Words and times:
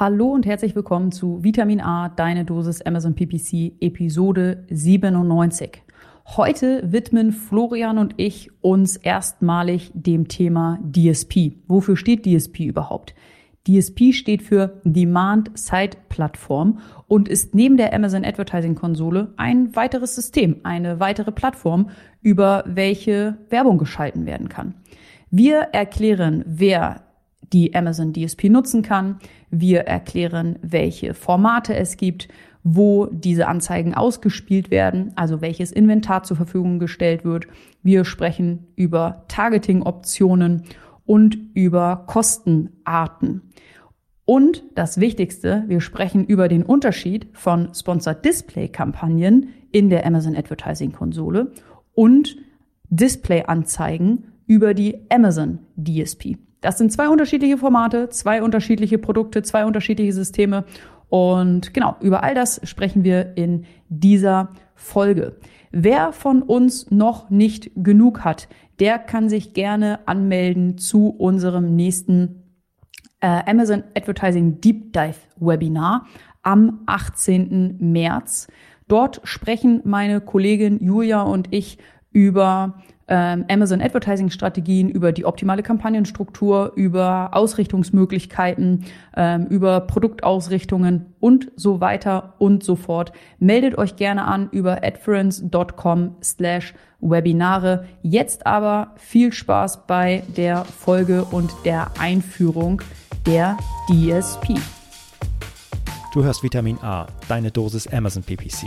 Hallo 0.00 0.28
und 0.28 0.46
herzlich 0.46 0.74
willkommen 0.74 1.12
zu 1.12 1.44
Vitamin 1.44 1.82
A, 1.82 2.08
deine 2.08 2.46
Dosis 2.46 2.80
Amazon 2.80 3.14
PPC, 3.14 3.74
Episode 3.82 4.64
97. 4.70 5.82
Heute 6.24 6.90
widmen 6.90 7.32
Florian 7.32 7.98
und 7.98 8.14
ich 8.16 8.50
uns 8.62 8.96
erstmalig 8.96 9.90
dem 9.92 10.26
Thema 10.26 10.78
DSP. 10.90 11.52
Wofür 11.68 11.98
steht 11.98 12.24
DSP 12.24 12.60
überhaupt? 12.60 13.14
DSP 13.68 14.14
steht 14.14 14.40
für 14.40 14.80
Demand 14.84 15.50
Side 15.52 15.98
Plattform 16.08 16.78
und 17.06 17.28
ist 17.28 17.54
neben 17.54 17.76
der 17.76 17.92
Amazon 17.92 18.24
Advertising 18.24 18.76
Konsole 18.76 19.34
ein 19.36 19.76
weiteres 19.76 20.14
System, 20.14 20.60
eine 20.62 20.98
weitere 20.98 21.30
Plattform, 21.30 21.90
über 22.22 22.64
welche 22.66 23.36
Werbung 23.50 23.76
geschalten 23.76 24.24
werden 24.24 24.48
kann. 24.48 24.76
Wir 25.30 25.58
erklären, 25.58 26.42
wer 26.46 27.02
die 27.52 27.74
Amazon 27.74 28.12
DSP 28.12 28.44
nutzen 28.44 28.82
kann. 28.82 29.18
Wir 29.50 29.80
erklären, 29.80 30.58
welche 30.62 31.14
Formate 31.14 31.74
es 31.74 31.96
gibt, 31.96 32.28
wo 32.62 33.06
diese 33.06 33.48
Anzeigen 33.48 33.94
ausgespielt 33.94 34.70
werden, 34.70 35.12
also 35.16 35.40
welches 35.40 35.72
Inventar 35.72 36.22
zur 36.24 36.36
Verfügung 36.36 36.78
gestellt 36.78 37.24
wird. 37.24 37.46
Wir 37.82 38.04
sprechen 38.04 38.66
über 38.76 39.24
Targeting-Optionen 39.28 40.64
und 41.06 41.38
über 41.54 42.04
Kostenarten. 42.06 43.42
Und 44.24 44.62
das 44.74 45.00
Wichtigste, 45.00 45.64
wir 45.66 45.80
sprechen 45.80 46.24
über 46.24 46.46
den 46.46 46.62
Unterschied 46.62 47.26
von 47.32 47.74
Sponsored 47.74 48.24
Display 48.24 48.68
Kampagnen 48.68 49.48
in 49.72 49.90
der 49.90 50.06
Amazon 50.06 50.36
Advertising 50.36 50.92
Konsole 50.92 51.52
und 51.94 52.36
Display-Anzeigen 52.90 54.32
über 54.46 54.74
die 54.74 55.10
Amazon 55.10 55.60
DSP. 55.76 56.36
Das 56.60 56.78
sind 56.78 56.92
zwei 56.92 57.08
unterschiedliche 57.08 57.58
Formate, 57.58 58.08
zwei 58.10 58.42
unterschiedliche 58.42 58.98
Produkte, 58.98 59.42
zwei 59.42 59.64
unterschiedliche 59.64 60.12
Systeme. 60.12 60.64
Und 61.08 61.74
genau, 61.74 61.96
über 62.00 62.22
all 62.22 62.34
das 62.34 62.60
sprechen 62.64 63.02
wir 63.02 63.36
in 63.36 63.64
dieser 63.88 64.50
Folge. 64.74 65.36
Wer 65.72 66.12
von 66.12 66.42
uns 66.42 66.90
noch 66.90 67.30
nicht 67.30 67.70
genug 67.76 68.24
hat, 68.24 68.48
der 68.78 68.98
kann 68.98 69.28
sich 69.28 69.54
gerne 69.54 70.00
anmelden 70.06 70.78
zu 70.78 71.08
unserem 71.08 71.76
nächsten 71.76 72.42
äh, 73.20 73.42
Amazon 73.46 73.84
Advertising 73.96 74.60
Deep 74.60 74.92
Dive 74.92 75.16
Webinar 75.36 76.06
am 76.42 76.80
18. 76.86 77.76
März. 77.78 78.48
Dort 78.88 79.20
sprechen 79.24 79.82
meine 79.84 80.20
Kollegin 80.20 80.82
Julia 80.82 81.22
und 81.22 81.52
ich 81.52 81.78
über 82.12 82.82
ähm, 83.10 83.44
Amazon 83.50 83.82
Advertising 83.82 84.30
Strategien, 84.30 84.88
über 84.88 85.12
die 85.12 85.26
optimale 85.26 85.62
Kampagnenstruktur, 85.62 86.72
über 86.76 87.30
Ausrichtungsmöglichkeiten, 87.32 88.86
ähm, 89.16 89.46
über 89.46 89.80
Produktausrichtungen 89.80 91.06
und 91.18 91.50
so 91.56 91.80
weiter 91.80 92.34
und 92.38 92.62
so 92.62 92.76
fort. 92.76 93.12
Meldet 93.38 93.76
euch 93.76 93.96
gerne 93.96 94.24
an 94.24 94.48
über 94.52 94.82
adference.com 94.84 96.16
slash 96.22 96.72
Webinare. 97.00 97.86
Jetzt 98.02 98.46
aber 98.46 98.94
viel 98.96 99.32
Spaß 99.32 99.86
bei 99.86 100.22
der 100.36 100.64
Folge 100.64 101.24
und 101.24 101.52
der 101.64 101.90
Einführung 101.98 102.80
der 103.26 103.56
DSP. 103.88 104.54
Du 106.12 106.24
hörst 106.24 106.42
Vitamin 106.42 106.78
A, 106.82 107.06
deine 107.28 107.50
Dosis 107.50 107.86
Amazon 107.86 108.22
PPC 108.22 108.66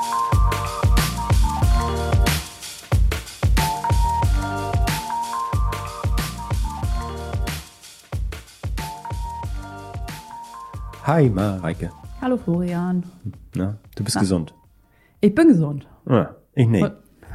Hi, 11.11 11.29
Mareike. 11.29 11.91
Hallo 12.21 12.37
Florian. 12.37 13.03
Na, 13.53 13.77
du 13.95 14.03
bist 14.05 14.15
Na. 14.15 14.21
gesund. 14.21 14.53
Ich 15.19 15.35
bin 15.35 15.49
gesund. 15.49 15.85
Ja, 16.09 16.37
ich 16.53 16.69
nicht. 16.69 16.89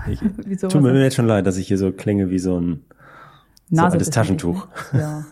Ich, 0.09 0.19
Wieso, 0.47 0.69
tut 0.69 0.81
mir 0.81 0.99
jetzt 1.03 1.17
schon 1.17 1.27
leid, 1.27 1.47
dass 1.47 1.59
ich 1.59 1.69
hier 1.69 1.77
so 1.77 1.93
klinge 1.93 2.31
wie 2.31 2.39
so 2.39 2.59
ein 2.59 2.85
so 3.71 3.83
altes 3.83 4.09
Taschentuch. 4.09 4.67
Ja. 4.95 5.27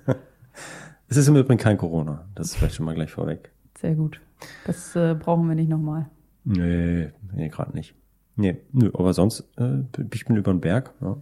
es 1.08 1.18
ist 1.18 1.28
im 1.28 1.36
Übrigen 1.36 1.58
kein 1.58 1.76
Corona. 1.76 2.24
Das 2.34 2.46
ist 2.46 2.56
vielleicht 2.56 2.76
schon 2.76 2.86
mal 2.86 2.94
gleich 2.94 3.10
vorweg. 3.10 3.52
Sehr 3.76 3.94
gut. 3.94 4.18
Das 4.66 4.96
äh, 4.96 5.14
brauchen 5.14 5.46
wir 5.46 5.54
nicht 5.54 5.68
nochmal. 5.68 6.08
Nee, 6.44 7.10
nee 7.34 7.50
gerade 7.50 7.74
nicht. 7.74 7.94
Nee, 8.34 8.62
nö, 8.72 8.92
aber 8.94 9.12
sonst, 9.12 9.44
äh, 9.58 9.80
ich 10.10 10.24
bin 10.24 10.36
über 10.36 10.54
den 10.54 10.62
Berg, 10.62 10.94
ja, 11.02 11.18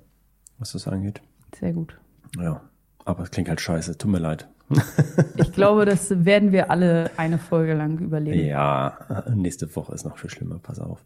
was 0.61 0.71
das 0.71 0.87
angeht. 0.87 1.23
Sehr 1.57 1.73
gut. 1.73 1.99
Ja, 2.39 2.61
aber 3.05 3.25
es 3.25 3.33
klingt 3.33 3.49
halt 3.49 3.61
scheiße. 3.61 3.99
Tut 3.99 4.13
mir 4.13 4.21
leid. 4.21 4.49
Ich 5.37 5.53
glaube, 5.53 5.85
das 5.85 6.25
werden 6.25 6.53
wir 6.53 6.71
alle 6.71 7.11
eine 7.17 7.39
Folge 7.39 7.75
lang 7.75 7.99
überlegen. 7.99 8.47
Ja, 8.47 9.25
nächste 9.35 9.75
Woche 9.77 9.95
ist 9.95 10.05
noch 10.05 10.17
viel 10.17 10.31
schlimmer, 10.31 10.59
pass 10.63 10.79
auf. 10.79 11.05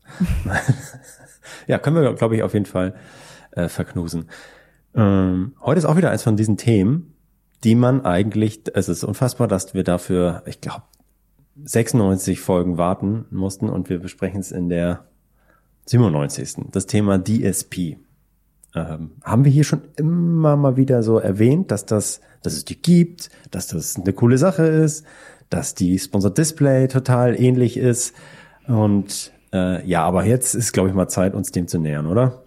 ja, 1.67 1.79
können 1.79 1.97
wir, 1.97 2.15
glaube 2.15 2.37
ich, 2.37 2.43
auf 2.43 2.55
jeden 2.55 2.67
Fall 2.67 2.95
äh, 3.53 3.69
verknusen. 3.69 4.27
Ähm, 4.95 5.55
heute 5.61 5.79
ist 5.79 5.85
auch 5.85 5.97
wieder 5.97 6.11
eins 6.11 6.23
von 6.23 6.37
diesen 6.37 6.57
Themen, 6.57 7.15
die 7.65 7.75
man 7.75 8.05
eigentlich, 8.05 8.63
es 8.75 8.89
ist 8.89 9.05
unfassbar, 9.05 9.49
dass 9.49 9.75
wir 9.75 9.83
dafür, 9.83 10.43
ich 10.47 10.61
glaube, 10.61 10.85
96 11.65 12.41
Folgen 12.41 12.79
warten 12.79 13.25
mussten 13.31 13.69
und 13.69 13.89
wir 13.89 13.99
besprechen 13.99 14.41
es 14.41 14.53
in 14.53 14.69
der 14.69 15.07
97. 15.87 16.67
Das 16.71 16.87
Thema 16.87 17.19
DSP 17.19 17.99
ähm, 18.77 19.13
haben 19.25 19.45
wir 19.45 19.51
hier 19.51 19.65
schon 19.65 19.81
immer 19.97 20.57
mal 20.57 20.77
wieder 20.77 21.03
so 21.03 21.19
erwähnt, 21.19 21.71
dass 21.71 21.87
das, 21.87 22.21
dass 22.43 22.53
es 22.53 22.65
die 22.67 22.81
gibt, 22.81 23.31
dass 23.51 23.69
das 23.69 23.97
eine 23.97 24.13
coole 24.13 24.37
Sache 24.37 24.65
ist, 24.65 25.05
dass 25.49 25.75
die 25.75 25.99
Sponsored 25.99 26.37
Display 26.37 26.87
total 26.87 27.41
ähnlich 27.41 27.79
ist. 27.79 28.15
Und 28.69 29.33
äh, 29.53 29.85
ja, 29.89 30.05
aber 30.05 30.27
jetzt 30.27 30.55
ist, 30.55 30.73
glaube 30.73 30.91
ich, 30.91 30.95
mal 30.95 31.09
Zeit, 31.09 31.35
uns 31.35 31.51
dem 31.53 31.69
zu 31.69 31.79
nähern, 31.79 32.07
oder? 32.07 32.43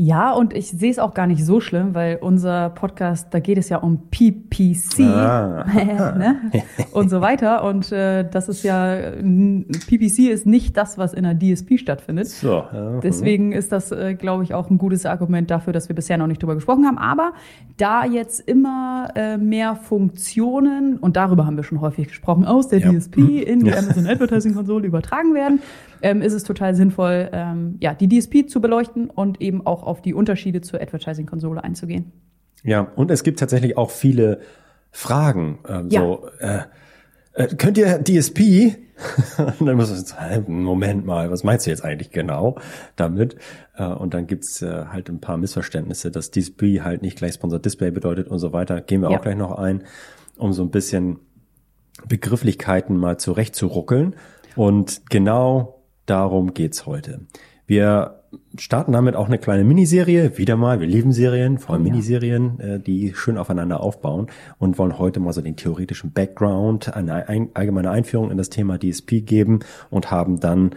Ja, 0.00 0.32
und 0.32 0.54
ich 0.54 0.70
sehe 0.70 0.92
es 0.92 1.00
auch 1.00 1.12
gar 1.12 1.26
nicht 1.26 1.44
so 1.44 1.58
schlimm, 1.58 1.92
weil 1.92 2.18
unser 2.20 2.70
Podcast, 2.70 3.34
da 3.34 3.40
geht 3.40 3.58
es 3.58 3.68
ja 3.68 3.78
um 3.78 4.08
PPC 4.10 5.00
ah. 5.00 5.66
ne? 6.16 6.36
und 6.92 7.10
so 7.10 7.20
weiter. 7.20 7.64
Und 7.64 7.90
äh, 7.90 8.24
das 8.30 8.48
ist 8.48 8.62
ja, 8.62 8.94
PPC 8.94 10.30
ist 10.30 10.46
nicht 10.46 10.76
das, 10.76 10.98
was 10.98 11.14
in 11.14 11.24
der 11.24 11.36
DSP 11.36 11.78
stattfindet. 11.80 12.28
So, 12.28 12.62
ja. 12.72 13.00
Deswegen 13.00 13.50
ist 13.50 13.72
das, 13.72 13.90
äh, 13.90 14.14
glaube 14.14 14.44
ich, 14.44 14.54
auch 14.54 14.70
ein 14.70 14.78
gutes 14.78 15.04
Argument 15.04 15.50
dafür, 15.50 15.72
dass 15.72 15.88
wir 15.88 15.96
bisher 15.96 16.16
noch 16.16 16.28
nicht 16.28 16.40
drüber 16.40 16.54
gesprochen 16.54 16.86
haben. 16.86 16.98
Aber 16.98 17.32
da 17.76 18.04
jetzt 18.04 18.38
immer 18.38 19.08
äh, 19.16 19.36
mehr 19.36 19.74
Funktionen, 19.74 20.98
und 20.98 21.16
darüber 21.16 21.44
haben 21.44 21.56
wir 21.56 21.64
schon 21.64 21.80
häufig 21.80 22.06
gesprochen, 22.06 22.44
aus 22.44 22.68
der 22.68 22.78
ja. 22.78 22.92
DSP 22.92 23.42
in 23.42 23.64
die 23.64 23.74
Amazon 23.74 24.06
Advertising 24.06 24.54
Konsole 24.54 24.86
übertragen 24.86 25.34
werden, 25.34 25.58
ähm, 26.02 26.22
ist 26.22 26.32
es 26.32 26.44
total 26.44 26.74
sinnvoll, 26.74 27.28
ähm, 27.32 27.76
ja, 27.80 27.94
die 27.94 28.08
DSP 28.08 28.48
zu 28.48 28.60
beleuchten 28.60 29.10
und 29.10 29.40
eben 29.40 29.66
auch 29.66 29.82
auf 29.82 30.02
die 30.02 30.14
Unterschiede 30.14 30.60
zur 30.60 30.80
Advertising-Konsole 30.80 31.62
einzugehen. 31.62 32.12
Ja, 32.64 32.80
und 32.80 33.10
es 33.10 33.22
gibt 33.22 33.38
tatsächlich 33.38 33.76
auch 33.76 33.90
viele 33.90 34.40
Fragen. 34.90 35.58
Ähm, 35.68 35.88
ja. 35.90 36.00
So, 36.00 36.28
äh, 36.40 36.60
äh, 37.34 37.54
könnt 37.56 37.78
ihr 37.78 38.02
DSP? 38.02 38.76
und 39.60 39.66
dann 39.66 39.76
muss 39.76 39.90
man 39.90 40.04
sagen, 40.04 40.64
Moment 40.64 41.06
mal, 41.06 41.30
was 41.30 41.44
meinst 41.44 41.66
du 41.66 41.70
jetzt 41.70 41.84
eigentlich 41.84 42.10
genau 42.10 42.56
damit? 42.96 43.36
Äh, 43.76 43.84
und 43.84 44.12
dann 44.12 44.26
gibt's 44.26 44.60
äh, 44.60 44.86
halt 44.86 45.08
ein 45.08 45.20
paar 45.20 45.36
Missverständnisse, 45.36 46.10
dass 46.10 46.32
DSP 46.32 46.80
halt 46.82 47.02
nicht 47.02 47.16
gleich 47.16 47.34
Sponsored 47.34 47.64
Display 47.64 47.92
bedeutet 47.92 48.28
und 48.28 48.40
so 48.40 48.52
weiter. 48.52 48.80
Gehen 48.80 49.02
wir 49.02 49.10
ja. 49.10 49.18
auch 49.18 49.22
gleich 49.22 49.36
noch 49.36 49.52
ein, 49.52 49.84
um 50.36 50.52
so 50.52 50.62
ein 50.62 50.70
bisschen 50.70 51.20
Begrifflichkeiten 52.08 52.96
mal 52.96 53.18
zurechtzuruckeln. 53.18 54.16
Und 54.56 55.02
genau 55.08 55.77
Darum 56.08 56.54
geht's 56.54 56.86
heute. 56.86 57.20
Wir 57.66 58.22
starten 58.56 58.92
damit 58.92 59.14
auch 59.14 59.26
eine 59.26 59.36
kleine 59.36 59.62
Miniserie. 59.62 60.38
Wieder 60.38 60.56
mal, 60.56 60.80
wir 60.80 60.86
lieben 60.86 61.12
Serien, 61.12 61.58
vor 61.58 61.74
allem 61.74 61.84
ja. 61.84 61.92
Miniserien, 61.92 62.58
äh, 62.60 62.80
die 62.80 63.12
schön 63.14 63.36
aufeinander 63.36 63.80
aufbauen 63.80 64.28
und 64.58 64.78
wollen 64.78 64.98
heute 64.98 65.20
mal 65.20 65.34
so 65.34 65.42
den 65.42 65.56
theoretischen 65.56 66.12
Background, 66.12 66.94
eine 66.94 67.26
allgemeine 67.52 67.90
Einführung 67.90 68.30
in 68.30 68.38
das 68.38 68.48
Thema 68.48 68.78
DSP 68.78 69.20
geben 69.20 69.60
und 69.90 70.10
haben 70.10 70.40
dann 70.40 70.70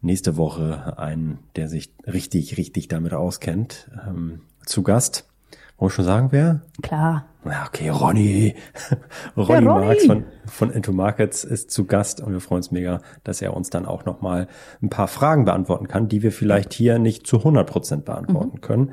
nächste 0.00 0.36
Woche 0.36 0.98
einen, 0.98 1.38
der 1.54 1.68
sich 1.68 1.92
richtig, 2.04 2.56
richtig 2.56 2.88
damit 2.88 3.14
auskennt, 3.14 3.88
ähm, 4.04 4.40
zu 4.64 4.82
Gast. 4.82 5.28
Wollen 5.78 5.90
wir 5.90 5.94
schon 5.94 6.04
sagen, 6.04 6.28
wer? 6.30 6.62
Klar. 6.82 7.26
Ja, 7.44 7.66
okay, 7.66 7.90
Ronny. 7.90 8.54
Ronny, 9.36 9.66
ja, 9.66 9.72
Ronny. 9.72 9.86
Marx 9.86 10.06
von, 10.06 10.24
von 10.46 10.70
Into 10.70 10.92
Markets 10.92 11.44
ist 11.44 11.70
zu 11.70 11.84
Gast 11.84 12.20
und 12.20 12.32
wir 12.32 12.40
freuen 12.40 12.58
uns 12.58 12.70
mega, 12.70 13.02
dass 13.24 13.42
er 13.42 13.54
uns 13.54 13.70
dann 13.70 13.86
auch 13.86 14.04
nochmal 14.04 14.48
ein 14.82 14.88
paar 14.88 15.06
Fragen 15.06 15.44
beantworten 15.44 15.86
kann, 15.86 16.08
die 16.08 16.22
wir 16.22 16.32
vielleicht 16.32 16.72
hier 16.72 16.98
nicht 16.98 17.26
zu 17.26 17.38
100 17.38 17.68
Prozent 17.68 18.04
beantworten 18.04 18.56
mhm. 18.56 18.60
können. 18.62 18.92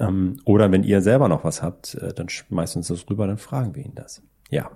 Ähm, 0.00 0.36
oder 0.44 0.72
wenn 0.72 0.82
ihr 0.82 1.00
selber 1.00 1.28
noch 1.28 1.44
was 1.44 1.62
habt, 1.62 1.94
äh, 1.94 2.12
dann 2.12 2.28
schmeißt 2.28 2.76
uns 2.76 2.88
das 2.88 3.08
rüber, 3.08 3.26
dann 3.26 3.38
fragen 3.38 3.74
wir 3.74 3.84
ihn 3.84 3.94
das. 3.94 4.20
Ja. 4.50 4.70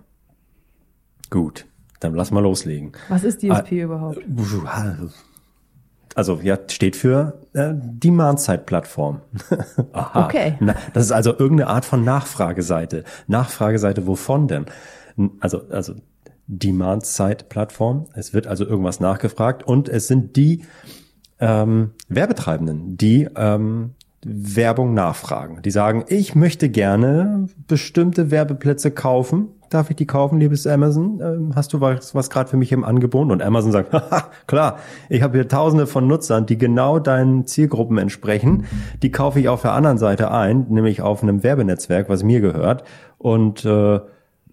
Gut, 1.30 1.66
dann 1.98 2.14
lass 2.14 2.30
mal 2.30 2.40
loslegen. 2.40 2.92
Was 3.08 3.24
ist 3.24 3.42
DSP 3.42 3.72
ah, 3.72 3.84
überhaupt? 3.84 4.20
Also 6.14 6.40
ja, 6.42 6.58
steht 6.68 6.96
für 6.96 7.40
äh, 7.52 7.72
Demand-Side-Plattform. 7.74 9.20
okay. 10.14 10.56
Na, 10.60 10.74
das 10.92 11.04
ist 11.04 11.12
also 11.12 11.30
irgendeine 11.30 11.68
Art 11.68 11.84
von 11.84 12.04
Nachfrageseite. 12.04 13.04
Nachfrageseite 13.26 14.06
wovon 14.06 14.48
denn? 14.48 14.66
Also, 15.38 15.62
also 15.70 15.94
Demand-Side-Plattform. 16.46 18.08
Es 18.14 18.34
wird 18.34 18.46
also 18.46 18.66
irgendwas 18.66 18.98
nachgefragt 19.00 19.62
und 19.62 19.88
es 19.88 20.08
sind 20.08 20.36
die 20.36 20.64
ähm, 21.38 21.92
Werbetreibenden, 22.08 22.96
die 22.96 23.28
ähm, 23.36 23.94
Werbung 24.24 24.94
nachfragen. 24.94 25.62
Die 25.62 25.70
sagen, 25.70 26.04
ich 26.08 26.34
möchte 26.34 26.68
gerne 26.68 27.46
bestimmte 27.66 28.30
Werbeplätze 28.30 28.90
kaufen. 28.90 29.48
Darf 29.70 29.88
ich 29.88 29.94
die 29.94 30.06
kaufen, 30.06 30.40
liebes 30.40 30.66
Amazon? 30.66 31.20
Ähm, 31.22 31.52
hast 31.54 31.72
du 31.72 31.80
was, 31.80 32.12
was 32.12 32.28
gerade 32.28 32.50
für 32.50 32.56
mich 32.56 32.72
im 32.72 32.82
Angebot? 32.82 33.30
Und 33.30 33.40
Amazon 33.40 33.70
sagt, 33.70 33.92
haha, 33.92 34.30
klar, 34.48 34.78
ich 35.08 35.22
habe 35.22 35.38
hier 35.38 35.46
tausende 35.46 35.86
von 35.86 36.08
Nutzern, 36.08 36.44
die 36.44 36.58
genau 36.58 36.98
deinen 36.98 37.46
Zielgruppen 37.46 37.96
entsprechen. 37.96 38.66
Die 39.00 39.12
kaufe 39.12 39.38
ich 39.38 39.48
auf 39.48 39.62
der 39.62 39.72
anderen 39.72 39.96
Seite 39.96 40.32
ein, 40.32 40.66
nämlich 40.70 41.02
auf 41.02 41.22
einem 41.22 41.44
Werbenetzwerk, 41.44 42.08
was 42.08 42.24
mir 42.24 42.40
gehört. 42.40 42.82
Und 43.16 43.64
äh, 43.64 44.00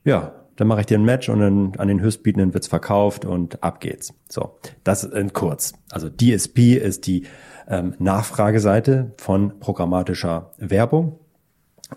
ja, 0.03 0.33
dann 0.55 0.67
mache 0.67 0.81
ich 0.81 0.85
dir 0.85 0.99
ein 0.99 1.05
Match 1.05 1.29
und 1.29 1.39
dann 1.39 1.73
an 1.77 1.87
den 1.87 1.99
Höchstbietenden 1.99 2.53
wird's 2.53 2.67
verkauft 2.67 3.25
und 3.25 3.63
ab 3.63 3.79
geht's. 3.79 4.13
So, 4.29 4.59
das 4.83 5.03
in 5.03 5.33
kurz. 5.33 5.73
Also 5.89 6.09
DSP 6.09 6.75
ist 6.75 7.07
die 7.07 7.25
ähm, 7.67 7.95
Nachfrageseite 7.97 9.13
von 9.17 9.59
programmatischer 9.59 10.51
Werbung. 10.57 11.19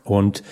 Und 0.04 0.42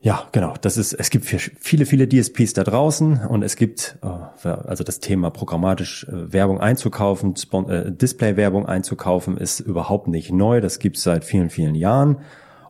ja, 0.00 0.28
genau. 0.30 0.54
Das 0.60 0.76
ist, 0.76 0.92
es 0.92 1.10
gibt 1.10 1.24
viele, 1.24 1.84
viele 1.84 2.08
DSPs 2.08 2.52
da 2.52 2.62
draußen 2.62 3.26
und 3.26 3.42
es 3.42 3.56
gibt 3.56 3.98
äh, 4.02 4.48
also 4.48 4.84
das 4.84 5.00
Thema 5.00 5.30
programmatisch 5.30 6.04
äh, 6.04 6.32
Werbung 6.32 6.60
einzukaufen, 6.60 7.34
äh, 7.68 7.90
Display-Werbung 7.90 8.66
einzukaufen, 8.66 9.36
ist 9.36 9.58
überhaupt 9.58 10.06
nicht 10.06 10.30
neu. 10.30 10.60
Das 10.60 10.78
gibt 10.78 10.98
es 10.98 11.02
seit 11.02 11.24
vielen, 11.24 11.50
vielen 11.50 11.74
Jahren. 11.74 12.18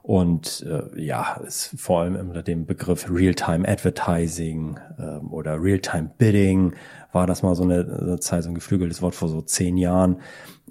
Und 0.03 0.65
äh, 0.67 1.03
ja, 1.03 1.35
ist 1.47 1.75
vor 1.77 2.01
allem 2.01 2.17
unter 2.17 2.43
dem 2.43 2.65
Begriff 2.65 3.11
Real-Time 3.11 3.69
Advertising 3.69 4.81
äh, 4.99 5.19
oder 5.27 5.63
Real-Time 5.63 6.13
Bidding 6.17 6.73
war 7.13 7.27
das 7.27 7.43
mal 7.43 7.55
so 7.55 7.63
eine, 7.63 7.81
eine 8.01 8.21
Zeit, 8.21 8.45
so 8.45 8.49
ein 8.49 8.55
geflügeltes 8.55 9.03
Wort 9.03 9.15
vor 9.15 9.29
so 9.29 9.43
zehn 9.43 9.77
Jahren. 9.77 10.23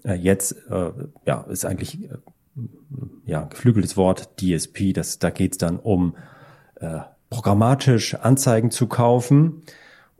Äh, 0.04 0.16
jetzt 0.16 0.54
äh, 0.72 0.90
ja, 1.28 1.42
ist 1.42 1.66
eigentlich 1.66 2.06
äh, 2.06 2.18
ja 3.26 3.44
geflügeltes 3.44 3.96
Wort 3.96 4.42
DSP. 4.42 4.94
Das, 4.94 5.20
da 5.20 5.30
geht's 5.30 5.60
dann 5.60 5.78
um 5.78 6.16
äh, 6.80 7.00
programmatisch 7.30 8.16
Anzeigen 8.16 8.72
zu 8.72 8.88
kaufen 8.88 9.64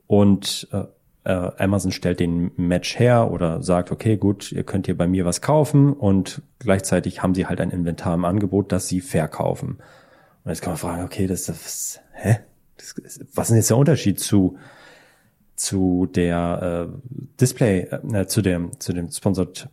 und 0.06 0.68
äh, 0.72 0.84
äh, 1.24 1.50
Amazon 1.58 1.92
stellt 1.92 2.20
den 2.20 2.52
Match 2.56 2.98
her 2.98 3.30
oder 3.30 3.62
sagt, 3.62 3.92
okay, 3.92 4.16
gut, 4.16 4.50
ihr 4.52 4.64
könnt 4.64 4.86
hier 4.86 4.96
bei 4.96 5.06
mir 5.06 5.24
was 5.24 5.42
kaufen 5.42 5.92
und 5.92 6.42
gleichzeitig 6.58 7.22
haben 7.22 7.34
sie 7.34 7.46
halt 7.46 7.60
ein 7.60 7.70
Inventar 7.70 8.14
im 8.14 8.24
Angebot, 8.24 8.72
das 8.72 8.88
sie 8.88 9.00
verkaufen. 9.00 9.78
Und 10.44 10.50
jetzt 10.50 10.62
kann 10.62 10.72
man 10.72 10.78
fragen, 10.78 11.04
okay, 11.04 11.26
das, 11.26 11.44
das 11.44 12.00
hä? 12.12 12.38
Das, 12.76 12.94
was 13.34 13.50
ist 13.50 13.56
jetzt 13.56 13.70
der 13.70 13.76
Unterschied 13.76 14.20
zu 14.20 14.56
zu 15.56 16.06
der 16.06 16.88
äh, 16.88 17.10
Display, 17.40 17.80
äh, 18.12 18.26
zu 18.26 18.40
dem 18.40 18.78
zu 18.78 18.92
dem 18.92 19.10
Sponsored 19.10 19.68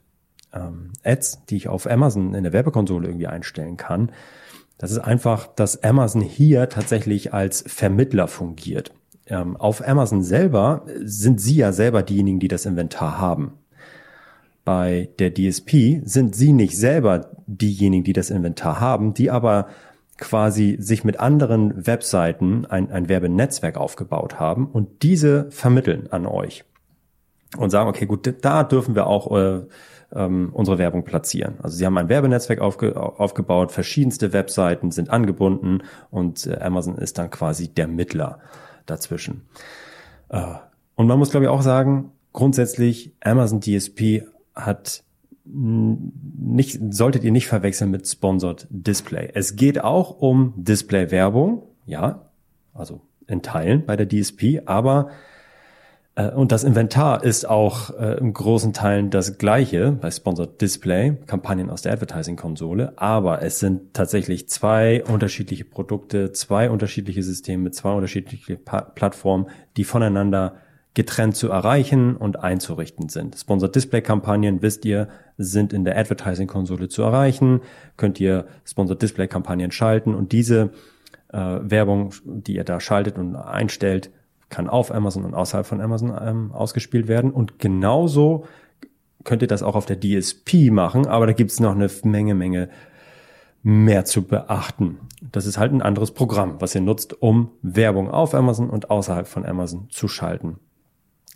ähm, 0.51 0.91
Ads, 1.03 1.45
die 1.45 1.57
ich 1.57 1.67
auf 1.67 1.89
Amazon 1.89 2.33
in 2.33 2.43
der 2.43 2.53
Werbekonsole 2.53 3.07
irgendwie 3.07 3.27
einstellen 3.27 3.77
kann. 3.77 4.11
Das 4.77 4.91
ist 4.91 4.99
einfach, 4.99 5.47
dass 5.47 5.83
Amazon 5.83 6.21
hier 6.21 6.69
tatsächlich 6.69 7.33
als 7.33 7.63
Vermittler 7.67 8.27
fungiert. 8.27 8.91
Ähm, 9.27 9.55
auf 9.55 9.87
Amazon 9.87 10.21
selber 10.21 10.85
sind 11.01 11.39
Sie 11.39 11.55
ja 11.55 11.71
selber 11.71 12.03
diejenigen, 12.03 12.39
die 12.39 12.47
das 12.47 12.65
Inventar 12.65 13.17
haben. 13.19 13.53
Bei 14.63 15.09
der 15.19 15.33
DSP 15.33 16.01
sind 16.03 16.35
Sie 16.35 16.51
nicht 16.51 16.77
selber 16.77 17.31
diejenigen, 17.47 18.03
die 18.03 18.13
das 18.13 18.29
Inventar 18.29 18.79
haben, 18.79 19.13
die 19.13 19.31
aber 19.31 19.67
quasi 20.17 20.77
sich 20.79 21.03
mit 21.03 21.19
anderen 21.19 21.85
Webseiten 21.85 22.65
ein, 22.65 22.91
ein 22.91 23.09
Werbenetzwerk 23.09 23.77
aufgebaut 23.77 24.39
haben 24.39 24.67
und 24.67 25.03
diese 25.03 25.51
vermitteln 25.51 26.07
an 26.09 26.25
euch 26.25 26.63
und 27.57 27.69
sagen, 27.69 27.89
okay, 27.89 28.05
gut, 28.05 28.33
da 28.41 28.63
dürfen 28.63 28.95
wir 28.95 29.07
auch 29.07 29.35
äh, 29.37 29.61
ähm, 30.13 30.49
unsere 30.53 30.77
Werbung 30.77 31.03
platzieren. 31.03 31.55
Also 31.61 31.77
sie 31.77 31.85
haben 31.85 31.97
ein 31.97 32.09
Werbenetzwerk 32.09 32.59
aufge 32.59 32.95
aufgebaut, 32.95 33.71
verschiedenste 33.71 34.33
Webseiten 34.33 34.91
sind 34.91 35.09
angebunden 35.09 35.83
und 36.11 36.47
äh, 36.47 36.57
Amazon 36.59 36.97
ist 36.97 37.17
dann 37.17 37.29
quasi 37.29 37.67
der 37.67 37.87
Mittler 37.87 38.39
dazwischen. 38.85 39.41
Äh, 40.29 40.55
und 40.95 41.07
man 41.07 41.19
muss, 41.19 41.31
glaube 41.31 41.45
ich, 41.45 41.49
auch 41.49 41.61
sagen, 41.61 42.11
grundsätzlich 42.33 43.13
Amazon 43.21 43.61
DSP 43.61 44.23
hat 44.53 45.03
nicht, 45.45 46.79
solltet 46.89 47.23
ihr 47.23 47.31
nicht 47.31 47.47
verwechseln 47.47 47.91
mit 47.91 48.07
Sponsored 48.07 48.67
Display. 48.69 49.29
Es 49.33 49.55
geht 49.55 49.83
auch 49.83 50.19
um 50.19 50.53
Display-Werbung, 50.57 51.63
ja, 51.85 52.29
also 52.73 53.01
in 53.27 53.41
Teilen 53.41 53.85
bei 53.85 53.95
der 53.95 54.07
DSP, 54.07 54.61
aber 54.65 55.09
und 56.33 56.53
das 56.53 56.63
Inventar 56.63 57.23
ist 57.23 57.47
auch 57.47 57.89
äh, 57.99 58.17
im 58.17 58.31
großen 58.31 58.71
Teilen 58.71 59.09
das 59.09 59.37
gleiche 59.37 59.91
bei 59.91 60.09
Sponsored 60.09 60.61
Display, 60.61 61.17
Kampagnen 61.27 61.69
aus 61.69 61.81
der 61.81 61.91
Advertising-Konsole, 61.91 62.93
aber 62.95 63.41
es 63.41 63.59
sind 63.59 63.93
tatsächlich 63.93 64.47
zwei 64.47 65.03
unterschiedliche 65.03 65.65
Produkte, 65.65 66.31
zwei 66.31 66.69
unterschiedliche 66.69 67.21
Systeme, 67.21 67.71
zwei 67.71 67.91
unterschiedliche 67.91 68.55
pa 68.55 68.81
Plattformen, 68.81 69.47
die 69.75 69.83
voneinander 69.83 70.55
getrennt 70.93 71.35
zu 71.35 71.49
erreichen 71.49 72.15
und 72.15 72.39
einzurichten 72.39 73.09
sind. 73.09 73.35
Sponsored 73.37 73.75
Display 73.75 74.01
Kampagnen, 74.01 74.61
wisst 74.61 74.85
ihr, 74.85 75.09
sind 75.37 75.73
in 75.73 75.83
der 75.83 75.97
Advertising 75.97 76.47
Konsole 76.47 76.87
zu 76.87 77.01
erreichen. 77.01 77.59
Könnt 77.97 78.21
ihr 78.21 78.47
Sponsored 78.63 79.01
Display 79.01 79.27
Kampagnen 79.27 79.71
schalten 79.71 80.15
und 80.15 80.31
diese 80.31 80.69
äh, 81.33 81.37
Werbung, 81.37 82.13
die 82.23 82.55
ihr 82.55 82.63
da 82.63 82.79
schaltet 82.79 83.17
und 83.17 83.35
einstellt, 83.35 84.11
kann 84.55 84.69
auf 84.69 84.93
Amazon 84.93 85.25
und 85.25 85.33
außerhalb 85.33 85.65
von 85.65 85.81
Amazon 85.81 86.17
ähm, 86.21 86.51
ausgespielt 86.53 87.09
werden. 87.09 87.31
Und 87.31 87.59
genauso 87.59 88.45
könnt 89.25 89.41
ihr 89.41 89.49
das 89.49 89.63
auch 89.63 89.75
auf 89.75 89.85
der 89.85 89.99
DSP 89.99 90.71
machen, 90.71 91.07
aber 91.07 91.27
da 91.27 91.33
gibt's 91.33 91.59
noch 91.59 91.75
eine 91.75 91.89
Menge, 92.03 92.35
Menge 92.35 92.69
mehr 93.63 94.05
zu 94.05 94.23
beachten. 94.23 94.99
Das 95.33 95.45
ist 95.45 95.57
halt 95.57 95.73
ein 95.73 95.81
anderes 95.81 96.11
Programm, 96.11 96.61
was 96.61 96.73
ihr 96.73 96.79
nutzt, 96.79 97.21
um 97.21 97.51
Werbung 97.63 98.09
auf 98.09 98.33
Amazon 98.33 98.69
und 98.69 98.89
außerhalb 98.89 99.27
von 99.27 99.45
Amazon 99.45 99.89
zu 99.89 100.07
schalten. 100.07 100.57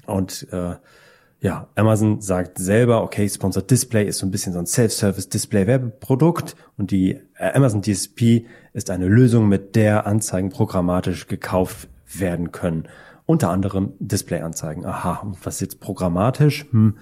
Und 0.06 0.48
äh, 0.54 0.76
ja, 1.42 1.68
Amazon 1.76 2.22
sagt 2.22 2.58
selber, 2.58 3.04
okay, 3.04 3.28
Sponsored 3.28 3.70
Display 3.70 4.08
ist 4.08 4.20
so 4.20 4.26
ein 4.26 4.32
bisschen 4.32 4.54
so 4.54 4.60
ein 4.60 4.66
Self-Service-Display-Werbeprodukt 4.66 6.56
und 6.78 6.92
die 6.92 7.20
äh, 7.38 7.52
Amazon 7.54 7.82
DSP 7.82 8.46
ist 8.72 8.90
eine 8.90 9.08
Lösung, 9.08 9.50
mit 9.50 9.76
der 9.76 10.08
Anzeigen 10.08 10.50
programmatisch 10.50 11.28
gekauft 11.28 11.90
werden 12.18 12.52
können. 12.52 12.88
Unter 13.30 13.52
anderem 13.52 13.94
Displayanzeigen. 14.00 14.88
Aha, 14.88 15.22
was 15.44 15.58
ist 15.58 15.62
jetzt 15.62 15.80
programmatisch? 15.80 16.66
Hm. 16.72 16.98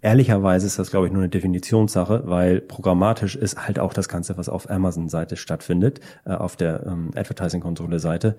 Ehrlicherweise 0.00 0.66
ist 0.66 0.78
das, 0.78 0.88
glaube 0.88 1.08
ich, 1.08 1.12
nur 1.12 1.20
eine 1.20 1.28
Definitionssache, 1.28 2.22
weil 2.24 2.62
programmatisch 2.62 3.36
ist 3.36 3.66
halt 3.66 3.78
auch 3.78 3.92
das 3.92 4.08
Ganze, 4.08 4.38
was 4.38 4.48
auf 4.48 4.70
Amazon-Seite 4.70 5.36
stattfindet, 5.36 6.00
äh, 6.24 6.30
auf 6.32 6.56
der 6.56 6.86
ähm, 6.86 7.10
Advertising-Konsole-Seite. 7.14 8.38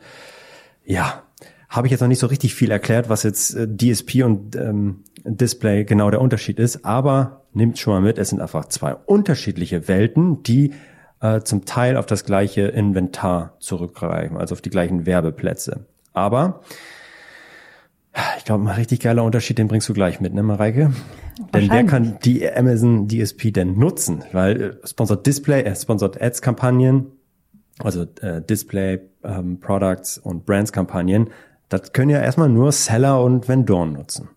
Ja, 0.84 1.22
habe 1.70 1.86
ich 1.86 1.92
jetzt 1.92 2.00
noch 2.02 2.08
nicht 2.08 2.18
so 2.18 2.26
richtig 2.26 2.56
viel 2.56 2.72
erklärt, 2.72 3.10
was 3.10 3.22
jetzt 3.22 3.54
äh, 3.54 3.68
DSP 3.68 4.24
und 4.24 4.56
ähm, 4.56 5.04
Display 5.24 5.84
genau 5.84 6.10
der 6.10 6.22
Unterschied 6.22 6.58
ist, 6.58 6.84
aber 6.84 7.44
nimmt 7.54 7.78
schon 7.78 7.94
mal 7.94 8.02
mit, 8.02 8.18
es 8.18 8.30
sind 8.30 8.42
einfach 8.42 8.66
zwei 8.66 8.96
unterschiedliche 8.96 9.88
Welten, 9.88 10.42
die 10.42 10.74
äh, 11.22 11.42
zum 11.42 11.66
Teil 11.66 11.96
auf 11.96 12.08
das 12.08 12.26
gleiche 12.26 12.62
Inventar 12.62 13.54
zurückgreifen, 13.60 14.36
also 14.36 14.54
auf 14.54 14.62
die 14.62 14.72
gleichen 14.72 15.06
Werbeplätze. 15.06 15.86
Aber 16.12 16.62
ich 18.38 18.46
glaube, 18.46 18.64
ein 18.64 18.76
richtig 18.76 19.00
geiler 19.00 19.24
Unterschied, 19.24 19.58
den 19.58 19.68
bringst 19.68 19.88
du 19.90 19.94
gleich 19.94 20.20
mit, 20.20 20.34
ne, 20.34 20.44
Mareike? 20.44 20.92
Denn 21.54 21.70
wer 21.70 21.84
kann 21.86 22.18
die 22.24 22.50
Amazon 22.50 23.08
DSP 23.08 23.52
denn 23.52 23.78
nutzen? 23.78 24.24
Weil 24.32 24.62
äh, 24.62 24.88
Sponsored 24.88 25.26
Display, 25.26 25.62
äh, 25.64 25.76
Sponsored 25.76 26.22
Ads 26.22 26.42
Kampagnen, 26.42 27.08
also 27.80 28.06
äh, 28.22 28.42
Display, 28.42 29.00
ähm, 29.24 29.60
Products 29.60 30.18
und 30.18 30.46
Brands 30.46 30.72
Kampagnen, 30.72 31.30
das 31.70 31.94
können 31.94 32.10
ja 32.10 32.20
erstmal 32.22 32.50
nur 32.50 32.72
Seller 32.72 33.24
und 33.24 33.48
Vendoren 33.48 33.94
nutzen. 33.94 34.30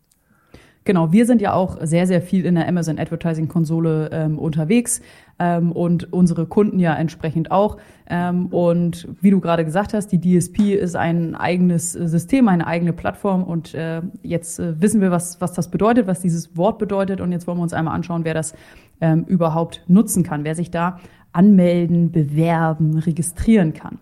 Genau, 0.85 1.13
wir 1.13 1.27
sind 1.27 1.41
ja 1.41 1.53
auch 1.53 1.79
sehr, 1.83 2.09
sehr 2.09 2.21
viel 2.21 2.45
in 2.45 2.57
der 2.57 2.67
Amazon 2.67 2.99
Advertising 2.99 3.47
Konsole 3.47 4.11
ähm, 4.13 4.37
unterwegs 4.37 5.01
ähm, 5.39 5.71
und 5.71 6.13
unsere 6.13 6.47
Kunden 6.47 6.81
ja 6.81 6.95
entsprechend 6.95 7.53
auch. 7.53 7.77
Ähm, 8.09 8.47
und 8.47 9.07
wie 9.21 9.31
du 9.31 9.39
gerade 9.39 9.65
gesagt 9.65 9.95
hast, 9.95 10.09
die 10.09 10.21
DSP 10.21 10.75
ist 10.75 10.97
ein 10.97 11.37
eigenes 11.37 11.93
System, 11.93 12.49
eine 12.49 12.67
eigene 12.67 12.93
Plattform 12.93 13.45
und 13.45 13.75
äh, 13.75 14.03
jetzt 14.23 14.59
äh, 14.59 14.81
wissen 14.81 15.01
wir, 15.01 15.13
was, 15.13 15.41
was 15.41 15.53
das 15.53 15.71
bedeutet, 15.71 16.09
was 16.09 16.21
dieses 16.21 16.57
Wort 16.57 16.79
bedeutet 16.79 17.21
und 17.21 17.31
jetzt 17.31 17.47
wollen 17.47 17.59
wir 17.59 17.63
uns 17.63 17.75
einmal 17.75 17.95
anschauen, 17.95 18.25
wer 18.25 18.35
das 18.35 18.55
ähm, 19.01 19.25
überhaupt 19.29 19.85
nutzen 19.87 20.25
kann, 20.25 20.43
wer 20.43 20.57
sich 20.57 20.73
da 20.73 20.99
anmelden, 21.33 22.11
bewerben, 22.11 22.99
registrieren 22.99 23.73
kann. 23.73 23.99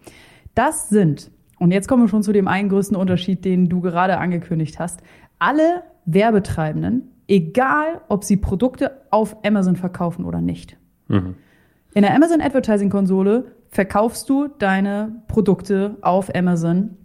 Das 0.55 0.89
sind, 0.89 1.31
und 1.59 1.73
jetzt 1.73 1.89
kommen 1.89 2.05
wir 2.05 2.09
schon 2.09 2.23
zu 2.23 2.33
dem 2.33 2.49
einen 2.49 2.71
größten 2.71 2.97
Unterschied, 2.97 3.45
den 3.45 3.69
du 3.69 3.83
gerade 3.83 4.17
angekündigt 4.17 4.79
hast, 4.79 5.03
alle 5.39 5.83
Werbetreibenden, 6.07 7.11
egal 7.29 8.01
ob 8.09 8.25
sie 8.25 8.37
Produkte 8.37 9.03
auf 9.11 9.37
Amazon 9.45 9.77
verkaufen 9.77 10.25
oder 10.25 10.41
nicht. 10.41 10.77
Mhm. 11.09 11.37
In 11.95 12.03
der 12.03 12.15
Amazon 12.15 12.41
Advertising 12.41 12.91
Konsole 12.91 13.45
verkaufst 13.69 14.29
du 14.29 14.49
deine 14.49 15.23
Produkte 15.29 15.97
auf 16.03 16.35
Amazon. 16.35 16.97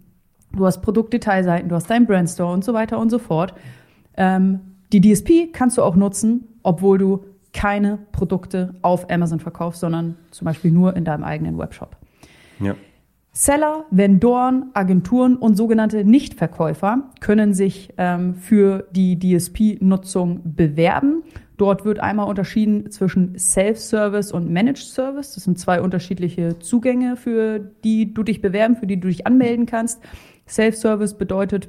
Du 0.52 0.64
hast 0.64 0.80
Produktdetailseiten, 0.80 1.68
du 1.68 1.74
hast 1.74 1.90
deinen 1.90 2.06
Brandstore 2.06 2.52
und 2.52 2.64
so 2.64 2.72
weiter 2.72 2.98
und 2.98 3.10
so 3.10 3.18
fort. 3.18 3.54
Ähm, 4.16 4.60
die 4.92 5.00
DSP 5.00 5.52
kannst 5.52 5.78
du 5.78 5.82
auch 5.82 5.96
nutzen, 5.96 6.44
obwohl 6.62 6.98
du 6.98 7.24
keine 7.52 7.98
Produkte 8.12 8.74
auf 8.82 9.10
Amazon 9.10 9.40
verkaufst, 9.40 9.80
sondern 9.80 10.16
zum 10.30 10.44
Beispiel 10.44 10.70
nur 10.70 10.94
in 10.94 11.04
deinem 11.04 11.24
eigenen 11.24 11.58
Webshop. 11.58 11.96
Ja. 12.60 12.74
Seller, 13.38 13.84
Vendoren, 13.90 14.70
Agenturen 14.72 15.36
und 15.36 15.58
sogenannte 15.58 16.06
Nichtverkäufer 16.06 17.10
können 17.20 17.52
sich 17.52 17.90
ähm, 17.98 18.34
für 18.34 18.88
die 18.92 19.18
DSP-Nutzung 19.18 20.40
bewerben. 20.56 21.22
Dort 21.58 21.84
wird 21.84 22.00
einmal 22.00 22.30
unterschieden 22.30 22.90
zwischen 22.90 23.38
Self-Service 23.38 24.32
und 24.32 24.50
Managed 24.50 24.86
Service. 24.86 25.34
Das 25.34 25.44
sind 25.44 25.58
zwei 25.58 25.82
unterschiedliche 25.82 26.58
Zugänge, 26.60 27.16
für 27.16 27.58
die 27.84 28.14
du 28.14 28.22
dich 28.22 28.40
bewerben, 28.40 28.74
für 28.74 28.86
die 28.86 28.98
du 28.98 29.08
dich 29.08 29.26
anmelden 29.26 29.66
kannst. 29.66 30.00
Self-Service 30.48 31.18
bedeutet, 31.18 31.68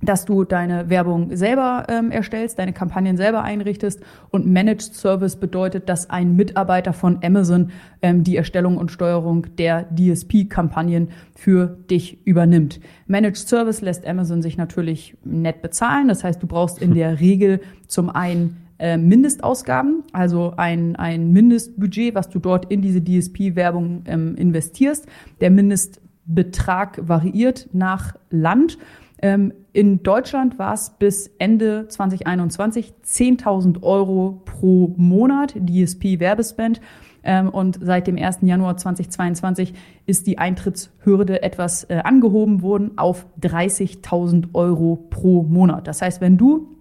dass 0.00 0.24
du 0.24 0.44
deine 0.44 0.90
Werbung 0.90 1.36
selber 1.36 1.86
ähm, 1.88 2.10
erstellst, 2.10 2.58
deine 2.58 2.72
Kampagnen 2.72 3.16
selber 3.16 3.42
einrichtest. 3.42 4.00
Und 4.30 4.46
Managed 4.46 4.94
Service 4.94 5.36
bedeutet, 5.36 5.88
dass 5.88 6.08
ein 6.08 6.36
Mitarbeiter 6.36 6.92
von 6.92 7.18
Amazon 7.22 7.70
ähm, 8.00 8.22
die 8.22 8.36
Erstellung 8.36 8.76
und 8.76 8.92
Steuerung 8.92 9.46
der 9.56 9.86
DSP-Kampagnen 9.94 11.08
für 11.34 11.78
dich 11.90 12.24
übernimmt. 12.26 12.80
Managed 13.06 13.48
Service 13.48 13.80
lässt 13.80 14.06
Amazon 14.06 14.40
sich 14.40 14.56
natürlich 14.56 15.16
nett 15.24 15.62
bezahlen. 15.62 16.08
Das 16.08 16.22
heißt, 16.22 16.42
du 16.42 16.46
brauchst 16.46 16.80
in 16.80 16.94
der 16.94 17.20
Regel 17.20 17.60
zum 17.88 18.08
einen 18.08 18.68
äh, 18.78 18.96
Mindestausgaben, 18.96 20.04
also 20.12 20.54
ein, 20.56 20.94
ein 20.94 21.32
Mindestbudget, 21.32 22.14
was 22.14 22.28
du 22.28 22.38
dort 22.38 22.70
in 22.70 22.80
diese 22.80 23.02
DSP-Werbung 23.02 24.02
ähm, 24.06 24.36
investierst. 24.36 25.06
Der 25.40 25.50
Mindestbetrag 25.50 27.00
variiert 27.02 27.68
nach 27.72 28.14
Land. 28.30 28.78
Ähm, 29.20 29.52
in 29.72 30.02
Deutschland 30.02 30.58
war 30.58 30.74
es 30.74 30.90
bis 30.90 31.28
Ende 31.38 31.88
2021 31.88 32.94
10.000 33.04 33.82
Euro 33.82 34.42
pro 34.44 34.94
Monat 34.96 35.54
DSP-Werbespend. 35.54 36.80
Ähm, 37.24 37.48
und 37.48 37.78
seit 37.82 38.06
dem 38.06 38.16
1. 38.16 38.38
Januar 38.42 38.76
2022 38.76 39.74
ist 40.06 40.26
die 40.26 40.38
Eintrittshürde 40.38 41.42
etwas 41.42 41.84
äh, 41.84 42.00
angehoben 42.04 42.62
worden 42.62 42.96
auf 42.96 43.26
30.000 43.40 44.54
Euro 44.54 45.06
pro 45.10 45.42
Monat. 45.42 45.86
Das 45.88 46.00
heißt, 46.00 46.20
wenn 46.20 46.38
du 46.38 46.76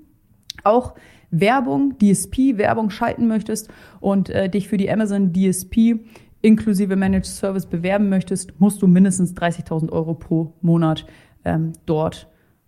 auch 0.63 0.94
Werbung, 1.32 1.98
DSP-Werbung 1.98 2.89
schalten 2.89 3.27
möchtest 3.27 3.70
und 4.00 4.29
äh, 4.29 4.50
dich 4.50 4.67
für 4.67 4.77
die 4.77 4.89
Amazon 4.89 5.34
DSP 5.34 6.00
inklusive 6.41 6.96
Managed 6.96 7.25
Service 7.25 7.65
bewerben 7.65 8.10
möchtest, 8.10 8.60
musst 8.60 8.82
du 8.82 8.88
mindestens 8.88 9.34
30.000 9.34 9.91
Euro 9.91 10.13
pro 10.13 10.53
Monat 10.62 11.06
ähm, 11.46 11.74
dort 11.86 12.27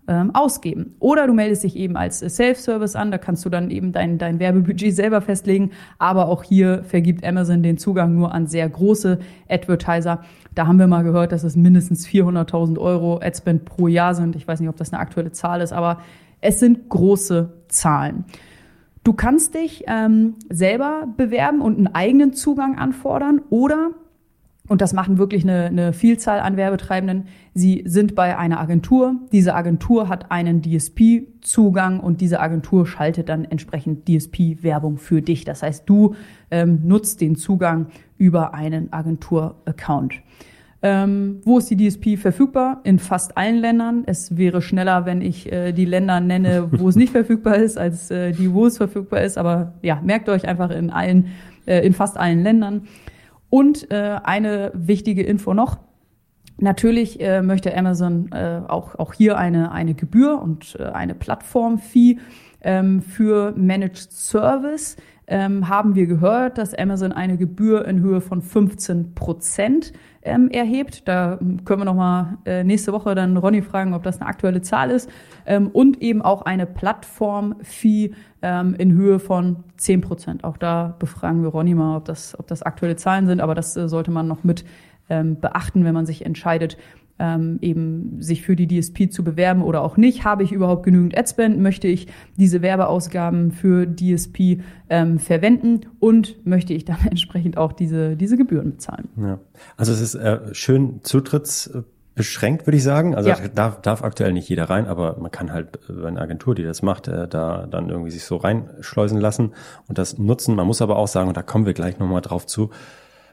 ähm, 0.09 0.33
ausgeben. 0.33 0.95
Oder 0.99 1.27
du 1.27 1.33
meldest 1.33 1.63
dich 1.63 1.75
eben 1.75 1.95
als 1.95 2.19
Self-Service 2.19 2.95
an, 2.95 3.11
da 3.11 3.19
kannst 3.19 3.45
du 3.45 3.49
dann 3.49 3.69
eben 3.69 3.91
dein, 3.91 4.17
dein 4.17 4.39
Werbebudget 4.39 4.95
selber 4.95 5.21
festlegen. 5.21 5.71
Aber 5.99 6.27
auch 6.27 6.43
hier 6.43 6.83
vergibt 6.83 7.23
Amazon 7.23 7.61
den 7.61 7.77
Zugang 7.77 8.15
nur 8.15 8.33
an 8.33 8.47
sehr 8.47 8.67
große 8.67 9.19
Advertiser. 9.47 10.23
Da 10.55 10.65
haben 10.65 10.79
wir 10.79 10.87
mal 10.87 11.03
gehört, 11.03 11.31
dass 11.31 11.43
es 11.43 11.55
mindestens 11.55 12.07
400.000 12.07 12.79
Euro 12.79 13.19
Adspend 13.21 13.65
pro 13.65 13.87
Jahr 13.87 14.15
sind. 14.15 14.35
Ich 14.35 14.47
weiß 14.47 14.59
nicht, 14.59 14.69
ob 14.69 14.77
das 14.77 14.91
eine 14.91 14.99
aktuelle 14.99 15.31
Zahl 15.31 15.61
ist, 15.61 15.73
aber 15.73 15.99
es 16.41 16.59
sind 16.59 16.89
große 16.89 17.53
Zahlen. 17.67 18.25
Du 19.03 19.13
kannst 19.13 19.53
dich 19.53 19.83
ähm, 19.87 20.35
selber 20.49 21.07
bewerben 21.15 21.61
und 21.61 21.77
einen 21.77 21.87
eigenen 21.87 22.33
Zugang 22.33 22.77
anfordern 22.77 23.41
oder 23.49 23.91
und 24.69 24.81
das 24.81 24.93
machen 24.93 25.17
wirklich 25.17 25.43
eine, 25.43 25.65
eine 25.65 25.93
Vielzahl 25.93 26.39
an 26.39 26.55
Werbetreibenden. 26.55 27.25
Sie 27.55 27.83
sind 27.85 28.13
bei 28.15 28.37
einer 28.37 28.59
Agentur. 28.59 29.15
Diese 29.31 29.55
Agentur 29.55 30.07
hat 30.07 30.31
einen 30.31 30.61
DSP-Zugang 30.61 31.99
und 31.99 32.21
diese 32.21 32.39
Agentur 32.39 32.85
schaltet 32.85 33.29
dann 33.29 33.45
entsprechend 33.45 34.07
DSP-Werbung 34.07 34.97
für 34.97 35.21
dich. 35.23 35.43
Das 35.43 35.63
heißt, 35.63 35.89
du 35.89 36.15
ähm, 36.51 36.81
nutzt 36.85 37.19
den 37.19 37.35
Zugang 37.35 37.87
über 38.17 38.53
einen 38.53 38.93
Agentur-Account. 38.93 40.13
Ähm, 40.81 41.41
wo 41.43 41.57
ist 41.57 41.69
die 41.69 41.75
DSP 41.75 42.17
verfügbar? 42.17 42.79
In 42.83 42.99
fast 42.99 43.37
allen 43.37 43.57
Ländern. 43.57 44.03
Es 44.05 44.37
wäre 44.37 44.61
schneller, 44.61 45.05
wenn 45.05 45.21
ich 45.21 45.51
äh, 45.51 45.73
die 45.73 45.85
Länder 45.85 46.19
nenne, 46.21 46.69
wo 46.71 46.87
es 46.87 46.95
nicht 46.95 47.11
verfügbar 47.11 47.55
ist, 47.55 47.77
als 47.77 48.11
äh, 48.11 48.31
die, 48.31 48.53
wo 48.53 48.67
es 48.67 48.77
verfügbar 48.77 49.23
ist. 49.23 49.37
Aber 49.39 49.73
ja, 49.81 49.99
merkt 50.01 50.29
euch 50.29 50.47
einfach 50.47 50.69
in 50.69 50.91
allen, 50.91 51.29
äh, 51.65 51.85
in 51.85 51.93
fast 51.93 52.17
allen 52.17 52.43
Ländern. 52.43 52.83
Und 53.49 53.89
äh, 53.91 54.19
eine 54.23 54.71
wichtige 54.73 55.23
Info 55.23 55.53
noch. 55.53 55.77
Natürlich 56.57 57.21
äh, 57.21 57.41
möchte 57.41 57.75
Amazon 57.75 58.31
äh, 58.31 58.61
auch, 58.67 58.95
auch 58.99 59.13
hier 59.13 59.37
eine, 59.37 59.71
eine 59.71 59.93
Gebühr 59.93 60.41
und 60.41 60.75
äh, 60.77 60.83
eine 60.83 61.15
Plattform-Fee 61.15 62.17
ähm, 62.61 63.01
für 63.01 63.53
Managed 63.55 64.11
Service. 64.11 64.97
Ähm, 65.31 65.69
haben 65.69 65.95
wir 65.95 66.07
gehört, 66.07 66.57
dass 66.57 66.73
Amazon 66.73 67.11
eine 67.11 67.37
Gebühr 67.37 67.85
in 67.87 68.01
Höhe 68.01 68.19
von 68.19 68.41
15 68.41 69.13
Prozent 69.13 69.93
ähm, 70.23 70.49
erhebt. 70.49 71.07
Da 71.07 71.37
können 71.65 71.81
wir 71.81 71.85
noch 71.85 71.95
mal 71.95 72.39
äh, 72.45 72.63
nächste 72.63 72.91
Woche 72.93 73.15
dann 73.15 73.37
Ronny 73.37 73.61
fragen, 73.61 73.93
ob 73.93 74.03
das 74.03 74.19
eine 74.19 74.27
aktuelle 74.27 74.61
Zahl 74.61 74.89
ist. 74.89 75.09
Ähm, 75.45 75.67
und 75.67 76.01
eben 76.01 76.21
auch 76.21 76.41
eine 76.41 76.65
Plattform-Fee 76.65 78.13
ähm, 78.41 78.75
in 78.75 78.93
Höhe 78.93 79.19
von 79.19 79.63
10 79.77 80.01
Prozent. 80.01 80.43
Auch 80.43 80.57
da 80.57 80.95
befragen 80.99 81.43
wir 81.43 81.49
Ronny 81.49 81.75
mal, 81.75 81.97
ob 81.97 82.05
das, 82.05 82.37
ob 82.39 82.47
das 82.47 82.63
aktuelle 82.63 82.95
Zahlen 82.95 83.27
sind, 83.27 83.41
aber 83.41 83.55
das 83.55 83.75
äh, 83.75 83.87
sollte 83.87 84.11
man 84.11 84.27
noch 84.27 84.43
mit 84.43 84.65
ähm, 85.09 85.39
beachten, 85.39 85.85
wenn 85.85 85.93
man 85.93 86.05
sich 86.05 86.25
entscheidet, 86.25 86.77
ähm, 87.19 87.59
eben 87.61 88.21
sich 88.21 88.41
für 88.41 88.55
die 88.55 88.67
DSP 88.67 89.11
zu 89.11 89.23
bewerben 89.23 89.61
oder 89.61 89.81
auch 89.81 89.97
nicht. 89.97 90.23
Habe 90.23 90.43
ich 90.43 90.51
überhaupt 90.51 90.83
genügend 90.83 91.17
Adspend? 91.17 91.59
Möchte 91.59 91.87
ich 91.87 92.07
diese 92.37 92.61
Werbeausgaben 92.61 93.51
für 93.51 93.85
DSP 93.85 94.61
ähm, 94.89 95.19
verwenden 95.19 95.81
und 95.99 96.45
möchte 96.45 96.73
ich 96.73 96.85
dann 96.85 96.99
entsprechend 97.09 97.57
auch 97.57 97.73
diese, 97.73 98.15
diese 98.15 98.37
Gebühren 98.37 98.71
bezahlen? 98.71 99.09
Ja. 99.17 99.39
Also 99.75 99.91
es 99.91 99.99
ist 99.99 100.15
äh, 100.15 100.53
schön 100.53 101.01
Zutritts 101.03 101.69
beschränkt, 102.19 102.67
würde 102.67 102.75
ich 102.75 102.83
sagen. 102.83 103.15
Also 103.15 103.29
ja. 103.29 103.47
darf, 103.47 103.79
darf 103.79 104.03
aktuell 104.03 104.33
nicht 104.33 104.49
jeder 104.49 104.69
rein, 104.69 104.87
aber 104.87 105.15
man 105.17 105.31
kann 105.31 105.53
halt 105.53 105.79
äh, 105.89 106.05
eine 106.05 106.19
Agentur, 106.19 106.53
die 106.53 106.63
das 106.63 106.81
macht, 106.81 107.07
äh, 107.07 107.29
da 107.29 107.65
dann 107.65 107.89
irgendwie 107.89 108.11
sich 108.11 108.25
so 108.25 108.35
reinschleusen 108.35 109.21
lassen 109.21 109.53
und 109.87 109.97
das 109.97 110.17
nutzen. 110.17 110.53
Man 110.53 110.67
muss 110.67 110.81
aber 110.81 110.97
auch 110.97 111.07
sagen, 111.07 111.29
und 111.29 111.37
da 111.37 111.43
kommen 111.43 111.65
wir 111.65 111.73
gleich 111.73 111.97
nochmal 111.97 112.19
drauf 112.19 112.45
zu, 112.45 112.71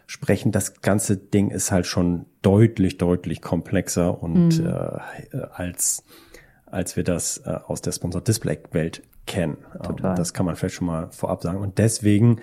sprechen, 0.07 0.53
das 0.53 0.83
ganze 0.83 1.17
Ding 1.17 1.51
ist 1.51 1.73
halt 1.73 1.87
schon 1.87 2.27
deutlich, 2.43 2.97
deutlich 2.97 3.43
komplexer 3.43 4.23
und 4.23 4.61
mhm. 4.61 4.69
äh, 4.69 5.39
als 5.53 6.05
als 6.67 6.97
wir 6.97 7.03
das 7.03 7.39
äh, 7.39 7.59
aus 7.67 7.83
der 7.83 7.91
Sponsor 7.91 8.21
Display 8.21 8.59
Welt 8.71 9.03
kennen. 9.27 9.57
Ähm, 9.85 9.97
das 9.97 10.33
kann 10.33 10.47
man 10.47 10.55
vielleicht 10.55 10.77
schon 10.77 10.87
mal 10.87 11.09
vorab 11.11 11.43
sagen. 11.43 11.59
Und 11.59 11.79
deswegen 11.79 12.41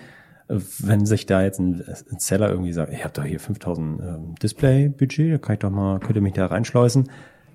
wenn 0.48 1.06
sich 1.06 1.26
da 1.26 1.42
jetzt 1.42 1.58
ein, 1.58 1.82
ein 2.10 2.18
Seller 2.18 2.50
irgendwie 2.50 2.72
sagt, 2.72 2.92
ich 2.92 3.02
habe 3.02 3.14
doch 3.14 3.24
hier 3.24 3.40
5000 3.40 4.00
ähm, 4.00 4.34
Display-Budget, 4.42 5.34
da 5.34 5.38
kann 5.38 5.54
ich 5.54 5.60
doch 5.60 5.70
mal, 5.70 6.00
könnt 6.00 6.16
ihr 6.16 6.22
mich 6.22 6.34
da 6.34 6.46
reinschleusen, 6.46 7.08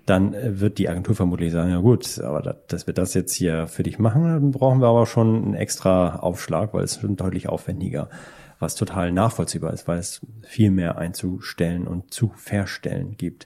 dann 0.06 0.34
äh, 0.34 0.60
wird 0.60 0.78
die 0.78 0.90
Agentur 0.90 1.16
vermutlich 1.16 1.52
sagen, 1.52 1.70
ja 1.70 1.80
gut, 1.80 2.20
aber 2.20 2.42
das, 2.42 2.56
dass 2.68 2.88
wir 2.88 2.94
das 2.94 3.14
jetzt 3.14 3.34
hier 3.34 3.68
für 3.68 3.84
dich 3.84 4.00
machen, 4.00 4.24
dann 4.24 4.52
brauchen 4.52 4.82
wir 4.82 4.88
aber 4.88 5.06
schon 5.06 5.36
einen 5.36 5.54
extra 5.54 6.18
Aufschlag, 6.18 6.74
weil 6.74 6.84
es 6.84 7.00
schon 7.00 7.16
deutlich 7.16 7.48
aufwendiger, 7.48 8.10
was 8.58 8.76
total 8.76 9.12
nachvollziehbar 9.12 9.74
ist, 9.74 9.88
weil 9.88 10.00
es 10.00 10.22
viel 10.42 10.72
mehr 10.72 10.98
einzustellen 10.98 11.88
und 11.88 12.14
zu 12.14 12.32
verstellen 12.36 13.16
gibt. 13.18 13.46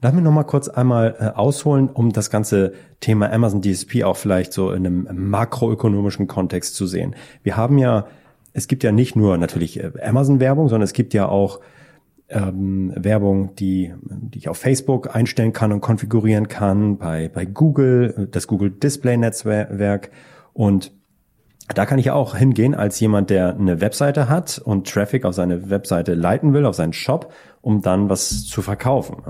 Lass 0.00 0.14
mich 0.14 0.24
noch 0.24 0.32
mal 0.32 0.42
kurz 0.42 0.68
einmal 0.68 1.14
äh, 1.20 1.38
ausholen, 1.38 1.88
um 1.88 2.12
das 2.12 2.30
ganze 2.30 2.72
Thema 3.00 3.30
Amazon 3.30 3.62
DSP 3.62 4.02
auch 4.02 4.16
vielleicht 4.16 4.52
so 4.52 4.72
in 4.72 4.84
einem 4.84 5.30
makroökonomischen 5.30 6.26
Kontext 6.26 6.74
zu 6.74 6.86
sehen. 6.86 7.14
Wir 7.44 7.56
haben 7.56 7.78
ja 7.78 8.06
es 8.52 8.68
gibt 8.68 8.84
ja 8.84 8.92
nicht 8.92 9.16
nur 9.16 9.38
natürlich 9.38 9.80
äh, 9.80 9.92
Amazon-Werbung, 10.02 10.68
sondern 10.68 10.84
es 10.84 10.92
gibt 10.92 11.14
ja 11.14 11.28
auch 11.28 11.60
ähm, 12.28 12.92
Werbung, 12.96 13.54
die, 13.56 13.92
die 14.02 14.38
ich 14.38 14.48
auf 14.48 14.56
Facebook 14.56 15.14
einstellen 15.14 15.52
kann 15.52 15.72
und 15.72 15.80
konfigurieren 15.80 16.48
kann, 16.48 16.98
bei, 16.98 17.28
bei 17.28 17.44
Google, 17.44 18.28
das 18.30 18.46
Google 18.46 18.70
Display 18.70 19.16
Netzwerk 19.16 20.10
und 20.52 20.92
da 21.68 21.86
kann 21.86 21.98
ich 21.98 22.10
auch 22.10 22.36
hingehen 22.36 22.74
als 22.74 22.98
jemand, 23.00 23.30
der 23.30 23.54
eine 23.54 23.80
Webseite 23.80 24.28
hat 24.28 24.58
und 24.58 24.90
Traffic 24.90 25.24
auf 25.24 25.34
seine 25.34 25.70
Webseite 25.70 26.14
leiten 26.14 26.52
will, 26.54 26.66
auf 26.66 26.74
seinen 26.74 26.92
Shop, 26.92 27.32
um 27.60 27.82
dann 27.82 28.08
was 28.08 28.44
zu 28.44 28.62
verkaufen. 28.62 29.22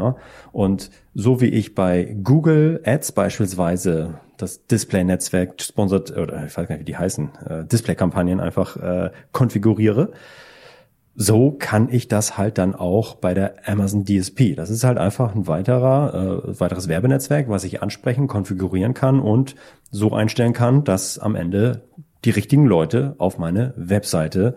Und 0.51 0.91
so 1.15 1.41
wie 1.41 1.47
ich 1.47 1.75
bei 1.75 2.17
Google 2.23 2.81
Ads 2.85 3.13
beispielsweise 3.13 4.15
das 4.39 4.67
Display-Netzwerk 4.67 5.61
sponsert 5.61 6.17
oder 6.17 6.45
ich 6.47 6.57
weiß 6.57 6.67
gar 6.67 6.75
nicht, 6.75 6.81
wie 6.81 6.93
die 6.93 6.97
heißen, 6.97 7.31
äh, 7.49 7.65
Display-Kampagnen 7.65 8.41
einfach 8.41 8.77
äh, 8.77 9.11
konfiguriere, 9.31 10.13
so 11.15 11.51
kann 11.51 11.89
ich 11.91 12.09
das 12.09 12.39
halt 12.39 12.57
dann 12.59 12.75
auch 12.75 13.17
bei 13.17 13.35
der 13.35 13.69
Amazon 13.69 14.05
DSP. 14.05 14.55
Das 14.57 14.71
ist 14.71 14.83
halt 14.83 14.97
einfach 14.99 15.35
ein 15.35 15.47
weiterer, 15.47 16.43
äh, 16.49 16.61
weiteres 16.61 16.89
Werbenetzwerk, 16.89 17.49
was 17.49 17.65
ich 17.65 17.83
ansprechen, 17.83 18.29
konfigurieren 18.29 18.95
kann 18.95 19.21
und 19.21 19.55
so 19.91 20.13
einstellen 20.13 20.55
kann, 20.55 20.85
dass 20.85 21.19
am 21.19 21.37
Ende 21.37 21.83
die 22.25 22.31
richtigen 22.31 22.67
Leute 22.67 23.15
auf 23.19 23.39
meine 23.39 23.75
Webseite 23.77 24.57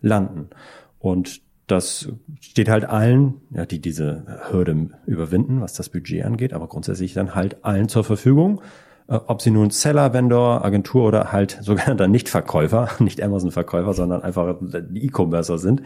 landen. 0.00 0.50
Und 0.98 1.40
das 1.66 2.08
steht 2.40 2.68
halt 2.68 2.84
allen, 2.84 3.40
ja, 3.50 3.64
die 3.66 3.80
diese 3.80 4.40
Hürde 4.50 4.90
überwinden, 5.06 5.60
was 5.60 5.72
das 5.72 5.88
Budget 5.88 6.24
angeht, 6.24 6.52
aber 6.52 6.68
grundsätzlich 6.68 7.14
dann 7.14 7.34
halt 7.34 7.64
allen 7.64 7.88
zur 7.88 8.04
Verfügung. 8.04 8.60
Äh, 9.08 9.14
ob 9.26 9.42
sie 9.42 9.50
nun 9.50 9.70
Seller, 9.70 10.12
Vendor, 10.12 10.64
Agentur 10.64 11.06
oder 11.06 11.32
halt 11.32 11.58
sogenannter 11.62 12.08
Nicht-Verkäufer, 12.08 12.88
nicht 12.98 13.22
Amazon-Verkäufer, 13.22 13.94
sondern 13.94 14.22
einfach 14.22 14.56
E-Commercer 14.94 15.58
sind, 15.58 15.82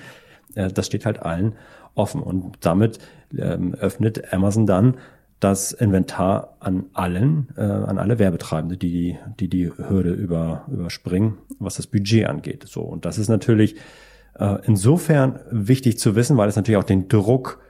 äh, 0.54 0.68
das 0.68 0.86
steht 0.86 1.06
halt 1.06 1.22
allen 1.22 1.54
offen. 1.94 2.22
Und 2.22 2.58
damit 2.60 2.98
ähm, 3.36 3.74
öffnet 3.74 4.32
Amazon 4.32 4.66
dann 4.66 4.96
das 5.40 5.72
Inventar 5.72 6.56
an 6.60 6.86
allen, 6.94 7.48
äh, 7.56 7.60
an 7.60 7.98
alle 7.98 8.18
Werbetreibende, 8.18 8.76
die, 8.76 9.18
die 9.38 9.48
die 9.48 9.70
Hürde 9.70 10.12
über, 10.12 10.64
überspringen, 10.68 11.38
was 11.58 11.76
das 11.76 11.86
Budget 11.86 12.26
angeht. 12.26 12.64
So. 12.66 12.82
Und 12.82 13.04
das 13.04 13.18
ist 13.18 13.28
natürlich 13.28 13.76
äh, 14.38 14.58
insofern 14.64 15.40
wichtig 15.50 15.98
zu 15.98 16.16
wissen, 16.16 16.36
weil 16.36 16.48
es 16.48 16.56
natürlich 16.56 16.78
auch 16.78 16.84
den 16.84 17.08
Druck, 17.08 17.60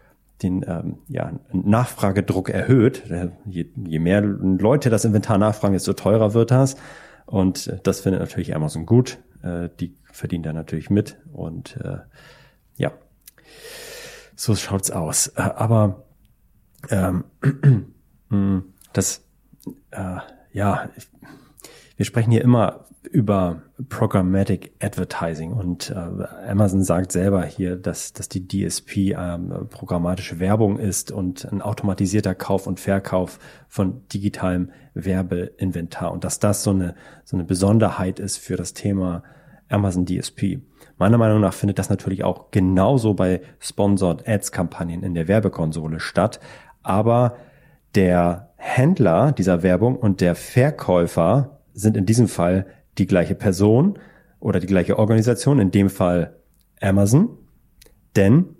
den 0.42 0.64
ähm, 0.68 0.98
ja, 1.08 1.32
Nachfragedruck 1.52 2.50
erhöht. 2.50 3.02
Je, 3.46 3.66
je 3.74 3.98
mehr 3.98 4.20
Leute 4.20 4.90
das 4.90 5.04
Inventar 5.04 5.38
nachfragen, 5.38 5.72
desto 5.72 5.94
teurer 5.94 6.34
wird 6.34 6.50
das. 6.50 6.76
Und 7.24 7.80
das 7.82 8.00
findet 8.00 8.20
natürlich 8.20 8.54
Amazon 8.54 8.86
gut. 8.86 9.18
Äh, 9.42 9.70
die 9.80 9.94
verdienen 10.12 10.44
da 10.44 10.52
natürlich 10.52 10.90
mit. 10.90 11.18
Und 11.32 11.78
äh, 11.82 11.98
ja, 12.76 12.92
so 14.34 14.54
schaut's 14.54 14.90
aus. 14.90 15.28
Äh, 15.28 15.42
aber 15.42 16.05
ähm, 16.90 17.24
das, 18.92 19.24
äh, 19.90 20.18
ja, 20.52 20.88
wir 21.96 22.04
sprechen 22.04 22.30
hier 22.30 22.42
immer 22.42 22.86
über 23.10 23.62
Programmatic 23.88 24.72
Advertising 24.80 25.52
und 25.52 25.90
äh, 25.90 26.50
Amazon 26.50 26.82
sagt 26.82 27.12
selber 27.12 27.44
hier, 27.44 27.76
dass, 27.76 28.12
dass 28.12 28.28
die 28.28 28.46
DSP 28.46 29.14
ähm, 29.16 29.68
programmatische 29.70 30.40
Werbung 30.40 30.78
ist 30.78 31.12
und 31.12 31.44
ein 31.50 31.62
automatisierter 31.62 32.34
Kauf 32.34 32.66
und 32.66 32.80
Verkauf 32.80 33.38
von 33.68 34.06
digitalem 34.08 34.70
Werbeinventar 34.94 36.12
und 36.12 36.24
dass 36.24 36.38
das 36.38 36.62
so 36.62 36.70
eine, 36.70 36.94
so 37.24 37.36
eine 37.36 37.44
Besonderheit 37.44 38.18
ist 38.18 38.38
für 38.38 38.56
das 38.56 38.74
Thema 38.74 39.22
Amazon 39.68 40.06
DSP. 40.06 40.60
Meiner 40.98 41.18
Meinung 41.18 41.40
nach 41.40 41.52
findet 41.52 41.78
das 41.78 41.90
natürlich 41.90 42.24
auch 42.24 42.50
genauso 42.50 43.14
bei 43.14 43.42
Sponsored 43.58 44.26
Ads 44.26 44.52
Kampagnen 44.52 45.02
in 45.02 45.14
der 45.14 45.28
Werbekonsole 45.28 46.00
statt, 46.00 46.40
aber 46.86 47.36
der 47.94 48.50
Händler 48.56 49.32
dieser 49.32 49.62
Werbung 49.62 49.96
und 49.96 50.20
der 50.20 50.34
Verkäufer 50.34 51.60
sind 51.72 51.96
in 51.96 52.06
diesem 52.06 52.28
Fall 52.28 52.66
die 52.98 53.06
gleiche 53.06 53.34
Person 53.34 53.98
oder 54.40 54.60
die 54.60 54.66
gleiche 54.66 54.98
Organisation, 54.98 55.58
in 55.58 55.70
dem 55.70 55.90
Fall 55.90 56.36
Amazon, 56.80 57.28
denn 58.16 58.56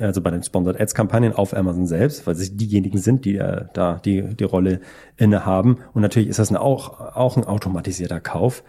also 0.00 0.20
bei 0.20 0.30
den 0.30 0.42
Sponsored 0.42 0.80
Ads 0.80 0.94
Kampagnen 0.94 1.32
auf 1.32 1.54
Amazon 1.54 1.86
selbst, 1.86 2.26
weil 2.26 2.34
sie 2.34 2.56
diejenigen 2.56 2.98
sind, 2.98 3.24
die 3.24 3.36
äh, 3.36 3.64
da 3.72 4.00
die, 4.04 4.22
die 4.34 4.44
Rolle 4.44 4.80
innehaben. 5.16 5.78
Und 5.92 6.02
natürlich 6.02 6.28
ist 6.28 6.38
das 6.38 6.50
eine, 6.50 6.60
auch, 6.60 7.00
auch 7.00 7.36
ein 7.36 7.44
automatisierter 7.44 8.20
Kauf. 8.20 8.62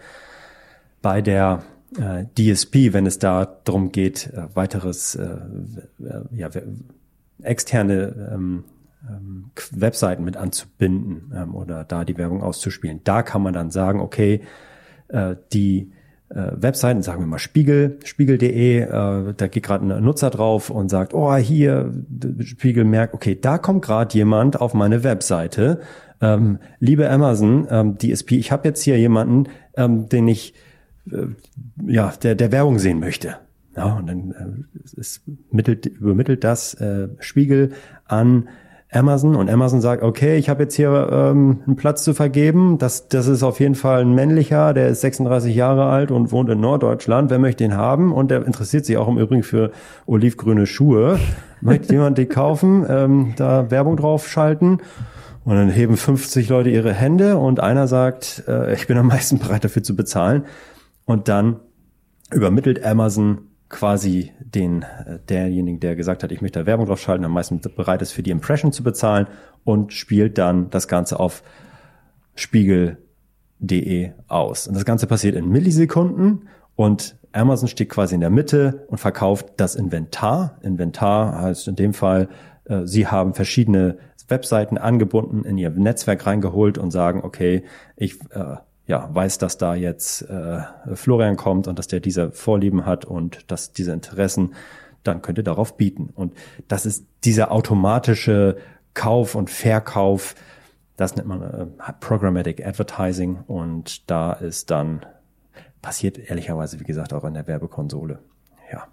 Bei 1.01 1.21
der 1.21 1.63
äh, 1.97 2.25
DSP, 2.37 2.93
wenn 2.93 3.05
es 3.05 3.19
da 3.19 3.45
darum 3.45 3.91
geht, 3.91 4.31
äh, 4.33 4.47
weiteres 4.55 5.15
äh, 5.15 5.37
ja, 6.31 6.49
externe 7.41 8.31
ähm, 8.33 8.63
ähm, 9.09 9.51
Webseiten 9.71 10.23
mit 10.23 10.37
anzubinden 10.37 11.33
ähm, 11.35 11.55
oder 11.55 11.83
da 11.83 12.05
die 12.05 12.17
Werbung 12.17 12.41
auszuspielen. 12.41 13.01
Da 13.03 13.23
kann 13.23 13.41
man 13.41 13.53
dann 13.53 13.71
sagen, 13.71 13.99
okay, 13.99 14.41
äh, 15.09 15.35
die 15.53 15.91
äh, 16.29 16.51
Webseiten, 16.55 17.01
sagen 17.01 17.21
wir 17.21 17.27
mal 17.27 17.39
Spiegel, 17.39 17.99
spiegel.de, 18.03 18.79
äh, 18.79 18.87
da 19.37 19.47
geht 19.47 19.63
gerade 19.63 19.85
ein 19.85 20.03
Nutzer 20.03 20.29
drauf 20.29 20.69
und 20.69 20.89
sagt, 20.89 21.13
oh, 21.13 21.35
hier, 21.35 21.93
Spiegel 22.39 22.83
merkt, 22.83 23.13
okay, 23.13 23.37
da 23.39 23.57
kommt 23.57 23.83
gerade 23.83 24.15
jemand 24.15 24.59
auf 24.59 24.73
meine 24.73 25.03
Webseite. 25.03 25.81
Ähm, 26.21 26.59
liebe 26.79 27.09
Amazon, 27.09 27.67
ähm, 27.69 27.97
DSP, 27.97 28.33
ich 28.33 28.51
habe 28.51 28.67
jetzt 28.67 28.81
hier 28.81 28.97
jemanden, 28.97 29.49
ähm, 29.77 30.09
den 30.09 30.27
ich, 30.27 30.55
äh, 31.11 31.27
ja, 31.85 32.11
der, 32.23 32.35
der 32.35 32.51
Werbung 32.51 32.79
sehen 32.79 32.99
möchte. 32.99 33.37
Ja, 33.75 33.93
und 33.95 34.07
dann 34.07 34.31
äh, 34.31 34.99
ist 34.99 35.23
mittelt, 35.51 35.85
übermittelt 35.85 36.43
das 36.43 36.73
äh, 36.75 37.09
Spiegel 37.19 37.73
an 38.05 38.47
Amazon 38.91 39.35
und 39.35 39.49
Amazon 39.49 39.81
sagt, 39.81 40.03
okay, 40.03 40.37
ich 40.37 40.47
habe 40.47 40.63
jetzt 40.63 40.75
hier 40.75 41.09
ähm, 41.11 41.61
einen 41.65 41.75
Platz 41.75 42.03
zu 42.03 42.13
vergeben. 42.13 42.77
Das, 42.77 43.09
das 43.09 43.27
ist 43.27 43.43
auf 43.43 43.59
jeden 43.59 43.75
Fall 43.75 44.01
ein 44.01 44.13
männlicher, 44.13 44.73
der 44.73 44.87
ist 44.87 45.01
36 45.01 45.53
Jahre 45.53 45.87
alt 45.87 46.11
und 46.11 46.31
wohnt 46.31 46.49
in 46.49 46.61
Norddeutschland. 46.61 47.29
Wer 47.29 47.39
möchte 47.39 47.63
ihn 47.63 47.75
haben? 47.75 48.13
Und 48.13 48.31
der 48.31 48.45
interessiert 48.45 48.85
sich 48.85 48.95
auch 48.97 49.09
im 49.09 49.17
Übrigen 49.17 49.43
für 49.43 49.71
olivgrüne 50.05 50.65
Schuhe. 50.65 51.19
Möchte 51.61 51.93
jemand 51.93 52.17
die 52.17 52.25
kaufen? 52.25 52.85
Ähm, 52.95 53.33
da 53.35 53.71
Werbung 53.71 53.97
drauf 53.97 54.27
schalten? 54.27 54.77
Und 55.43 55.55
dann 55.55 55.69
heben 55.69 55.97
50 55.97 56.47
Leute 56.49 56.69
ihre 56.69 56.93
Hände 56.93 57.37
und 57.37 57.59
einer 57.59 57.87
sagt, 57.87 58.43
äh, 58.47 58.73
ich 58.73 58.87
bin 58.87 58.97
am 58.97 59.07
meisten 59.07 59.39
bereit 59.39 59.63
dafür 59.63 59.83
zu 59.83 59.95
bezahlen. 59.95 60.45
Und 61.05 61.27
dann 61.27 61.57
übermittelt 62.31 62.85
Amazon 62.85 63.39
quasi 63.75 64.31
den 64.39 64.83
äh, 64.83 65.19
derjenigen, 65.27 65.81
der 65.81 65.95
gesagt 65.95 66.23
hat, 66.23 66.31
ich 66.31 66.41
möchte 66.41 66.59
da 66.59 66.65
Werbung 66.65 66.85
drauf 66.85 67.01
schalten, 67.01 67.25
am 67.25 67.33
meisten 67.33 67.59
bereit 67.75 68.01
ist 68.01 68.13
für 68.13 68.23
die 68.23 68.31
Impression 68.31 68.71
zu 68.71 68.83
bezahlen 68.83 69.27
und 69.65 69.91
spielt 69.91 70.37
dann 70.37 70.69
das 70.69 70.87
Ganze 70.87 71.19
auf 71.19 71.43
spiegel.de 72.35 74.11
aus. 74.29 74.67
Und 74.67 74.75
das 74.75 74.85
Ganze 74.85 75.07
passiert 75.07 75.35
in 75.35 75.49
Millisekunden 75.49 76.47
und 76.75 77.17
Amazon 77.33 77.67
steht 77.67 77.89
quasi 77.89 78.15
in 78.15 78.21
der 78.21 78.29
Mitte 78.29 78.85
und 78.87 78.97
verkauft 78.97 79.47
das 79.57 79.75
Inventar. 79.75 80.57
Inventar 80.61 81.41
heißt 81.41 81.67
in 81.67 81.75
dem 81.75 81.93
Fall, 81.93 82.29
äh, 82.63 82.85
sie 82.85 83.07
haben 83.07 83.33
verschiedene 83.33 83.97
Webseiten 84.29 84.77
angebunden 84.77 85.43
in 85.43 85.57
ihr 85.57 85.69
Netzwerk 85.69 86.25
reingeholt 86.25 86.77
und 86.77 86.91
sagen, 86.91 87.21
okay, 87.23 87.65
ich 87.97 88.21
äh, 88.31 88.55
ja, 88.87 89.09
weiß, 89.11 89.37
dass 89.39 89.57
da 89.57 89.75
jetzt 89.75 90.21
äh, 90.23 90.61
Florian 90.93 91.37
kommt 91.37 91.67
und 91.67 91.79
dass 91.79 91.87
der 91.87 91.99
diese 91.99 92.31
Vorlieben 92.31 92.85
hat 92.85 93.05
und 93.05 93.49
dass 93.51 93.71
diese 93.71 93.91
Interessen, 93.91 94.53
dann 95.03 95.21
könnt 95.21 95.37
ihr 95.37 95.43
darauf 95.43 95.77
bieten. 95.77 96.09
Und 96.13 96.33
das 96.67 96.85
ist 96.85 97.05
dieser 97.23 97.51
automatische 97.51 98.57
Kauf 98.93 99.35
und 99.35 99.49
Verkauf, 99.49 100.35
das 100.97 101.15
nennt 101.15 101.27
man 101.27 101.41
äh, 101.41 101.65
Programmatic 101.99 102.65
Advertising 102.65 103.39
und 103.47 104.09
da 104.09 104.33
ist 104.33 104.71
dann 104.71 105.05
passiert 105.81 106.17
ehrlicherweise, 106.17 106.79
wie 106.79 106.85
gesagt, 106.85 107.13
auch 107.13 107.23
in 107.25 107.33
der 107.33 107.47
Werbekonsole. 107.47 108.19
Ja. 108.71 108.87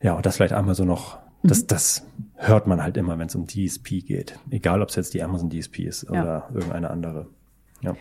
Ja, 0.00 0.14
und 0.14 0.24
das 0.24 0.36
vielleicht 0.36 0.52
einmal 0.52 0.74
so 0.74 0.84
noch, 0.84 1.18
das, 1.42 1.62
mhm. 1.62 1.66
das 1.68 2.06
hört 2.34 2.66
man 2.66 2.82
halt 2.82 2.96
immer, 2.96 3.18
wenn 3.18 3.26
es 3.26 3.34
um 3.34 3.46
DSP 3.46 4.00
geht. 4.06 4.38
Egal, 4.50 4.82
ob 4.82 4.90
es 4.90 4.96
jetzt 4.96 5.14
die 5.14 5.22
Amazon 5.22 5.50
DSP 5.50 5.80
ist 5.80 6.04
ja. 6.04 6.22
oder 6.22 6.48
irgendeine 6.52 6.90
andere. 6.90 7.26
Ja. 7.80 7.96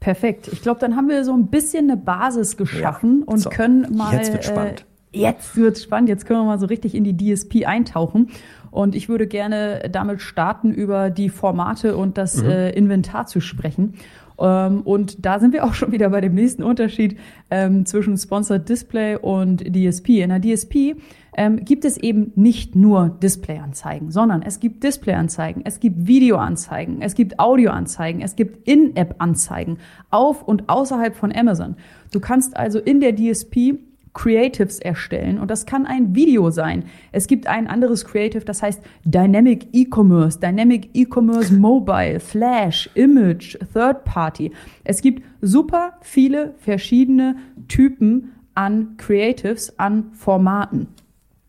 Perfekt. 0.00 0.48
Ich 0.50 0.62
glaube, 0.62 0.80
dann 0.80 0.96
haben 0.96 1.08
wir 1.08 1.24
so 1.24 1.34
ein 1.34 1.48
bisschen 1.48 1.90
eine 1.90 1.98
Basis 1.98 2.56
geschaffen 2.56 3.20
ja, 3.20 3.26
und 3.26 3.38
so. 3.38 3.50
können 3.50 3.94
mal. 3.94 4.14
Jetzt 4.14 4.32
wird 4.32 4.44
spannend. 4.46 4.86
Äh, 5.12 5.20
jetzt 5.20 5.56
wird 5.56 5.78
spannend. 5.78 6.08
Jetzt 6.08 6.24
können 6.24 6.40
wir 6.40 6.44
mal 6.44 6.58
so 6.58 6.66
richtig 6.66 6.94
in 6.94 7.04
die 7.04 7.16
DSP 7.16 7.66
eintauchen. 7.66 8.30
Und 8.70 8.94
ich 8.94 9.08
würde 9.08 9.26
gerne 9.26 9.90
damit 9.92 10.22
starten, 10.22 10.72
über 10.72 11.10
die 11.10 11.28
Formate 11.28 11.96
und 11.96 12.16
das 12.16 12.42
mhm. 12.42 12.48
äh, 12.48 12.70
Inventar 12.70 13.26
zu 13.26 13.40
sprechen. 13.40 13.94
Ähm, 14.38 14.80
und 14.82 15.24
da 15.24 15.38
sind 15.38 15.52
wir 15.52 15.64
auch 15.64 15.74
schon 15.74 15.92
wieder 15.92 16.08
bei 16.08 16.22
dem 16.22 16.34
nächsten 16.34 16.62
Unterschied 16.62 17.18
ähm, 17.50 17.84
zwischen 17.84 18.16
Sponsored 18.16 18.68
Display 18.68 19.16
und 19.16 19.62
DSP. 19.62 20.22
In 20.22 20.30
der 20.30 20.40
DSP 20.40 20.96
ähm, 21.40 21.64
gibt 21.64 21.86
es 21.86 21.96
eben 21.96 22.32
nicht 22.36 22.76
nur 22.76 23.08
Displayanzeigen, 23.08 24.10
sondern 24.10 24.42
es 24.42 24.60
gibt 24.60 24.84
Displayanzeigen, 24.84 25.62
es 25.64 25.80
gibt 25.80 26.06
Videoanzeigen, 26.06 27.00
es 27.00 27.14
gibt 27.14 27.40
Audioanzeigen, 27.40 28.20
es 28.20 28.36
gibt 28.36 28.68
In-App-Anzeigen 28.68 29.78
auf 30.10 30.42
und 30.42 30.68
außerhalb 30.68 31.16
von 31.16 31.34
Amazon. 31.34 31.76
Du 32.12 32.20
kannst 32.20 32.58
also 32.58 32.78
in 32.78 33.00
der 33.00 33.16
DSP 33.16 33.78
Creatives 34.12 34.80
erstellen 34.80 35.38
und 35.38 35.50
das 35.50 35.64
kann 35.64 35.86
ein 35.86 36.14
Video 36.14 36.50
sein. 36.50 36.84
Es 37.10 37.26
gibt 37.26 37.46
ein 37.46 37.68
anderes 37.68 38.04
Creative, 38.04 38.44
das 38.44 38.62
heißt 38.62 38.82
Dynamic 39.06 39.68
E-Commerce, 39.72 40.40
Dynamic 40.40 40.90
E-Commerce 40.92 41.54
Mobile, 41.54 42.20
Flash, 42.20 42.90
Image, 42.96 43.56
Third 43.72 44.04
Party. 44.04 44.52
Es 44.84 45.00
gibt 45.00 45.22
super 45.40 45.94
viele 46.02 46.54
verschiedene 46.58 47.36
Typen 47.66 48.32
an 48.54 48.98
Creatives, 48.98 49.78
an 49.78 50.12
Formaten. 50.12 50.88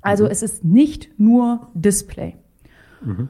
Also 0.01 0.25
mhm. 0.25 0.31
es 0.31 0.43
ist 0.43 0.63
nicht 0.63 1.09
nur 1.19 1.67
Display. 1.73 2.35
Mhm. 3.03 3.29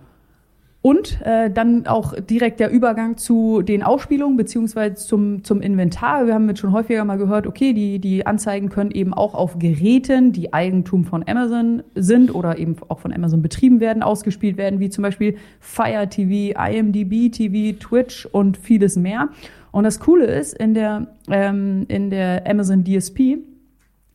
Und 0.84 1.22
äh, 1.22 1.52
dann 1.52 1.86
auch 1.86 2.20
direkt 2.20 2.60
der 2.60 2.72
Übergang 2.72 3.16
zu 3.16 3.62
den 3.62 3.84
Ausspielungen 3.84 4.36
beziehungsweise 4.36 4.96
zum, 4.96 5.44
zum 5.44 5.62
Inventar. 5.62 6.26
Wir 6.26 6.34
haben 6.34 6.50
jetzt 6.50 6.60
schon 6.60 6.72
häufiger 6.72 7.06
mal 7.06 7.20
gehört, 7.20 7.46
okay, 7.46 7.74
die, 7.74 8.00
die 8.00 8.26
Anzeigen 8.26 8.70
können 8.70 8.90
eben 8.90 9.14
auch 9.14 9.36
auf 9.36 9.60
Geräten, 9.60 10.32
die 10.32 10.54
Eigentum 10.54 11.04
von 11.04 11.24
Amazon 11.28 11.84
sind 11.94 12.34
oder 12.34 12.58
eben 12.58 12.78
auch 12.88 12.98
von 12.98 13.14
Amazon 13.14 13.44
betrieben 13.44 13.80
werden, 13.80 14.02
ausgespielt 14.02 14.58
werden, 14.58 14.80
wie 14.80 14.90
zum 14.90 15.04
Beispiel 15.04 15.38
Fire 15.60 16.10
TV, 16.10 16.60
IMDB 16.60 17.30
TV, 17.30 17.78
Twitch 17.78 18.26
und 18.26 18.58
vieles 18.58 18.96
mehr. 18.96 19.30
Und 19.72 19.84
das 19.84 20.00
Coole 20.00 20.26
ist, 20.26 20.54
in 20.58 20.74
der, 20.74 21.08
ähm, 21.30 21.86
in 21.90 22.10
der 22.10 22.50
Amazon 22.50 22.84
DSP 22.84 23.38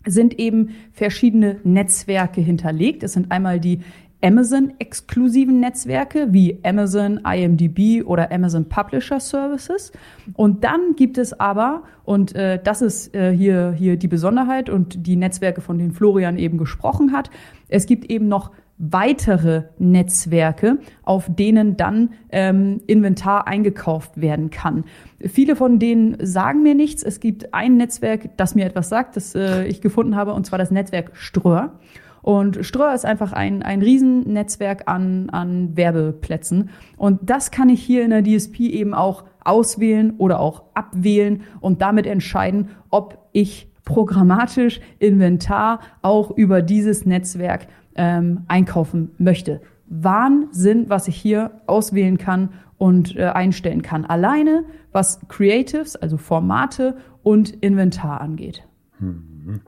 sind 0.07 0.38
eben 0.38 0.71
verschiedene 0.92 1.57
Netzwerke 1.64 2.40
hinterlegt. 2.40 3.03
Es 3.03 3.12
sind 3.12 3.31
einmal 3.31 3.61
die 3.61 3.81
Amazon-exklusiven 4.23 5.61
Netzwerke 5.61 6.33
wie 6.33 6.59
Amazon 6.64 7.21
IMDB 7.25 8.03
oder 8.03 8.33
Amazon 8.33 8.69
Publisher 8.69 9.21
Services. 9.21 9.92
Und 10.35 10.64
dann 10.64 10.97
gibt 10.97 11.19
es 11.19 11.38
aber, 11.38 11.83
und 12.05 12.35
äh, 12.35 12.59
das 12.62 12.83
ist 12.83 13.14
äh, 13.14 13.37
hier, 13.37 13.75
hier 13.77 13.97
die 13.97 14.09
Besonderheit 14.09 14.71
und 14.71 15.07
die 15.07 15.16
Netzwerke, 15.16 15.61
von 15.61 15.79
denen 15.79 15.92
Florian 15.92 16.38
eben 16.38 16.57
gesprochen 16.57 17.12
hat, 17.12 17.31
es 17.69 17.87
gibt 17.87 18.11
eben 18.11 18.29
noch 18.29 18.53
weitere 18.79 19.65
Netzwerke, 19.79 20.79
auf 21.03 21.27
denen 21.29 21.77
dann 21.77 22.11
ähm, 22.31 22.83
Inventar 22.87 23.47
eingekauft 23.47 24.21
werden 24.21 24.51
kann. 24.51 24.85
Viele 25.21 25.57
von 25.57 25.79
denen 25.79 26.17
sagen 26.25 26.62
mir 26.62 26.75
nichts. 26.75 27.03
Es 27.03 27.21
gibt 27.21 27.55
ein 27.55 27.77
Netzwerk, 27.77 28.37
das 28.37 28.55
mir 28.55 28.67
etwas 28.67 28.89
sagt, 28.89 29.17
das 29.17 29.35
äh, 29.35 29.65
ich 29.67 29.81
gefunden 29.81 30.15
habe, 30.15 30.35
und 30.35 30.45
zwar 30.45 30.59
das 30.59 30.71
Netzwerk 30.71 31.12
Ströer. 31.15 31.79
Und 32.23 32.67
Ströer 32.67 32.93
ist 32.93 33.07
einfach 33.07 33.33
ein, 33.33 33.62
ein 33.62 33.83
Riesennetzwerk 33.83 34.89
an, 34.89 35.31
an 35.31 35.77
Werbeplätzen. 35.77 36.71
Und 36.97 37.21
das 37.31 37.53
kann 37.53 37.69
ich 37.69 37.81
hier 37.81 38.05
in 38.05 38.11
der 38.11 38.25
DSP 38.25 38.62
eben 38.62 38.95
auch 38.95 39.25
auswählen 39.45 40.15
oder 40.19 40.41
auch 40.41 40.65
abwählen 40.75 41.43
und 41.61 41.83
damit 41.83 42.05
entscheiden, 42.05 42.71
ob 42.91 43.19
ich 43.33 43.69
programmatisch 43.85 44.81
Inventar 44.99 45.79
auch 46.03 46.33
über 46.33 46.62
dieses 46.62 47.07
Netzwerk 47.07 47.69
ähm, 47.96 48.42
einkaufen 48.48 49.11
möchte. 49.18 49.61
Wahnsinn, 49.88 50.88
was 50.88 51.09
ich 51.09 51.16
hier 51.16 51.62
auswählen 51.66 52.18
kann 52.18 52.50
und 52.78 53.16
äh, 53.16 53.24
einstellen 53.24 53.82
kann. 53.82 54.04
Alleine 54.04 54.64
was 54.92 55.20
Creatives, 55.28 55.96
also 55.96 56.16
Formate 56.16 56.96
und 57.22 57.50
Inventar 57.50 58.20
angeht. 58.20 58.66
Hm. 58.98 59.61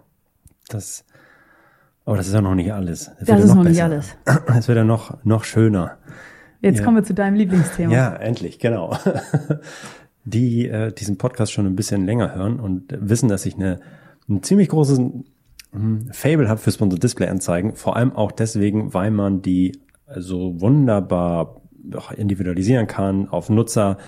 Das 0.69 1.05
aber 2.09 2.17
das 2.17 2.29
ist 2.29 2.33
ja 2.33 2.41
noch 2.41 2.55
nicht 2.55 2.73
alles. 2.73 3.11
Das, 3.19 3.29
das 3.29 3.41
ist 3.43 3.49
noch, 3.49 3.57
noch 3.57 3.65
nicht 3.65 3.83
alles. 3.83 4.17
Es 4.59 4.67
wird 4.67 4.79
ja 4.79 4.85
noch, 4.85 5.23
noch 5.25 5.45
schöner. 5.45 5.99
Jetzt 6.63 6.79
ja. 6.79 6.85
kommen 6.87 6.97
wir 6.97 7.05
zu 7.05 7.13
deinem 7.13 7.35
Lieblingsthema. 7.35 7.93
Ja, 7.93 8.15
endlich, 8.15 8.59
genau. 8.59 8.97
Die 10.25 10.69
äh, 10.69 10.91
diesen 10.91 11.19
Podcast 11.19 11.53
schon 11.53 11.67
ein 11.67 11.77
bisschen 11.77 12.07
länger 12.07 12.35
hören 12.35 12.61
und 12.61 12.85
wissen, 12.99 13.29
dass 13.29 13.45
ich 13.45 13.57
eine, 13.57 13.81
ein 14.27 14.43
ziemlich 14.43 14.71
großes 14.71 14.97
hm, 14.97 15.25
Fable 16.13 16.49
habe 16.49 16.61
für 16.61 16.73
Sponsored 16.73 17.03
Display 17.03 17.29
Anzeigen. 17.29 17.75
Vor 17.75 17.97
allem 17.97 18.13
auch 18.13 18.33
deswegen, 18.33 18.95
weil 18.95 19.11
man 19.11 19.43
die 19.43 19.79
so 20.17 20.61
wunderbar 20.61 21.61
individualisieren 22.17 22.87
kann, 22.87 23.29
auf 23.29 23.51
Nutzer, 23.51 23.99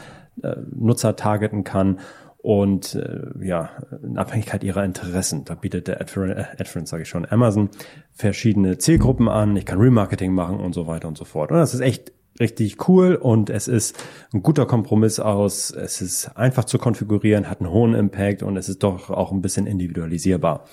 äh, 0.43 0.57
Nutzer 0.75 1.17
targeten 1.17 1.65
kann 1.65 2.01
und 2.39 2.95
äh, 2.95 3.21
ja, 3.43 3.71
in 4.03 4.17
Abhängigkeit 4.17 4.65
ihrer 4.65 4.85
Interessen. 4.85 5.45
Da 5.45 5.55
bietet 5.55 5.89
der 5.89 6.01
äh, 6.01 6.45
Adference 6.59 6.91
sage 6.91 7.03
ich 7.03 7.09
schon, 7.09 7.27
Amazon 7.31 7.69
verschiedene 8.13 8.79
Zielgruppen 8.79 9.29
an. 9.29 9.57
Ich 9.57 9.67
kann 9.67 9.79
Remarketing 9.79 10.33
machen 10.33 10.59
und 10.59 10.75
so 10.75 10.87
weiter 10.87 11.09
und 11.09 11.19
so 11.19 11.25
fort. 11.25 11.51
Und 11.51 11.59
das 11.59 11.75
ist 11.75 11.81
echt 11.81 12.13
richtig 12.39 12.89
cool 12.89 13.15
und 13.15 13.51
es 13.51 13.69
ist 13.69 14.03
ein 14.33 14.43
guter 14.43 14.65
Kompromiss 14.65 15.21
aus. 15.21 15.71
Es 15.71 16.01
ist 16.01 16.37
einfach 16.37 16.65
zu 16.65 16.79
konfigurieren, 16.79 17.51
hat 17.51 17.61
einen 17.61 17.71
hohen 17.71 17.95
Impact 17.95 18.43
und 18.43 18.57
es 18.57 18.71
ist 18.71 18.83
doch 18.83 19.11
auch 19.11 19.33
ein 19.33 19.43
bisschen 19.43 19.67
individualisierbar. 19.67 20.65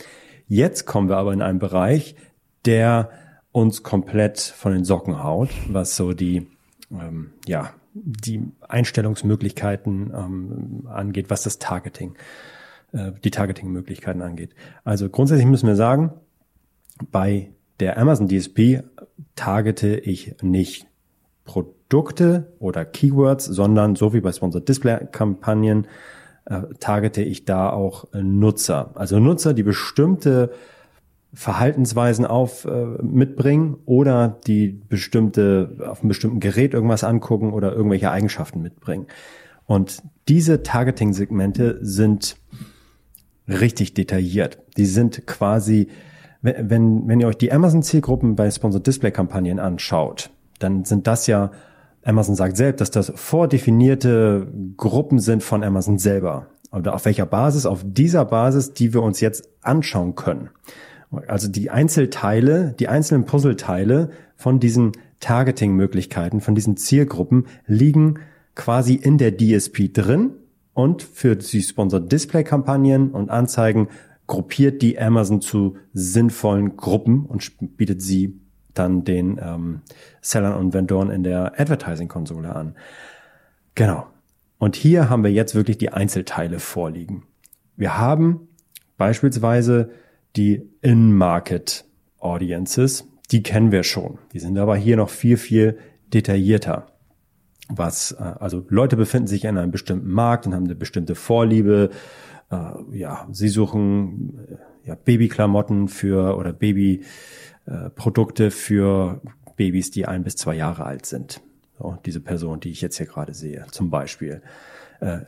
Jetzt 0.48 0.86
kommen 0.86 1.10
wir 1.10 1.18
aber 1.18 1.34
in 1.34 1.42
einen 1.42 1.60
Bereich, 1.60 2.16
der 2.66 3.10
uns 3.52 3.84
komplett 3.84 4.40
von 4.40 4.72
den 4.72 4.84
Socken 4.84 5.24
haut, 5.24 5.50
was 5.68 5.96
so 5.96 6.14
die 6.14 6.48
ähm, 6.92 7.32
ja 7.48 7.74
die 7.94 8.44
Einstellungsmöglichkeiten 8.62 10.14
ähm, 10.16 10.88
angeht, 10.88 11.30
was 11.30 11.44
das 11.44 11.58
Targeting, 11.60 12.16
äh, 12.92 13.12
die 13.24 13.32
Targeting-Möglichkeiten 13.32 14.22
angeht. 14.22 14.54
Also 14.84 15.10
grundsätzlich 15.10 15.48
müssen 15.48 15.68
wir 15.68 15.76
sagen, 15.76 16.14
bei 17.12 17.52
der 17.80 17.98
Amazon 17.98 18.28
DSP 18.28 18.84
targete 19.36 19.98
ich 19.98 20.36
nicht 20.42 20.88
Produkte 21.46 22.54
oder 22.60 22.86
Keywords, 22.86 23.46
sondern 23.46 23.96
so 23.96 24.14
wie 24.14 24.22
bei 24.22 24.32
Sponsored 24.32 24.68
Display 24.68 25.08
Kampagnen 25.12 25.88
äh, 26.50 26.62
targete 26.80 27.22
ich 27.22 27.46
da 27.46 27.70
auch 27.70 28.06
Nutzer. 28.14 28.92
Also 28.96 29.20
Nutzer, 29.20 29.54
die 29.54 29.64
bestimmte 29.64 30.52
Verhaltensweisen 31.34 32.26
auf 32.26 32.66
äh, 32.66 32.86
mitbringen 33.04 33.78
oder 33.86 34.40
die 34.48 34.70
bestimmte 34.70 35.78
auf 35.88 36.02
einem 36.02 36.08
bestimmten 36.08 36.40
Gerät 36.40 36.74
irgendwas 36.74 37.04
angucken 37.04 37.54
oder 37.54 37.74
irgendwelche 37.74 38.12
Eigenschaften 38.12 38.62
mitbringen. 38.62 39.08
Und 39.66 40.02
diese 40.30 40.64
Targeting-Segmente 40.64 41.80
sind 41.82 42.38
richtig 43.48 43.94
detailliert. 43.94 44.60
Die 44.78 44.86
sind 44.86 45.28
quasi, 45.28 45.90
wenn, 46.42 47.08
wenn 47.08 47.20
ihr 47.20 47.28
euch 47.28 47.38
die 47.38 47.52
Amazon-Zielgruppen 47.52 48.36
bei 48.36 48.50
Sponsored 48.50 48.88
Display-Kampagnen 48.88 49.60
anschaut, 49.60 50.30
dann 50.60 50.86
sind 50.86 51.08
das 51.08 51.28
ja, 51.28 51.52
Amazon 52.08 52.36
sagt 52.36 52.56
selbst, 52.56 52.80
dass 52.80 52.90
das 52.90 53.12
vordefinierte 53.16 54.48
Gruppen 54.78 55.20
sind 55.20 55.44
von 55.44 55.62
Amazon 55.62 55.98
selber. 55.98 56.48
Oder 56.72 56.96
auf 56.96 57.04
welcher 57.04 57.26
Basis? 57.26 57.66
Auf 57.66 57.84
dieser 57.86 58.24
Basis, 58.24 58.74
die 58.74 58.94
wir 58.94 59.04
uns 59.04 59.20
jetzt 59.20 59.50
anschauen 59.62 60.16
können. 60.16 60.50
Also 61.28 61.50
die 61.50 61.70
Einzelteile, 61.70 62.74
die 62.80 62.88
einzelnen 62.88 63.26
Puzzleteile 63.26 64.12
von 64.38 64.60
diesen 64.60 64.94
Targeting-Möglichkeiten, 65.20 66.40
von 66.40 66.56
diesen 66.56 66.78
Zielgruppen 66.78 67.48
liegen 67.66 68.20
quasi 68.56 68.96
in 68.96 69.18
der 69.18 69.36
DSP 69.36 69.92
drin 69.92 70.32
und 70.74 71.04
für 71.04 71.36
die 71.36 71.62
Sponsored 71.62 72.12
Display-Kampagnen 72.12 73.12
und 73.12 73.30
Anzeigen 73.30 73.90
gruppiert 74.28 74.82
die 74.82 75.00
Amazon 75.00 75.42
zu 75.42 75.76
sinnvollen 75.94 76.78
Gruppen 76.78 77.26
und 77.26 77.78
bietet 77.78 78.02
sie 78.02 78.40
dann 78.80 79.04
den 79.04 79.40
ähm, 79.42 79.82
Sellern 80.22 80.56
und 80.56 80.74
Vendoren 80.74 81.10
in 81.10 81.24
der 81.24 81.60
Advertising-Konsole 81.60 82.56
an. 82.56 82.76
Genau. 83.76 84.08
Und 84.58 84.76
hier 84.76 85.10
haben 85.10 85.24
wir 85.24 85.32
jetzt 85.32 85.56
wirklich 85.56 85.78
die 85.78 85.92
Einzelteile 85.92 86.60
vorliegen. 86.60 87.24
Wir 87.76 87.98
haben 87.98 88.48
beispielsweise 88.98 89.92
die 90.36 90.70
In-Market 90.82 91.86
Audiences, 92.20 93.08
die 93.32 93.44
kennen 93.44 93.72
wir 93.72 93.84
schon. 93.84 94.18
Die 94.34 94.40
sind 94.40 94.58
aber 94.58 94.76
hier 94.76 94.98
noch 94.98 95.10
viel, 95.10 95.38
viel 95.38 95.78
detaillierter. 96.14 96.88
Was, 97.70 98.14
äh, 98.14 98.24
also 98.40 98.66
Leute 98.70 98.96
befinden 98.96 99.28
sich 99.28 99.46
in 99.46 99.58
einem 99.58 99.72
bestimmten 99.72 100.10
Markt 100.10 100.48
und 100.48 100.56
haben 100.56 100.66
eine 100.66 100.76
bestimmte 100.76 101.16
Vorliebe. 101.16 101.90
Äh, 102.50 102.98
ja, 102.98 103.28
sie 103.32 103.50
suchen 103.50 104.40
äh, 104.84 104.88
ja, 104.88 104.96
Babyklamotten 104.96 105.88
für 105.88 106.38
oder 106.38 106.54
Babyprodukte 107.68 108.52
für 108.52 109.22
Babys, 109.56 109.92
die 109.92 110.06
ein 110.06 110.24
bis 110.24 110.36
zwei 110.36 110.56
Jahre 110.56 110.86
alt 110.86 111.06
sind. 111.06 111.42
So, 111.78 111.98
diese 112.06 112.20
Person, 112.20 112.60
die 112.60 112.72
ich 112.72 112.82
jetzt 112.82 112.98
hier 112.98 113.06
gerade 113.06 113.34
sehe, 113.34 113.66
zum 113.72 113.90
Beispiel. 113.90 114.42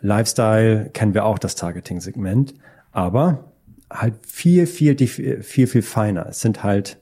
Lifestyle 0.02 0.89
kennen 0.93 1.13
wir 1.13 1.25
auch 1.25 1.38
das 1.38 1.56
Targeting-Segment, 1.56 2.56
aber 2.91 3.52
halt 3.91 4.15
viel, 4.25 4.65
viel, 4.65 4.97
viel, 4.97 5.67
viel 5.67 5.82
feiner. 5.82 6.28
Es 6.28 6.39
sind 6.41 6.63
halt 6.63 6.99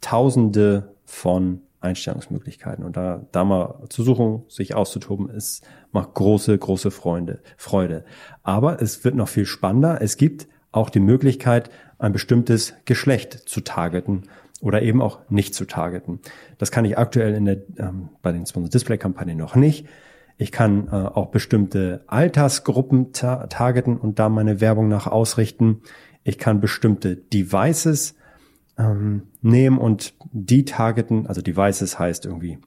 Tausende 0.00 0.94
von 1.04 1.62
Einstellungsmöglichkeiten. 1.80 2.84
Und 2.84 2.96
da, 2.96 3.26
da 3.32 3.44
mal 3.44 3.84
zu 3.88 4.02
suchen, 4.02 4.44
sich 4.48 4.74
auszutoben, 4.74 5.28
ist, 5.30 5.66
macht 5.90 6.14
große, 6.14 6.56
große 6.56 6.90
Freunde, 6.90 7.40
Freude. 7.56 8.04
Aber 8.42 8.80
es 8.80 9.04
wird 9.04 9.14
noch 9.14 9.28
viel 9.28 9.46
spannender. 9.46 10.00
Es 10.00 10.16
gibt 10.16 10.48
auch 10.72 10.90
die 10.90 11.00
Möglichkeit, 11.00 11.70
ein 11.98 12.12
bestimmtes 12.12 12.74
Geschlecht 12.84 13.32
zu 13.32 13.62
targeten 13.62 14.28
oder 14.60 14.82
eben 14.82 15.02
auch 15.02 15.20
nicht 15.28 15.54
zu 15.54 15.66
targeten. 15.66 16.20
Das 16.58 16.70
kann 16.70 16.84
ich 16.84 16.98
aktuell 16.98 17.34
in 17.34 17.44
der, 17.44 17.58
ähm, 17.78 18.10
bei 18.22 18.32
den 18.32 18.46
Sponsor 18.46 18.70
Display 18.70 18.98
Kampagnen 18.98 19.36
noch 19.36 19.54
nicht. 19.54 19.86
Ich 20.38 20.52
kann 20.52 20.88
äh, 20.88 20.90
auch 20.90 21.26
bestimmte 21.26 22.02
Altersgruppen 22.06 23.12
ta 23.12 23.46
targeten 23.46 23.96
und 23.96 24.18
da 24.18 24.28
meine 24.28 24.60
Werbung 24.60 24.88
nach 24.88 25.06
ausrichten. 25.06 25.82
Ich 26.24 26.38
kann 26.38 26.60
bestimmte 26.60 27.16
Devices 27.16 28.16
ähm, 28.78 29.28
nehmen 29.40 29.78
und 29.78 30.14
die 30.32 30.64
targeten, 30.64 31.26
also 31.26 31.40
Devices 31.40 31.98
heißt 31.98 32.26
irgendwie 32.26 32.58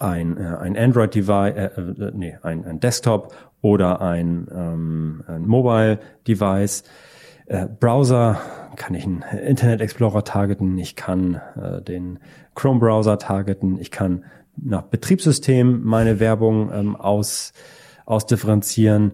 ein, 0.00 0.36
äh, 0.36 0.56
ein 0.56 0.76
Android-Device, 0.76 1.54
äh, 1.54 1.80
äh, 1.80 2.12
nee, 2.14 2.38
ein, 2.42 2.64
ein 2.64 2.80
Desktop 2.80 3.34
oder 3.60 4.00
ein, 4.00 4.48
ähm, 4.52 5.22
ein 5.26 5.46
Mobile-Device. 5.46 6.84
Äh, 7.46 7.66
Browser 7.66 8.40
kann 8.76 8.94
ich 8.94 9.04
einen 9.04 9.22
Internet 9.46 9.80
Explorer 9.80 10.24
targeten, 10.24 10.78
ich 10.78 10.96
kann 10.96 11.40
äh, 11.60 11.82
den 11.82 12.18
Chrome 12.54 12.80
Browser 12.80 13.18
targeten, 13.18 13.78
ich 13.78 13.90
kann 13.90 14.24
nach 14.56 14.82
Betriebssystem 14.82 15.82
meine 15.82 16.20
Werbung 16.20 16.70
ähm, 16.72 16.96
aus, 16.96 17.52
ausdifferenzieren. 18.06 19.12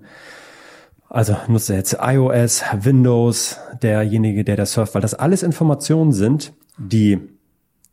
Also 1.09 1.37
nutze 1.49 1.75
jetzt 1.75 1.97
iOS, 2.01 2.63
Windows, 2.81 3.59
derjenige, 3.83 4.45
der 4.45 4.57
das 4.57 4.73
surft, 4.73 4.95
weil 4.95 5.03
das 5.03 5.15
alles 5.15 5.43
Informationen 5.43 6.13
sind, 6.13 6.53
die 6.77 7.19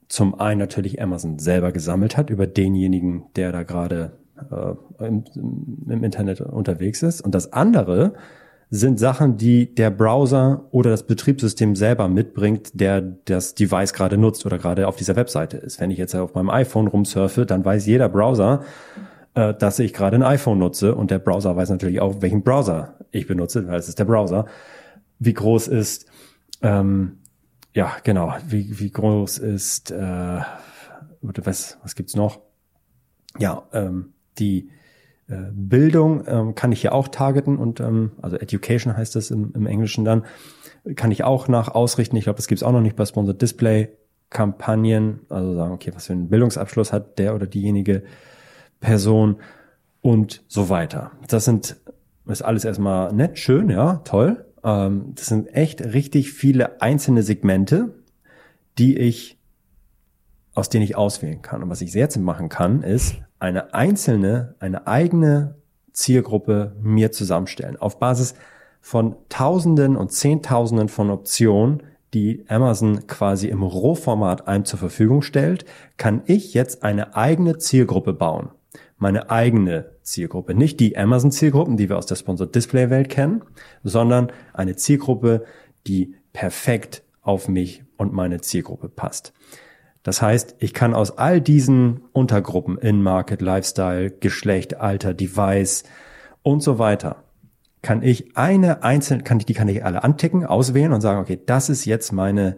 zum 0.07 0.39
einen 0.39 0.59
natürlich 0.59 1.01
Amazon 1.01 1.39
selber 1.39 1.71
gesammelt 1.71 2.17
hat 2.17 2.29
über 2.29 2.45
denjenigen, 2.45 3.25
der 3.35 3.51
da 3.51 3.63
gerade 3.63 4.17
äh, 4.51 5.05
im, 5.05 5.23
im 5.87 6.03
Internet 6.03 6.41
unterwegs 6.41 7.03
ist. 7.03 7.21
Und 7.21 7.33
das 7.33 7.53
andere 7.53 8.13
sind 8.69 8.99
Sachen, 8.99 9.37
die 9.37 9.73
der 9.73 9.91
Browser 9.91 10.65
oder 10.71 10.89
das 10.89 11.03
Betriebssystem 11.03 11.75
selber 11.75 12.07
mitbringt, 12.07 12.79
der 12.79 13.01
das 13.01 13.55
Device 13.55 13.93
gerade 13.93 14.17
nutzt 14.17 14.45
oder 14.45 14.57
gerade 14.57 14.87
auf 14.87 14.95
dieser 14.95 15.15
Webseite 15.15 15.57
ist. 15.57 15.79
Wenn 15.79 15.91
ich 15.91 15.97
jetzt 15.97 16.15
auf 16.15 16.33
meinem 16.33 16.49
iPhone 16.49 16.87
rumsurfe, 16.87 17.45
dann 17.45 17.63
weiß 17.63 17.85
jeder 17.85 18.09
Browser, 18.09 18.63
äh, 19.35 19.53
dass 19.53 19.79
ich 19.79 19.93
gerade 19.93 20.15
ein 20.17 20.23
iPhone 20.23 20.59
nutze 20.59 20.95
und 20.95 21.11
der 21.11 21.19
Browser 21.19 21.55
weiß 21.55 21.69
natürlich 21.69 22.01
auch, 22.01 22.21
welchen 22.21 22.43
Browser 22.43 22.95
ich 23.11 23.27
benutze, 23.27 23.67
weil 23.67 23.79
es 23.79 23.87
ist 23.87 23.99
der 23.99 24.05
Browser. 24.05 24.45
Wie 25.19 25.33
groß 25.33 25.67
ist, 25.67 26.07
ähm, 26.61 27.19
ja 27.73 27.91
genau, 28.03 28.33
wie, 28.47 28.79
wie 28.79 28.89
groß 28.89 29.37
ist, 29.37 29.91
äh, 29.91 30.39
was, 31.21 31.77
was 31.83 31.95
gibt's 31.95 32.15
noch? 32.15 32.39
Ja, 33.37 33.63
ähm, 33.73 34.13
die 34.37 34.69
Bildung 35.27 36.23
ähm, 36.27 36.55
kann 36.55 36.71
ich 36.71 36.81
hier 36.81 36.93
auch 36.93 37.07
targeten 37.07 37.57
und 37.57 37.79
ähm, 37.79 38.11
also 38.21 38.37
Education 38.37 38.95
heißt 38.95 39.15
das 39.15 39.31
im, 39.31 39.53
im 39.55 39.65
Englischen 39.65 40.05
dann, 40.05 40.23
kann 40.95 41.09
ich 41.09 41.23
auch 41.23 41.47
nach 41.47 41.69
ausrichten. 41.69 42.15
Ich 42.15 42.25
glaube, 42.25 42.37
das 42.37 42.47
gibt's 42.47 42.63
auch 42.63 42.71
noch 42.71 42.81
nicht 42.81 42.95
bei 42.95 43.05
Sponsored 43.05 43.41
Display 43.41 43.89
Kampagnen, 44.29 45.21
also 45.29 45.55
sagen, 45.55 45.73
okay, 45.73 45.91
was 45.95 46.07
für 46.07 46.13
einen 46.13 46.29
Bildungsabschluss 46.29 46.93
hat 46.93 47.17
der 47.17 47.33
oder 47.33 47.47
diejenige 47.47 48.03
Person 48.79 49.37
und 50.01 50.43
so 50.47 50.69
weiter. 50.69 51.11
Das 51.27 51.45
sind 51.45 51.77
ist 52.27 52.41
alles 52.41 52.65
erstmal 52.65 53.13
nett, 53.13 53.37
schön, 53.37 53.69
ja, 53.69 53.97
toll. 54.03 54.45
Ähm, 54.63 55.13
das 55.15 55.27
sind 55.27 55.47
echt 55.47 55.81
richtig 55.81 56.31
viele 56.31 56.81
einzelne 56.81 57.23
Segmente, 57.23 57.93
die 58.77 58.97
ich 58.97 59.37
aus 60.55 60.69
denen 60.69 60.83
ich 60.83 60.95
auswählen 60.95 61.41
kann. 61.41 61.61
Und 61.61 61.69
was 61.69 61.81
ich 61.81 61.93
jetzt 61.93 62.17
machen 62.17 62.49
kann, 62.49 62.81
ist 62.81 63.15
eine 63.45 63.75
einzelne, 63.75 64.55
eine 64.59 64.87
eigene 64.87 65.55
Zielgruppe 65.93 66.75
mir 66.81 67.11
zusammenstellen. 67.11 67.77
Auf 67.77 67.99
Basis 67.99 68.33
von 68.81 69.15
Tausenden 69.29 69.95
und 69.95 70.11
Zehntausenden 70.11 70.89
von 70.89 71.11
Optionen, 71.11 71.83
die 72.15 72.45
Amazon 72.47 73.05
quasi 73.05 73.47
im 73.47 73.61
Rohformat 73.61 74.47
einem 74.47 74.65
zur 74.65 74.79
Verfügung 74.79 75.21
stellt, 75.21 75.65
kann 75.97 76.23
ich 76.25 76.55
jetzt 76.55 76.83
eine 76.83 77.15
eigene 77.15 77.59
Zielgruppe 77.59 78.13
bauen. 78.13 78.49
Meine 78.97 79.29
eigene 79.29 79.91
Zielgruppe. 80.01 80.55
Nicht 80.55 80.79
die 80.79 80.97
Amazon-Zielgruppen, 80.97 81.77
die 81.77 81.89
wir 81.89 81.97
aus 81.97 82.05
der 82.07 82.15
Sponsored 82.15 82.55
Display-Welt 82.55 83.09
kennen, 83.09 83.43
sondern 83.83 84.31
eine 84.53 84.75
Zielgruppe, 84.75 85.45
die 85.85 86.15
perfekt 86.33 87.03
auf 87.21 87.47
mich 87.47 87.83
und 87.97 88.13
meine 88.13 88.41
Zielgruppe 88.41 88.89
passt. 88.89 89.33
Das 90.05 90.21
heißt, 90.21 90.57
ich 90.59 90.75
kann 90.75 90.93
aus 90.93 91.17
all 91.17 91.41
diesen 91.41 92.01
Untergruppen 92.13 92.77
in 92.77 93.01
Market, 93.01 93.41
Lifestyle, 93.41 94.11
Geschlecht, 94.11 94.75
Alter, 94.75 95.15
Device 95.15 95.83
und 96.43 96.61
so 96.61 96.77
weiter, 96.77 97.23
kann 97.81 98.03
ich 98.03 98.37
eine 98.37 98.83
einzelne, 98.83 99.23
kann 99.23 99.39
ich, 99.39 99.47
die 99.47 99.55
kann 99.55 99.67
ich 99.67 99.83
alle 99.83 100.03
anticken, 100.03 100.45
auswählen 100.45 100.93
und 100.93 101.01
sagen, 101.01 101.19
okay, 101.19 101.39
das 101.43 101.69
ist 101.69 101.85
jetzt 101.85 102.11
meine 102.11 102.57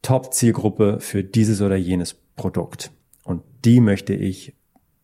Top-Zielgruppe 0.00 0.98
für 1.00 1.22
dieses 1.22 1.60
oder 1.60 1.76
jenes 1.76 2.14
Produkt. 2.36 2.90
Und 3.22 3.42
die 3.66 3.80
möchte 3.80 4.14
ich 4.14 4.54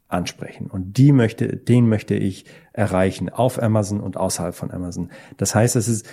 ansprechen. 0.09 0.69
Und 0.69 0.97
die 0.97 1.13
möchte, 1.13 1.55
den 1.55 1.87
möchte 1.87 2.15
ich 2.15 2.47
erreichen 2.73 3.29
auf 3.29 3.63
Amazon 3.63 4.01
und 4.01 4.17
außerhalb 4.17 4.55
von 4.55 4.71
Amazon. 4.71 5.11
Das 5.37 5.55
heißt, 5.55 5.77
es 5.77 5.87
ist, 5.87 6.09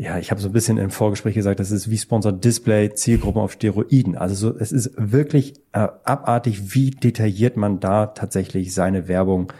ja, 0.00 0.16
ich 0.18 0.30
habe 0.30 0.40
so 0.40 0.48
ein 0.48 0.52
bisschen 0.52 0.78
im 0.78 0.88
Vorgespräch 0.88 1.34
gesagt, 1.34 1.60
das 1.60 1.70
ist 1.70 1.90
wie 1.90 1.98
Sponsored 1.98 2.42
Display, 2.42 2.94
Zielgruppen 2.94 3.42
auf 3.42 3.52
Steroiden. 3.52 4.16
Also 4.16 4.34
so, 4.34 4.58
es 4.58 4.72
ist 4.72 4.92
wirklich 4.96 5.56
äh, 5.72 5.88
abartig, 6.04 6.74
wie 6.74 6.90
detailliert 6.90 7.58
man 7.58 7.80
da 7.80 8.06
tatsächlich 8.06 8.72
seine 8.72 9.08
Werbung 9.08 9.52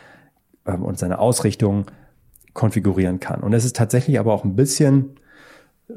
ähm, 0.65 0.83
und 0.83 0.99
seine 0.99 1.19
Ausrichtung 1.19 1.91
konfigurieren 2.55 3.21
kann. 3.21 3.43
Und 3.43 3.53
es 3.53 3.67
ist 3.67 3.77
tatsächlich 3.77 4.19
aber 4.19 4.33
auch 4.33 4.45
ein 4.45 4.57
bisschen, 4.57 5.21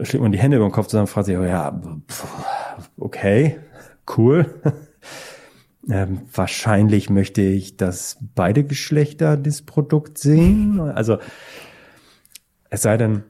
schlägt 0.01 0.21
man 0.21 0.33
die 0.33 0.39
Hände 0.39 0.57
über 0.57 0.67
den 0.67 0.73
Kopf 0.73 0.87
zusammen, 0.87 1.07
fragt 1.07 1.27
sich, 1.27 1.37
oh 1.37 1.45
ja, 1.45 1.81
okay, 2.97 3.59
cool. 4.17 4.61
ähm, 5.89 6.23
wahrscheinlich 6.33 7.09
möchte 7.09 7.41
ich, 7.41 7.77
dass 7.77 8.17
beide 8.35 8.65
Geschlechter 8.65 9.37
das 9.37 9.61
Produkt 9.61 10.17
sehen. 10.17 10.81
Also 10.81 11.19
es 12.69 12.81
sei 12.81 12.97
denn, 12.97 13.23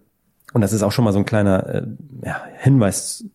und 0.53 0.61
das 0.61 0.71
ist 0.71 0.83
auch 0.83 0.91
schon 0.91 1.03
mal 1.03 1.11
so 1.11 1.19
ein 1.19 1.25
kleiner 1.25 1.67
äh, 1.67 1.87
ja, 2.23 2.43
Hinweis 2.59 3.25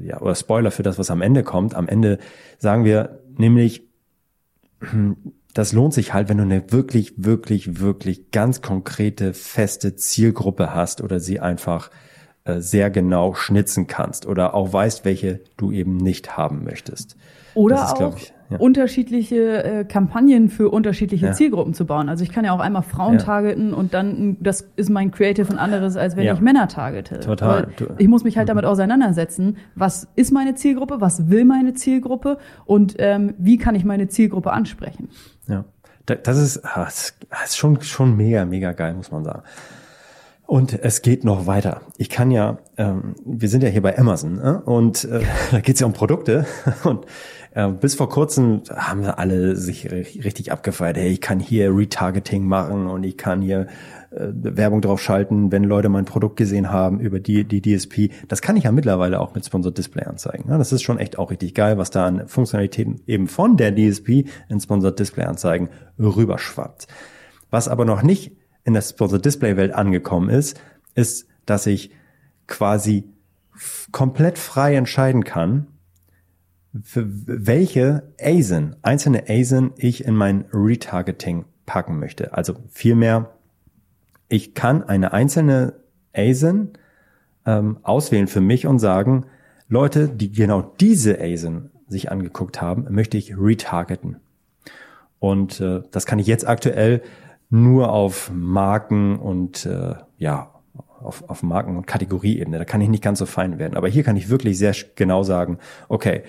ja, 0.00 0.20
oder 0.20 0.34
Spoiler 0.34 0.70
für 0.70 0.82
das, 0.82 0.98
was 0.98 1.10
am 1.10 1.22
Ende 1.22 1.44
kommt. 1.44 1.74
Am 1.74 1.88
Ende 1.88 2.18
sagen 2.58 2.84
wir 2.84 3.20
nämlich, 3.36 3.88
das 5.54 5.72
lohnt 5.72 5.94
sich 5.94 6.12
halt, 6.12 6.28
wenn 6.28 6.38
du 6.38 6.42
eine 6.42 6.72
wirklich, 6.72 7.14
wirklich, 7.16 7.80
wirklich 7.80 8.30
ganz 8.32 8.60
konkrete, 8.60 9.34
feste 9.34 9.96
Zielgruppe 9.96 10.74
hast 10.74 11.00
oder 11.00 11.20
sie 11.20 11.40
einfach 11.40 11.90
äh, 12.44 12.60
sehr 12.60 12.90
genau 12.90 13.34
schnitzen 13.34 13.86
kannst 13.86 14.26
oder 14.26 14.54
auch 14.54 14.72
weißt, 14.72 15.04
welche 15.04 15.40
du 15.56 15.70
eben 15.70 15.96
nicht 15.96 16.36
haben 16.36 16.64
möchtest. 16.64 17.16
Oder 17.54 17.84
ist, 17.84 18.00
auch 18.00 18.16
ich, 18.16 18.32
ja. 18.50 18.58
unterschiedliche 18.58 19.64
äh, 19.64 19.84
Kampagnen 19.84 20.48
für 20.48 20.70
unterschiedliche 20.70 21.26
ja. 21.26 21.32
Zielgruppen 21.32 21.74
zu 21.74 21.86
bauen. 21.86 22.08
Also 22.08 22.24
ich 22.24 22.32
kann 22.32 22.44
ja 22.44 22.52
auch 22.52 22.60
einmal 22.60 22.82
Frauen 22.82 23.14
ja. 23.14 23.20
targeten 23.20 23.74
und 23.74 23.94
dann, 23.94 24.36
das 24.40 24.68
ist 24.76 24.90
mein 24.90 25.10
Creative 25.10 25.52
und 25.52 25.58
anderes, 25.58 25.96
als 25.96 26.16
wenn 26.16 26.32
ich 26.32 26.40
Männer 26.40 26.68
targete. 26.68 27.20
Total. 27.20 27.68
Weil 27.78 27.88
ich 27.98 28.08
muss 28.08 28.24
mich 28.24 28.36
halt 28.36 28.46
mhm. 28.46 28.50
damit 28.50 28.64
auseinandersetzen, 28.64 29.56
was 29.74 30.08
ist 30.16 30.32
meine 30.32 30.54
Zielgruppe, 30.54 31.00
was 31.00 31.28
will 31.28 31.44
meine 31.44 31.74
Zielgruppe 31.74 32.38
und 32.64 32.94
ähm, 32.98 33.34
wie 33.38 33.58
kann 33.58 33.74
ich 33.74 33.84
meine 33.84 34.08
Zielgruppe 34.08 34.52
ansprechen. 34.52 35.08
Ja, 35.48 35.64
das 36.06 36.38
ist, 36.38 36.64
ah, 36.64 36.84
das 36.84 37.14
ist 37.44 37.56
schon, 37.56 37.80
schon 37.82 38.16
mega, 38.16 38.44
mega 38.44 38.72
geil, 38.72 38.94
muss 38.94 39.10
man 39.10 39.24
sagen. 39.24 39.42
Und 40.48 40.72
es 40.82 41.02
geht 41.02 41.24
noch 41.24 41.46
weiter. 41.46 41.82
Ich 41.98 42.08
kann 42.08 42.30
ja, 42.30 42.56
ähm, 42.78 43.14
wir 43.26 43.50
sind 43.50 43.62
ja 43.62 43.68
hier 43.68 43.82
bei 43.82 43.98
Amazon 43.98 44.38
äh, 44.38 44.58
und 44.64 45.04
äh, 45.04 45.20
da 45.50 45.60
geht 45.60 45.74
es 45.74 45.80
ja 45.82 45.86
um 45.86 45.92
Produkte 45.92 46.46
und 46.84 47.04
bis 47.66 47.96
vor 47.96 48.08
kurzem 48.08 48.62
haben 48.70 49.02
wir 49.02 49.18
alle 49.18 49.56
sich 49.56 49.90
richtig 49.90 50.52
abgefeiert. 50.52 50.96
Hey, 50.96 51.08
ich 51.08 51.20
kann 51.20 51.40
hier 51.40 51.74
Retargeting 51.74 52.44
machen 52.46 52.86
und 52.86 53.02
ich 53.02 53.16
kann 53.16 53.42
hier 53.42 53.66
äh, 54.10 54.28
Werbung 54.32 54.80
drauf 54.80 55.02
schalten, 55.02 55.50
wenn 55.50 55.64
Leute 55.64 55.88
mein 55.88 56.04
Produkt 56.04 56.36
gesehen 56.36 56.70
haben 56.70 57.00
über 57.00 57.18
die, 57.18 57.44
die 57.44 57.60
DSP. 57.60 58.10
Das 58.28 58.42
kann 58.42 58.56
ich 58.56 58.64
ja 58.64 58.72
mittlerweile 58.72 59.18
auch 59.18 59.34
mit 59.34 59.44
Sponsored 59.44 59.76
Display 59.76 60.04
anzeigen. 60.04 60.48
Ja, 60.48 60.56
das 60.56 60.72
ist 60.72 60.82
schon 60.82 60.98
echt 60.98 61.18
auch 61.18 61.32
richtig 61.32 61.54
geil, 61.54 61.78
was 61.78 61.90
da 61.90 62.06
an 62.06 62.28
Funktionalitäten 62.28 63.00
eben 63.08 63.26
von 63.26 63.56
der 63.56 63.74
DSP 63.74 64.28
in 64.48 64.60
Sponsored 64.60 64.98
Display 64.98 65.24
Anzeigen 65.24 65.68
rüberschwappt. 65.98 66.86
Was 67.50 67.66
aber 67.66 67.84
noch 67.84 68.02
nicht 68.02 68.36
in 68.62 68.74
der 68.74 68.82
Sponsored 68.82 69.24
Display 69.24 69.56
Welt 69.56 69.74
angekommen 69.74 70.28
ist, 70.30 70.60
ist, 70.94 71.26
dass 71.44 71.66
ich 71.66 71.90
quasi 72.46 73.04
komplett 73.90 74.38
frei 74.38 74.76
entscheiden 74.76 75.24
kann, 75.24 75.66
für 76.82 77.06
welche 77.08 78.12
ASIN, 78.20 78.76
einzelne 78.82 79.24
ASIN 79.28 79.72
ich 79.76 80.04
in 80.04 80.14
mein 80.14 80.44
Retargeting 80.52 81.44
packen 81.66 81.98
möchte. 81.98 82.34
Also 82.34 82.54
vielmehr, 82.70 83.30
ich 84.28 84.54
kann 84.54 84.82
eine 84.82 85.12
einzelne 85.12 85.74
ASIN 86.14 86.70
ähm, 87.46 87.78
auswählen 87.82 88.26
für 88.26 88.40
mich 88.40 88.66
und 88.66 88.78
sagen, 88.78 89.26
Leute, 89.68 90.08
die 90.08 90.32
genau 90.32 90.62
diese 90.80 91.20
ASIN 91.20 91.70
sich 91.88 92.10
angeguckt 92.10 92.60
haben, 92.60 92.86
möchte 92.90 93.16
ich 93.16 93.36
retargeten. 93.38 94.16
Und 95.18 95.60
äh, 95.60 95.82
das 95.90 96.06
kann 96.06 96.18
ich 96.18 96.26
jetzt 96.26 96.46
aktuell 96.46 97.02
nur 97.50 97.92
auf 97.92 98.30
Marken 98.32 99.18
und 99.18 99.66
äh, 99.66 99.94
ja, 100.18 100.54
auf, 101.00 101.28
auf 101.28 101.42
Marken- 101.42 101.76
und 101.76 101.86
Kategorieebene. 101.86 102.58
Da 102.58 102.64
kann 102.64 102.80
ich 102.80 102.88
nicht 102.88 103.02
ganz 103.02 103.18
so 103.18 103.26
fein 103.26 103.58
werden. 103.58 103.76
Aber 103.76 103.88
hier 103.88 104.02
kann 104.02 104.16
ich 104.16 104.28
wirklich 104.28 104.58
sehr 104.58 104.74
genau 104.96 105.22
sagen, 105.22 105.58
okay, 105.88 106.22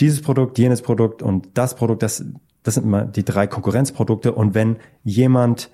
dieses 0.00 0.22
Produkt, 0.22 0.58
jenes 0.58 0.82
Produkt 0.82 1.22
und 1.22 1.48
das 1.54 1.74
Produkt, 1.74 2.02
das, 2.02 2.24
das 2.62 2.74
sind 2.74 2.84
immer 2.84 3.04
die 3.04 3.24
drei 3.24 3.46
Konkurrenzprodukte. 3.46 4.32
Und 4.32 4.54
wenn 4.54 4.76
jemand 5.04 5.70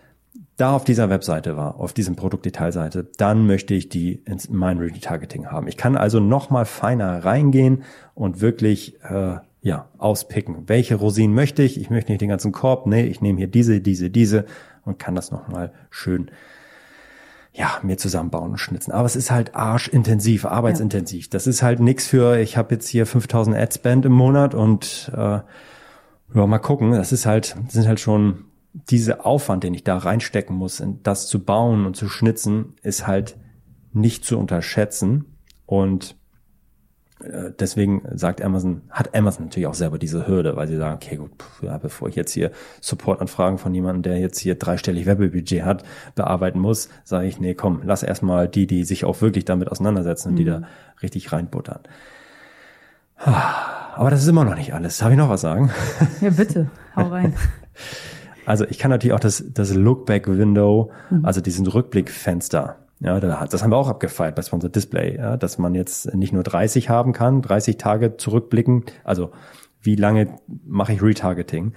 da 0.56 0.74
auf 0.74 0.84
dieser 0.84 1.10
Webseite 1.10 1.56
war, 1.56 1.78
auf 1.78 1.92
diesem 1.92 2.16
Produktdetailseite, 2.16 3.08
dann 3.18 3.46
möchte 3.46 3.74
ich 3.74 3.88
die 3.88 4.22
in 4.24 4.38
mein 4.50 4.78
Retargeting 4.78 5.46
haben. 5.46 5.68
Ich 5.68 5.76
kann 5.76 5.96
also 5.96 6.18
noch 6.18 6.50
mal 6.50 6.64
feiner 6.64 7.24
reingehen 7.24 7.84
und 8.14 8.40
wirklich 8.40 8.98
äh, 9.04 9.36
ja 9.60 9.88
auspicken, 9.98 10.64
welche 10.66 10.94
Rosinen 10.94 11.34
möchte 11.34 11.62
ich. 11.62 11.78
Ich 11.78 11.90
möchte 11.90 12.12
nicht 12.12 12.22
den 12.22 12.30
ganzen 12.30 12.52
Korb, 12.52 12.86
nee, 12.86 13.04
ich 13.04 13.20
nehme 13.20 13.38
hier 13.38 13.48
diese, 13.48 13.80
diese, 13.80 14.10
diese 14.10 14.46
und 14.84 14.98
kann 14.98 15.14
das 15.14 15.30
noch 15.30 15.48
mal 15.48 15.72
schön 15.90 16.30
ja, 17.56 17.78
mir 17.82 17.96
zusammenbauen 17.96 18.52
und 18.52 18.58
schnitzen. 18.58 18.92
Aber 18.92 19.06
es 19.06 19.16
ist 19.16 19.30
halt 19.30 19.54
arschintensiv, 19.54 20.44
arbeitsintensiv. 20.44 21.24
Ja. 21.24 21.30
Das 21.30 21.46
ist 21.46 21.62
halt 21.62 21.80
nix 21.80 22.06
für, 22.06 22.38
ich 22.38 22.56
habe 22.58 22.74
jetzt 22.74 22.86
hier 22.86 23.06
5000 23.06 23.56
Adspend 23.56 24.04
im 24.04 24.12
Monat 24.12 24.54
und 24.54 25.10
äh, 25.14 25.40
ja, 26.34 26.46
mal 26.46 26.58
gucken. 26.58 26.92
Das 26.92 27.12
ist 27.12 27.24
halt, 27.24 27.56
das 27.64 27.72
sind 27.72 27.88
halt 27.88 27.98
schon 27.98 28.44
diese 28.74 29.24
Aufwand, 29.24 29.64
den 29.64 29.72
ich 29.72 29.84
da 29.84 29.96
reinstecken 29.96 30.54
muss, 30.54 30.80
in 30.80 31.02
das 31.02 31.28
zu 31.28 31.42
bauen 31.42 31.86
und 31.86 31.96
zu 31.96 32.08
schnitzen, 32.08 32.74
ist 32.82 33.06
halt 33.06 33.38
nicht 33.94 34.26
zu 34.26 34.38
unterschätzen. 34.38 35.24
Und 35.64 36.16
deswegen 37.20 38.02
sagt 38.14 38.42
Amazon, 38.42 38.83
hat 38.90 39.14
Amazon 39.14 39.46
natürlich 39.46 39.66
auch 39.66 39.74
selber 39.74 39.98
diese 39.98 40.26
Hürde, 40.26 40.57
weil 40.57 40.68
sie 40.68 40.76
sagen, 40.76 40.96
okay, 40.96 41.16
gut, 41.16 41.31
ja, 41.62 41.79
bevor 41.79 42.09
ich 42.09 42.14
jetzt 42.14 42.33
hier 42.33 42.50
Supportanfragen 42.81 43.59
von 43.59 43.74
jemandem, 43.74 44.02
der 44.02 44.18
jetzt 44.18 44.38
hier 44.38 44.57
dreistellig 44.57 45.07
Webbudget 45.07 45.64
hat, 45.64 45.83
bearbeiten 46.14 46.59
muss, 46.59 46.90
sage 47.05 47.26
ich, 47.26 47.40
nee, 47.40 47.55
komm, 47.55 47.81
lass 47.85 48.02
erstmal 48.02 48.48
die, 48.48 48.66
die 48.66 48.85
sich 48.85 49.05
auch 49.05 49.22
wirklich 49.22 49.46
damit 49.46 49.70
auseinandersetzen 49.70 50.29
und 50.29 50.35
mhm. 50.35 50.38
die 50.38 50.44
da 50.44 50.62
richtig 51.02 51.33
reinbuttern. 51.33 51.81
Aber 53.16 54.11
das 54.11 54.22
ist 54.22 54.29
immer 54.29 54.44
noch 54.44 54.57
nicht 54.57 54.74
alles. 54.74 54.98
Darf 54.98 55.11
ich 55.11 55.16
noch 55.16 55.31
was 55.31 55.40
sagen? 55.40 55.70
Ja, 56.20 56.31
bitte, 56.31 56.70
hau 56.94 57.09
rein. 57.09 57.35
Also 58.44 58.64
ich 58.64 58.79
kann 58.79 58.92
natürlich 58.92 59.12
auch 59.12 59.18
das, 59.18 59.42
das 59.52 59.74
Lookback-Window, 59.74 60.92
mhm. 61.11 61.24
also 61.24 61.40
diesen 61.40 61.66
Rückblickfenster, 61.66 62.76
ja, 63.00 63.20
das 63.20 63.62
haben 63.62 63.70
wir 63.70 63.76
auch 63.76 63.88
abgefeiert 63.88 64.35
bei 64.35 64.42
Sponsored 64.42 64.74
Display, 64.74 65.16
ja, 65.16 65.37
dass 65.37 65.59
man 65.59 65.74
jetzt 65.74 66.14
nicht 66.14 66.32
nur 66.32 66.42
30 66.42 66.88
haben 66.88 67.12
kann, 67.12 67.42
30 67.42 67.76
Tage 67.76 68.16
zurückblicken. 68.16 68.85
Also 69.04 69.32
wie 69.82 69.96
lange 69.96 70.38
mache 70.64 70.94
ich 70.94 71.02
Retargeting? 71.02 71.74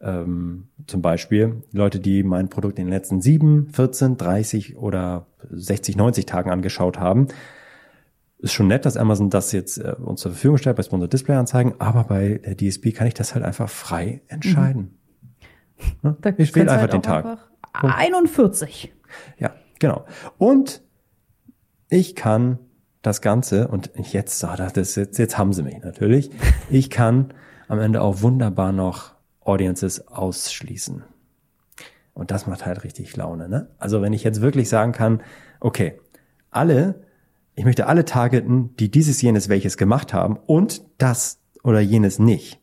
Ähm, 0.00 0.68
zum 0.86 1.02
Beispiel 1.02 1.62
Leute, 1.72 2.00
die 2.00 2.22
mein 2.22 2.48
Produkt 2.48 2.78
in 2.78 2.84
den 2.84 2.92
letzten 2.92 3.20
7, 3.20 3.70
14, 3.70 4.16
30 4.16 4.76
oder 4.76 5.26
60, 5.50 5.96
90 5.96 6.26
Tagen 6.26 6.50
angeschaut 6.50 7.00
haben. 7.00 7.28
Ist 8.38 8.52
schon 8.52 8.68
nett, 8.68 8.86
dass 8.86 8.96
Amazon 8.96 9.30
das 9.30 9.50
jetzt 9.52 9.78
äh, 9.78 9.96
uns 9.98 10.20
zur 10.20 10.32
Verfügung 10.32 10.58
stellt 10.58 10.76
bei 10.76 10.82
Sponsored 10.82 11.12
Display 11.12 11.34
Anzeigen, 11.34 11.74
aber 11.78 12.04
bei 12.04 12.40
der 12.44 12.56
DSP 12.56 12.92
kann 12.92 13.08
ich 13.08 13.14
das 13.14 13.34
halt 13.34 13.44
einfach 13.44 13.68
frei 13.68 14.20
entscheiden. 14.28 14.98
Mhm. 16.02 16.16
Ja, 16.24 16.32
ich 16.36 16.54
wähle 16.54 16.70
einfach 16.70 16.82
halt 16.82 16.92
den 16.92 17.02
Tag. 17.02 17.24
Einfach 17.24 17.98
41. 17.98 18.92
Ja, 19.38 19.52
Genau. 19.78 20.04
Und 20.38 20.82
ich 21.88 22.14
kann 22.14 22.58
das 23.02 23.20
Ganze, 23.20 23.68
und 23.68 23.90
jetzt, 23.96 24.44
ah, 24.44 24.56
das, 24.56 24.94
jetzt, 24.96 25.18
jetzt 25.18 25.38
haben 25.38 25.52
sie 25.52 25.62
mich 25.62 25.82
natürlich, 25.82 26.30
ich 26.70 26.90
kann 26.90 27.32
am 27.68 27.78
Ende 27.78 28.02
auch 28.02 28.22
wunderbar 28.22 28.72
noch 28.72 29.14
Audiences 29.40 30.08
ausschließen. 30.08 31.04
Und 32.14 32.30
das 32.30 32.46
macht 32.46 32.66
halt 32.66 32.82
richtig 32.84 33.16
Laune. 33.16 33.48
Ne? 33.48 33.68
Also 33.78 34.02
wenn 34.02 34.12
ich 34.12 34.24
jetzt 34.24 34.40
wirklich 34.40 34.68
sagen 34.68 34.92
kann, 34.92 35.22
okay, 35.60 36.00
alle, 36.50 37.02
ich 37.54 37.64
möchte 37.64 37.86
alle 37.86 38.04
targeten, 38.04 38.74
die 38.76 38.90
dieses, 38.90 39.22
jenes, 39.22 39.48
welches 39.48 39.76
gemacht 39.76 40.12
haben 40.12 40.36
und 40.46 40.82
das 40.98 41.40
oder 41.62 41.80
jenes 41.80 42.18
nicht, 42.18 42.60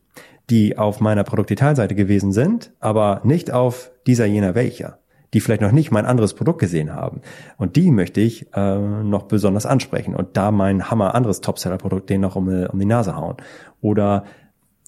die 0.50 0.78
auf 0.78 1.00
meiner 1.00 1.24
Produktdetailseite 1.24 1.96
gewesen 1.96 2.34
sind, 2.34 2.74
aber 2.80 3.22
nicht 3.24 3.52
auf 3.52 3.92
dieser, 4.06 4.26
jener, 4.26 4.56
welcher 4.56 5.00
die 5.36 5.42
vielleicht 5.42 5.62
noch 5.62 5.74
nicht 5.74 5.92
mein 5.92 6.06
anderes 6.06 6.34
Produkt 6.34 6.60
gesehen 6.60 6.94
haben. 6.94 7.20
Und 7.58 7.76
die 7.76 7.92
möchte 7.92 8.22
ich 8.22 8.48
äh, 8.54 8.80
noch 8.80 9.24
besonders 9.24 9.66
ansprechen 9.66 10.16
und 10.16 10.38
da 10.38 10.50
mein 10.50 10.90
Hammer 10.90 11.14
anderes 11.14 11.42
Topseller-Produkt 11.42 12.10
denen 12.10 12.22
noch 12.22 12.38
um, 12.38 12.48
um 12.48 12.80
die 12.80 12.86
Nase 12.86 13.18
hauen. 13.18 13.36
Oder 13.82 14.24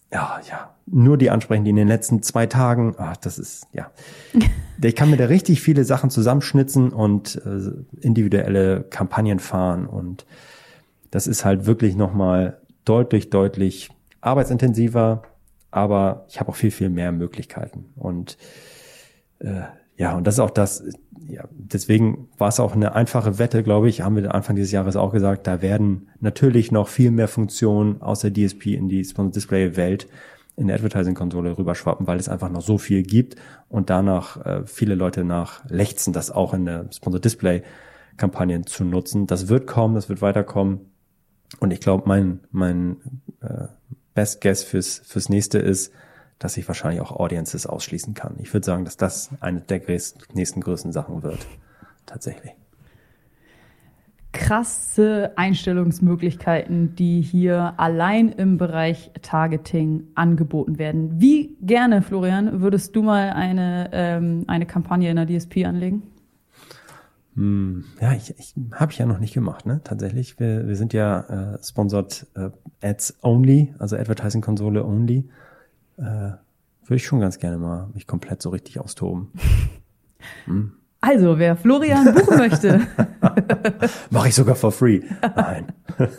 ja, 0.10 0.40
ja, 0.50 0.74
nur 0.86 1.18
die 1.18 1.32
ansprechen, 1.32 1.66
die 1.66 1.72
in 1.72 1.76
den 1.76 1.90
letzten 1.90 2.24
zwei 2.24 2.46
Tagen, 2.46 2.96
ach, 2.98 3.18
das 3.18 3.38
ist, 3.38 3.68
ja. 3.74 3.92
Ich 4.82 4.96
kann 4.96 5.10
mir 5.10 5.18
da 5.18 5.26
richtig 5.26 5.60
viele 5.60 5.84
Sachen 5.84 6.10
zusammenschnitzen 6.10 6.94
und 6.94 7.42
äh, 7.44 8.06
individuelle 8.06 8.84
Kampagnen 8.84 9.40
fahren 9.40 9.86
und 9.86 10.26
das 11.12 11.28
ist 11.28 11.44
halt 11.44 11.66
wirklich 11.66 11.98
nochmal 11.98 12.62
deutlich, 12.86 13.32
deutlich 13.32 13.90
arbeitsintensiver, 14.22 15.24
aber 15.72 16.26
ich 16.30 16.40
habe 16.40 16.52
auch 16.52 16.56
viel, 16.56 16.72
viel 16.72 16.90
mehr 16.90 17.12
Möglichkeiten. 17.12 17.90
Und 17.98 18.38
äh, 19.40 19.64
ja, 19.98 20.16
und 20.16 20.26
das 20.26 20.36
ist 20.36 20.40
auch 20.40 20.52
das, 20.52 20.84
ja, 21.28 21.44
deswegen 21.52 22.30
war 22.38 22.50
es 22.50 22.60
auch 22.60 22.74
eine 22.74 22.94
einfache 22.96 23.40
Wette, 23.40 23.64
glaube 23.64 23.90
ich, 23.90 24.02
haben 24.02 24.16
wir 24.16 24.34
Anfang 24.34 24.56
dieses 24.56 24.72
Jahres 24.72 24.96
auch 24.96 25.12
gesagt, 25.12 25.48
da 25.48 25.62
werden 25.62 26.10
natürlich 26.20 26.72
noch 26.72 26.88
viel 26.88 27.12
mehr 27.12 27.28
Funktionen 27.28 28.02
aus 28.02 28.20
der 28.20 28.32
DSP 28.32 28.68
in 28.68 28.90
die 28.90 29.04
Sponsor 29.04 29.32
Display 29.32 29.76
Welt 29.76 30.08
in 30.56 30.68
der 30.68 30.78
Advertising-Konsole 30.78 31.58
rüberschwappen, 31.58 32.08
weil 32.08 32.20
es 32.20 32.30
einfach 32.30 32.50
noch 32.50 32.62
so 32.62 32.78
viel 32.78 33.04
gibt 33.04 33.36
und 33.70 33.90
danach 33.90 34.44
äh, 34.46 34.66
viele 34.66 34.96
Leute 34.96 35.24
nach 35.24 35.68
lechzen, 35.70 36.14
das 36.14 36.32
auch 36.32 36.54
in 36.54 36.66
der 36.66 36.90
Sponsor 36.92 37.20
Display 37.20 37.64
Kampagnen 38.18 38.66
zu 38.66 38.84
nutzen. 38.84 39.28
Das 39.28 39.48
wird 39.48 39.68
kommen, 39.68 39.96
das 39.96 40.10
wird 40.10 40.22
weiterkommen. 40.22 40.92
Und 41.60 41.72
ich 41.72 41.80
glaube, 41.80 42.04
mein, 42.08 42.40
mein 42.52 42.98
äh, 43.42 43.68
Best 44.14 44.42
Guess 44.42 44.64
fürs, 44.64 45.02
fürs 45.06 45.30
nächste 45.30 45.60
ist, 45.60 45.94
dass 46.40 46.58
ich 46.58 46.68
wahrscheinlich 46.68 47.02
auch 47.02 47.12
Audiences 47.12 47.66
ausschließen 47.66 48.14
kann. 48.14 48.36
Ich 48.40 48.54
würde 48.54 48.66
sagen, 48.66 48.86
dass 48.86 48.98
das 48.98 49.30
eine 49.40 49.62
der 49.62 49.82
nächsten 50.34 50.62
größten 50.62 50.92
Sachen 50.92 51.24
wird. 51.24 51.48
Tatsächlich. 52.06 52.52
Krasse 54.34 55.32
Einstellungsmöglichkeiten, 55.36 56.96
die 56.96 57.22
hier 57.22 57.74
allein 57.78 58.30
im 58.30 58.58
Bereich 58.58 59.12
Targeting 59.24 60.04
angeboten 60.14 60.78
werden. 60.78 61.20
Wie 61.20 61.58
gerne, 61.62 62.04
Florian, 62.04 62.62
würdest 62.62 62.96
du 62.96 63.02
mal 63.02 63.32
eine, 63.32 63.90
ähm, 63.94 64.44
eine 64.48 64.68
Kampagne 64.68 65.10
in 65.10 65.16
der 65.16 65.26
DSP 65.26 65.66
anlegen? 65.66 66.04
Hm, 67.34 67.86
ja, 68.00 68.14
ich, 68.14 68.36
ich 68.38 68.54
habe 68.74 68.92
ich 68.92 69.00
ja 69.00 69.06
noch 69.06 69.20
nicht 69.20 69.34
gemacht, 69.34 69.66
ne? 69.66 69.82
Tatsächlich. 69.84 70.40
Wir, 70.40 70.68
wir 70.68 70.76
sind 70.76 70.94
ja 70.94 71.56
äh, 71.56 71.64
sponsored 71.64 72.28
äh, 72.36 72.50
Ads 72.82 73.20
Only, 73.24 73.74
also 73.80 73.96
Advertising 73.96 74.42
Konsole 74.42 74.86
Only 74.86 75.30
äh, 75.98 76.04
würde 76.04 76.96
ich 76.96 77.06
schon 77.06 77.20
ganz 77.20 77.38
gerne 77.40 77.58
mal 77.58 77.90
mich 77.94 78.08
komplett 78.08 78.42
so 78.42 78.50
richtig 78.50 78.80
austoben. 78.80 79.32
Hm. 80.46 80.74
Also, 81.00 81.38
wer 81.38 81.56
Florian 81.56 82.14
buchen 82.14 82.38
möchte. 82.38 82.82
Mache 84.10 84.30
ich 84.30 84.36
sogar 84.36 84.56
for 84.56 84.72
free. 84.72 85.02
Nein. 85.36 85.72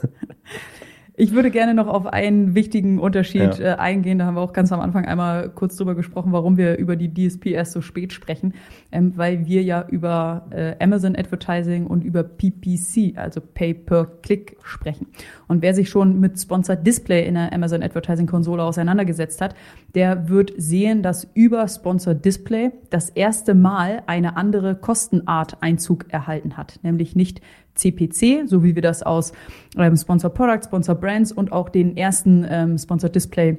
Ich 1.21 1.33
würde 1.33 1.51
gerne 1.51 1.75
noch 1.75 1.89
auf 1.89 2.07
einen 2.07 2.55
wichtigen 2.55 3.01
Unterschied 3.01 3.59
ja. 3.59 3.73
äh, 3.73 3.77
eingehen. 3.77 4.21
Da 4.21 4.27
haben 4.27 4.37
wir 4.37 4.41
auch 4.41 4.53
ganz 4.53 4.71
am 4.71 4.79
Anfang 4.79 5.05
einmal 5.05 5.49
kurz 5.49 5.75
drüber 5.75 5.97
gesprochen, 5.97 6.31
warum 6.31 6.57
wir 6.57 6.79
über 6.79 6.95
die 6.95 7.13
DSP 7.13 7.47
erst 7.47 7.73
so 7.73 7.81
spät 7.81 8.13
sprechen, 8.13 8.55
ähm, 8.93 9.15
weil 9.17 9.45
wir 9.49 9.65
ja 9.65 9.85
über 9.89 10.47
äh, 10.51 10.77
Amazon 10.79 11.17
Advertising 11.17 11.89
und 11.89 12.05
über 12.05 12.23
PPC, 12.23 13.19
also 13.19 13.41
Pay 13.41 13.75
per 13.75 14.05
Click, 14.23 14.59
sprechen. 14.63 15.09
Und 15.49 15.61
wer 15.61 15.75
sich 15.75 15.89
schon 15.91 16.21
mit 16.21 16.39
Sponsored 16.39 16.87
Display 16.87 17.27
in 17.27 17.35
der 17.35 17.53
Amazon 17.53 17.83
Advertising 17.83 18.29
Konsole 18.29 18.63
auseinandergesetzt 18.63 19.41
hat, 19.41 19.57
der 19.97 20.29
wird 20.29 20.53
sehen, 20.57 21.03
dass 21.03 21.27
über 21.35 21.67
Sponsored 21.67 22.25
Display 22.25 22.71
das 22.91 23.11
erste 23.11 23.57
Mal 23.57 24.05
eine 24.07 24.37
andere 24.37 24.77
Kostenart 24.77 25.63
Einzug 25.65 26.13
erhalten 26.13 26.57
hat, 26.57 26.79
nämlich 26.85 27.17
nicht 27.17 27.41
CPC, 27.79 28.47
so 28.47 28.63
wie 28.63 28.75
wir 28.75 28.83
das 28.83 29.03
aus 29.03 29.33
ähm, 29.77 29.97
Sponsor 29.97 30.31
Products, 30.31 30.67
Sponsor 30.67 30.95
Brands 30.95 31.33
und 31.33 31.53
auch 31.53 31.69
den 31.69 31.97
ersten 31.97 32.47
ähm, 32.49 32.79
Sponsor 32.79 33.09
Display 33.09 33.59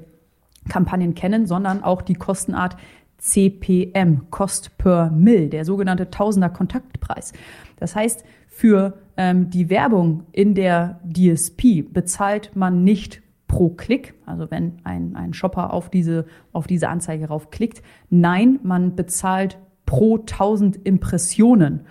Kampagnen 0.67 1.15
kennen, 1.15 1.47
sondern 1.47 1.83
auch 1.83 2.01
die 2.01 2.13
Kostenart 2.13 2.75
CPM, 3.17 4.29
Cost 4.29 4.77
per 4.77 5.09
Mill, 5.11 5.49
der 5.49 5.65
sogenannte 5.65 6.09
Tausender 6.09 6.49
Kontaktpreis. 6.49 7.33
Das 7.77 7.95
heißt, 7.95 8.23
für 8.47 8.97
ähm, 9.17 9.49
die 9.49 9.69
Werbung 9.69 10.23
in 10.31 10.55
der 10.55 10.99
DSP 11.03 11.83
bezahlt 11.89 12.55
man 12.55 12.83
nicht 12.83 13.21
pro 13.47 13.69
Klick, 13.69 14.13
also 14.25 14.51
wenn 14.51 14.79
ein, 14.83 15.15
ein 15.15 15.33
Shopper 15.33 15.73
auf 15.73 15.89
diese, 15.89 16.25
auf 16.53 16.67
diese 16.67 16.87
Anzeige 16.87 17.27
raufklickt. 17.27 17.81
Nein, 18.09 18.59
man 18.63 18.95
bezahlt 18.95 19.57
pro 19.85 20.17
1000 20.17 20.85
Impressionen. 20.85 21.81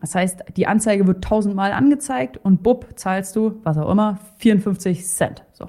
Das 0.00 0.14
heißt, 0.14 0.44
die 0.56 0.66
Anzeige 0.66 1.06
wird 1.06 1.24
tausendmal 1.24 1.72
angezeigt 1.72 2.38
und 2.42 2.62
bupp, 2.62 2.86
zahlst 2.96 3.34
du, 3.34 3.60
was 3.62 3.78
auch 3.78 3.90
immer, 3.90 4.18
54 4.38 5.06
Cent. 5.06 5.44
So. 5.52 5.66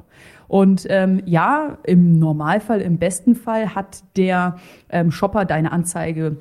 Und 0.48 0.86
ähm, 0.90 1.22
ja, 1.26 1.78
im 1.84 2.20
Normalfall, 2.20 2.82
im 2.82 2.98
besten 2.98 3.36
Fall 3.36 3.74
hat 3.76 4.04
der 4.16 4.58
ähm, 4.90 5.12
Shopper 5.12 5.46
deine 5.46 5.72
Anzeige 5.72 6.38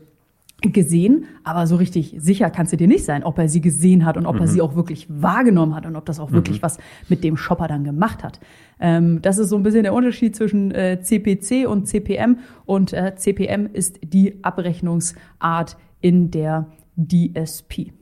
gesehen, 0.62 1.26
aber 1.45 1.66
so 1.66 1.76
richtig 1.76 2.16
sicher 2.18 2.49
kannst 2.51 2.72
du 2.72 2.76
dir 2.76 2.89
nicht 2.89 3.05
sein, 3.05 3.24
ob 3.24 3.39
er 3.39 3.49
sie 3.49 3.61
gesehen 3.61 4.07
hat 4.07 4.16
und 4.16 4.26
ob 4.26 4.37
mhm. 4.37 4.43
er 4.43 4.49
sie 4.49 4.62
auch 4.62 4.74
wirklich 4.74 5.07
wahrgenommen 5.11 5.74
hat 5.74 5.84
und 5.84 5.97
ob 5.97 6.07
das 6.07 6.18
auch 6.18 6.30
mhm. 6.30 6.34
wirklich 6.34 6.62
was 6.62 6.78
mit 7.09 7.22
dem 7.24 7.37
Shopper 7.37 7.68
dann 7.68 7.84
gemacht 7.84 8.24
hat. 8.24 8.41
Ähm, 8.80 9.20
das 9.20 9.39
ist 9.39 9.51
so 9.51 9.57
ein 9.57 9.62
bisschen 9.62 9.82
der 9.82 9.93
Unterschied 9.93 10.34
zwischen 10.34 10.70
äh, 10.70 11.01
CPC 11.01 11.68
und 11.68 11.87
CPM 11.87 12.39
und 12.64 12.93
äh, 12.95 13.14
CPM 13.16 13.68
ist 13.72 14.01
die 14.03 14.43
Abrechnungsart 14.43 15.76
in 16.01 16.30
der 16.30 16.66
DSP. 16.97 17.92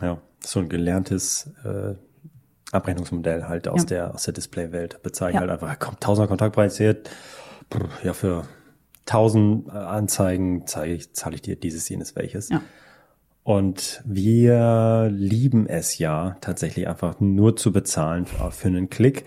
Ja, 0.00 0.20
so 0.40 0.60
ein 0.60 0.68
gelerntes 0.68 1.50
äh, 1.64 1.94
Abrechnungsmodell 2.72 3.44
halt 3.44 3.68
aus 3.68 3.82
ja. 3.82 3.86
der 3.86 4.14
aus 4.14 4.24
der 4.24 4.34
Displaywelt 4.34 5.02
bezeichnet 5.02 5.42
ja. 5.42 5.48
halt 5.48 5.62
einfach 5.62 5.78
kommt 5.78 6.00
tausender 6.00 6.28
Kontaktpreis 6.28 6.76
hier 6.76 6.96
ja 8.02 8.12
für 8.12 8.46
tausend 9.06 9.70
Anzeigen 9.70 10.66
zahle 10.66 10.88
ich, 10.88 11.14
zahle 11.14 11.36
ich 11.36 11.42
dir 11.42 11.56
dieses 11.56 11.88
jenes 11.88 12.16
welches. 12.16 12.50
Ja. 12.50 12.60
Und 13.44 14.02
wir 14.04 15.08
lieben 15.12 15.68
es 15.68 15.98
ja 15.98 16.36
tatsächlich 16.40 16.88
einfach 16.88 17.20
nur 17.20 17.56
zu 17.56 17.72
bezahlen 17.72 18.26
für 18.26 18.68
einen 18.68 18.90
Klick. 18.90 19.24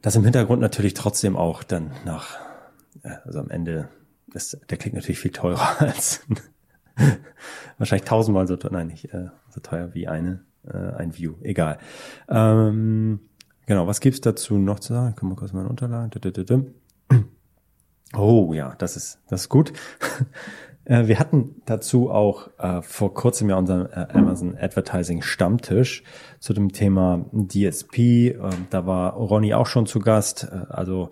Das 0.00 0.14
im 0.14 0.22
Hintergrund 0.22 0.62
natürlich 0.62 0.94
trotzdem 0.94 1.36
auch 1.36 1.64
dann 1.64 1.90
nach, 2.04 2.38
also 3.24 3.40
am 3.40 3.50
Ende 3.50 3.88
ist 4.32 4.58
der 4.70 4.78
Klick 4.78 4.94
natürlich 4.94 5.18
viel 5.18 5.32
teurer 5.32 5.68
als 5.80 6.24
wahrscheinlich 7.78 8.08
tausendmal 8.08 8.46
so 8.46 8.56
teuer, 8.56 8.72
nein, 8.72 8.88
nicht 8.88 9.12
äh, 9.12 9.28
so 9.50 9.60
teuer 9.60 9.94
wie 9.94 10.08
eine, 10.08 10.44
äh, 10.66 10.76
ein 10.76 11.16
View. 11.16 11.34
Egal. 11.42 11.78
Ähm, 12.28 13.20
genau, 13.66 13.86
was 13.86 14.00
gibt's 14.00 14.20
dazu 14.20 14.58
noch 14.58 14.80
zu 14.80 14.92
sagen? 14.92 15.16
Komme 15.16 15.30
mal 15.30 15.36
kurz 15.36 15.52
meine 15.52 15.68
Unterlagen. 15.68 16.74
Oh 18.16 18.52
ja, 18.54 18.76
das 18.78 18.96
ist, 18.96 19.18
das 19.28 19.42
ist 19.42 19.48
gut. 19.48 19.72
Äh, 20.86 21.06
wir 21.08 21.18
hatten 21.18 21.62
dazu 21.64 22.10
auch 22.10 22.50
äh, 22.58 22.82
vor 22.82 23.14
kurzem 23.14 23.48
ja 23.48 23.56
unseren 23.56 23.86
äh, 23.86 24.06
Amazon 24.12 24.54
Advertising 24.54 25.22
Stammtisch 25.22 26.02
zu 26.40 26.52
dem 26.52 26.72
Thema 26.72 27.24
DSP. 27.32 27.98
Äh, 27.98 28.36
da 28.70 28.86
war 28.86 29.14
Ronny 29.14 29.54
auch 29.54 29.66
schon 29.66 29.86
zu 29.86 29.98
Gast. 29.98 30.48
Äh, 30.52 30.66
also 30.68 31.08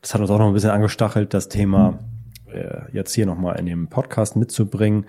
das 0.00 0.14
hat 0.14 0.20
uns 0.20 0.30
auch 0.30 0.38
noch 0.38 0.46
ein 0.46 0.52
bisschen 0.52 0.70
angestachelt, 0.70 1.34
das 1.34 1.48
Thema 1.48 1.98
äh, 2.56 2.82
jetzt 2.92 3.14
hier 3.14 3.26
nochmal 3.26 3.58
in 3.58 3.66
dem 3.66 3.88
Podcast 3.88 4.36
mitzubringen. 4.36 5.06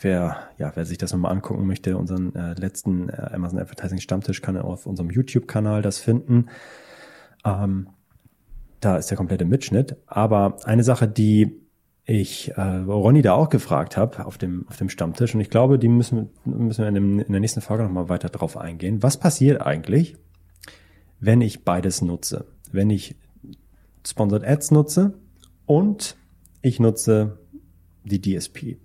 Wer, 0.00 0.36
ja, 0.58 0.72
wer 0.74 0.84
sich 0.84 0.98
das 0.98 1.12
nochmal 1.12 1.32
angucken 1.32 1.66
möchte, 1.66 1.96
unseren 1.96 2.34
äh, 2.34 2.54
letzten 2.54 3.08
äh, 3.08 3.30
Amazon 3.32 3.58
Advertising 3.58 3.98
Stammtisch 3.98 4.42
kann 4.42 4.56
er 4.56 4.64
auf 4.64 4.86
unserem 4.86 5.10
YouTube-Kanal 5.10 5.80
das 5.80 5.98
finden. 5.98 6.46
Ähm, 7.44 7.88
da 8.80 8.98
ist 8.98 9.10
der 9.10 9.16
komplette 9.16 9.44
Mitschnitt. 9.44 9.96
Aber 10.06 10.58
eine 10.64 10.84
Sache, 10.84 11.08
die 11.08 11.60
ich 12.04 12.52
äh, 12.56 12.60
Ronny 12.60 13.20
da 13.20 13.32
auch 13.32 13.48
gefragt 13.48 13.96
habe 13.96 14.26
auf 14.26 14.38
dem, 14.38 14.66
auf 14.68 14.76
dem 14.76 14.88
Stammtisch 14.88 15.34
und 15.34 15.40
ich 15.40 15.50
glaube, 15.50 15.78
die 15.78 15.88
müssen, 15.88 16.30
müssen 16.44 16.82
wir 16.82 16.88
in, 16.88 16.94
dem, 16.94 17.18
in 17.18 17.32
der 17.32 17.40
nächsten 17.40 17.60
Folge 17.60 17.82
nochmal 17.82 18.08
weiter 18.08 18.28
drauf 18.28 18.56
eingehen. 18.56 19.02
Was 19.02 19.16
passiert 19.16 19.60
eigentlich, 19.60 20.16
wenn 21.18 21.40
ich 21.40 21.64
beides 21.64 22.02
nutze? 22.02 22.46
Wenn 22.70 22.90
ich 22.90 23.16
Sponsored 24.06 24.44
Ads 24.44 24.70
nutze 24.70 25.14
und 25.66 26.16
ich 26.66 26.80
nutze 26.80 27.38
die 28.04 28.20
DSP. 28.20 28.76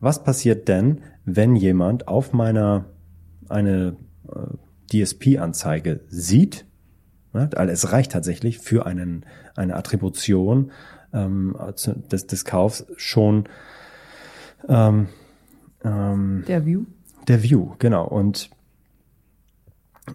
Was 0.00 0.24
passiert 0.24 0.66
denn, 0.66 1.02
wenn 1.24 1.54
jemand 1.54 2.08
auf 2.08 2.32
meiner 2.32 2.86
eine 3.48 3.96
äh, 4.28 5.04
DSP-Anzeige 5.04 6.00
sieht? 6.08 6.66
Ne? 7.32 7.48
Also 7.54 7.72
es 7.72 7.92
reicht 7.92 8.12
tatsächlich 8.12 8.58
für 8.58 8.86
einen, 8.86 9.24
eine 9.54 9.76
Attribution 9.76 10.72
ähm, 11.12 11.56
des, 12.10 12.26
des 12.26 12.44
Kaufs 12.44 12.86
schon 12.96 13.44
ähm, 14.68 15.08
ähm, 15.84 16.44
der 16.48 16.66
View. 16.66 16.86
Der 17.28 17.42
View, 17.42 17.74
genau. 17.78 18.06
Und 18.06 18.50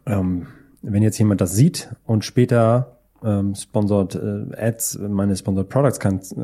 ähm, 0.05 0.47
wenn 0.81 1.03
jetzt 1.03 1.17
jemand 1.19 1.39
das 1.39 1.55
sieht 1.55 1.89
und 2.05 2.25
später 2.25 2.92
ähm, 3.23 3.55
Sponsored 3.55 4.15
äh, 4.15 4.55
Ads, 4.57 4.99
meine 4.99 5.35
Sponsored 5.35 5.69
Products 5.69 5.99
kann, 5.99 6.19
äh, 6.37 6.41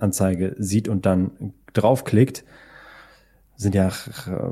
Anzeige 0.00 0.54
sieht 0.58 0.88
und 0.88 1.06
dann 1.06 1.52
draufklickt, 1.72 2.44
sind 3.56 3.74
ja, 3.74 3.90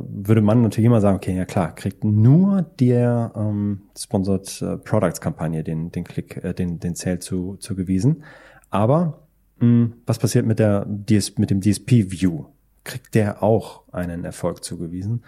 würde 0.08 0.40
man 0.40 0.62
natürlich 0.62 0.86
immer 0.86 1.00
sagen, 1.00 1.16
okay, 1.16 1.36
ja 1.36 1.44
klar, 1.44 1.74
kriegt 1.74 2.04
nur 2.04 2.62
der 2.62 3.32
ähm, 3.36 3.82
Sponsored 3.96 4.62
äh, 4.62 4.76
Products 4.78 5.20
Kampagne 5.20 5.62
den, 5.62 5.92
den 5.92 6.04
Klick, 6.04 6.42
äh, 6.42 6.54
den, 6.54 6.80
den 6.80 6.94
Sale 6.94 7.18
zu, 7.18 7.56
zugewiesen. 7.56 8.24
Aber 8.70 9.24
hm, 9.60 9.94
was 10.06 10.18
passiert 10.18 10.46
mit, 10.46 10.58
der 10.58 10.86
DS, 10.86 11.36
mit 11.38 11.50
dem 11.50 11.60
DSP-View? 11.60 12.46
Kriegt 12.82 13.14
der 13.14 13.42
auch 13.42 13.82
einen 13.92 14.24
Erfolg 14.24 14.64
zugewiesen? 14.64 15.22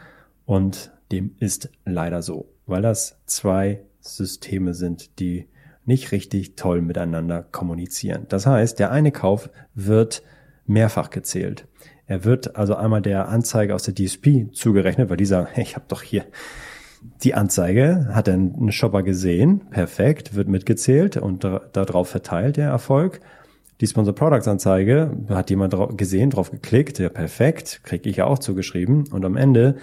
Und 0.46 0.92
dem 1.12 1.34
ist 1.38 1.70
leider 1.84 2.22
so, 2.22 2.46
weil 2.66 2.82
das 2.82 3.18
zwei 3.26 3.80
Systeme 4.00 4.74
sind, 4.74 5.18
die 5.20 5.46
nicht 5.86 6.12
richtig 6.12 6.56
toll 6.56 6.82
miteinander 6.82 7.42
kommunizieren. 7.42 8.26
Das 8.28 8.46
heißt, 8.46 8.78
der 8.78 8.90
eine 8.90 9.12
Kauf 9.12 9.50
wird 9.74 10.22
mehrfach 10.66 11.10
gezählt. 11.10 11.66
Er 12.06 12.24
wird 12.24 12.56
also 12.56 12.74
einmal 12.74 13.02
der 13.02 13.28
Anzeige 13.28 13.74
aus 13.74 13.84
der 13.84 13.94
DSP 13.94 14.52
zugerechnet, 14.52 15.10
weil 15.10 15.16
dieser, 15.16 15.48
ich 15.56 15.76
habe 15.76 15.86
doch 15.88 16.02
hier 16.02 16.24
die 17.22 17.34
Anzeige, 17.34 18.08
hat 18.12 18.28
ein 18.28 18.72
Shopper 18.72 19.02
gesehen, 19.02 19.62
perfekt, 19.70 20.34
wird 20.34 20.48
mitgezählt 20.48 21.16
und 21.16 21.44
darauf 21.72 22.08
verteilt 22.08 22.56
der 22.56 22.68
Erfolg 22.68 23.20
die 23.80 23.86
Sponsor 23.86 24.14
Products 24.14 24.48
Anzeige, 24.48 25.10
hat 25.28 25.50
jemand 25.50 25.74
gesehen, 25.98 26.30
drauf 26.30 26.50
geklickt, 26.50 26.98
ja 26.98 27.08
perfekt, 27.08 27.80
kriege 27.84 28.08
ich 28.08 28.16
ja 28.16 28.26
auch 28.26 28.38
zugeschrieben. 28.38 29.04
Und 29.10 29.24
am 29.24 29.36
Ende 29.36 29.76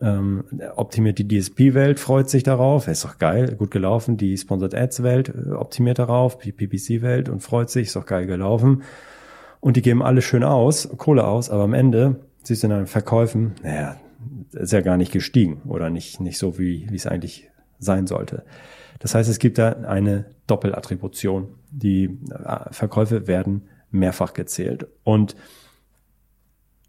ähm, 0.00 0.44
optimiert 0.76 1.18
die 1.18 1.26
DSP-Welt, 1.26 1.98
freut 1.98 2.28
sich 2.28 2.42
darauf, 2.42 2.86
ist 2.88 3.04
doch 3.04 3.18
geil, 3.18 3.54
gut 3.56 3.70
gelaufen. 3.70 4.16
Die 4.16 4.36
Sponsored 4.36 4.74
Ads-Welt 4.74 5.30
äh, 5.30 5.52
optimiert 5.52 5.98
darauf, 5.98 6.38
die 6.38 6.52
PPC-Welt 6.52 7.28
und 7.28 7.40
freut 7.40 7.70
sich, 7.70 7.88
ist 7.88 7.96
doch 7.96 8.06
geil 8.06 8.26
gelaufen. 8.26 8.82
Und 9.60 9.76
die 9.76 9.82
geben 9.82 10.02
alles 10.02 10.24
schön 10.24 10.44
aus, 10.44 10.88
Kohle 10.96 11.26
aus, 11.26 11.50
aber 11.50 11.64
am 11.64 11.74
Ende 11.74 12.20
siehst 12.42 12.62
du 12.62 12.68
in 12.68 12.72
den 12.72 12.86
Verkäufen, 12.86 13.52
naja, 13.62 13.96
ist 14.52 14.72
ja 14.72 14.80
gar 14.80 14.96
nicht 14.96 15.12
gestiegen 15.12 15.62
oder 15.66 15.90
nicht, 15.90 16.20
nicht 16.20 16.38
so, 16.38 16.58
wie, 16.58 16.86
wie 16.90 16.96
es 16.96 17.06
eigentlich 17.06 17.50
sein 17.78 18.06
sollte. 18.06 18.44
Das 18.98 19.14
heißt, 19.14 19.28
es 19.28 19.38
gibt 19.38 19.58
da 19.58 19.72
eine 19.72 20.26
Doppelattribution. 20.46 21.48
Die 21.70 22.18
äh, 22.30 22.72
Verkäufe 22.72 23.26
werden 23.26 23.68
mehrfach 23.90 24.34
gezählt. 24.34 24.86
Und 25.04 25.36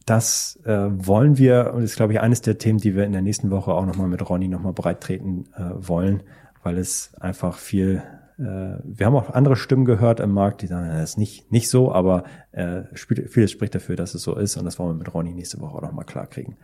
das 0.08 0.58
äh, 0.64 0.72
wollen 0.72 1.38
wir, 1.38 1.74
und 1.74 1.82
das 1.82 1.92
ist, 1.92 1.98
glaube 1.98 2.14
ich, 2.14 2.22
eines 2.22 2.42
der 2.42 2.58
Themen, 2.58 2.80
die 2.80 2.96
wir 2.96 3.04
in 3.04 3.12
der 3.12 3.22
nächsten 3.22 3.52
Woche 3.52 3.74
auch 3.74 3.86
nochmal 3.86 4.08
mit 4.08 4.28
Ronny 4.28 4.48
nochmal 4.48 4.72
breit 4.72 5.02
treten 5.02 5.44
äh, 5.54 5.70
wollen, 5.76 6.24
weil 6.64 6.78
es 6.78 7.14
einfach 7.20 7.58
viel, 7.58 8.02
äh, 8.40 8.78
wir 8.84 9.06
haben 9.06 9.16
auch 9.16 9.32
andere 9.32 9.58
Stimmen 9.58 9.84
gehört 9.84 10.22
im 10.22 10.32
Markt, 10.32 10.62
die 10.62 10.68
sagen, 10.68 10.88
das 10.88 11.12
ist 11.12 11.18
nicht, 11.18 11.52
nicht 11.52 11.70
so, 11.70 11.92
aber 11.92 12.24
äh, 12.54 12.84
vieles 12.94 13.52
spricht 13.52 13.76
dafür, 13.76 13.98
dass 13.98 14.16
es 14.16 14.24
so 14.24 14.38
ist 14.38 14.56
und 14.56 14.64
das 14.64 14.80
wollen 14.80 14.92
wir 14.92 15.00
mit 15.00 15.14
Ronny 15.14 15.34
nächste 15.34 15.60
Woche 15.60 15.76
auch 15.76 15.82
nochmal 15.82 16.06
klar 16.06 16.28
kriegen. 16.28 16.56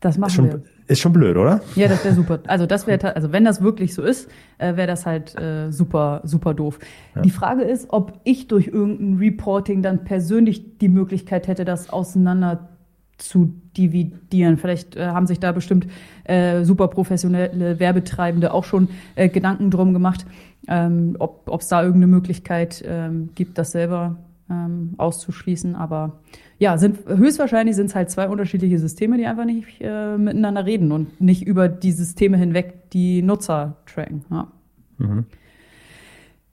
Das 0.00 0.16
machen 0.16 0.30
schon, 0.30 0.46
wir. 0.46 0.62
Ist 0.86 1.00
schon 1.00 1.14
blöd, 1.14 1.36
oder? 1.36 1.62
Ja, 1.76 1.88
das 1.88 2.04
wäre 2.04 2.14
super. 2.14 2.40
Also 2.46 2.66
das 2.66 2.86
wäre, 2.86 3.16
also 3.16 3.32
wenn 3.32 3.44
das 3.44 3.62
wirklich 3.62 3.94
so 3.94 4.02
ist, 4.02 4.28
äh, 4.58 4.76
wäre 4.76 4.86
das 4.86 5.06
halt 5.06 5.34
äh, 5.40 5.70
super, 5.70 6.20
super 6.24 6.52
doof. 6.52 6.78
Ja. 7.14 7.22
Die 7.22 7.30
Frage 7.30 7.62
ist, 7.62 7.86
ob 7.88 8.20
ich 8.24 8.48
durch 8.48 8.66
irgendein 8.66 9.16
Reporting 9.16 9.82
dann 9.82 10.04
persönlich 10.04 10.78
die 10.78 10.90
Möglichkeit 10.90 11.48
hätte, 11.48 11.64
das 11.64 11.88
auseinander 11.88 12.68
zu 13.16 13.54
dividieren. 13.76 14.58
Vielleicht 14.58 14.96
äh, 14.96 15.06
haben 15.06 15.26
sich 15.26 15.40
da 15.40 15.52
bestimmt 15.52 15.86
äh, 16.24 16.64
super 16.64 16.88
professionelle 16.88 17.78
Werbetreibende 17.80 18.52
auch 18.52 18.64
schon 18.64 18.88
äh, 19.14 19.28
Gedanken 19.28 19.70
drum 19.70 19.94
gemacht, 19.94 20.26
ähm, 20.68 21.16
ob 21.18 21.60
es 21.60 21.68
da 21.68 21.82
irgendeine 21.82 22.08
Möglichkeit 22.08 22.84
ähm, 22.86 23.30
gibt, 23.34 23.56
das 23.56 23.72
selber 23.72 24.16
ähm, 24.50 24.94
auszuschließen. 24.98 25.76
Aber 25.76 26.20
ja, 26.64 26.78
sind 26.78 27.00
höchstwahrscheinlich 27.06 27.76
sind 27.76 27.86
es 27.90 27.94
halt 27.94 28.08
zwei 28.08 28.26
unterschiedliche 28.26 28.78
Systeme, 28.78 29.18
die 29.18 29.26
einfach 29.26 29.44
nicht 29.44 29.82
äh, 29.82 30.16
miteinander 30.16 30.64
reden 30.64 30.92
und 30.92 31.20
nicht 31.20 31.46
über 31.46 31.68
die 31.68 31.92
Systeme 31.92 32.38
hinweg 32.38 32.90
die 32.90 33.20
Nutzer 33.20 33.76
tracken. 33.84 34.24
Ja. 34.30 34.48
Mhm. 34.96 35.26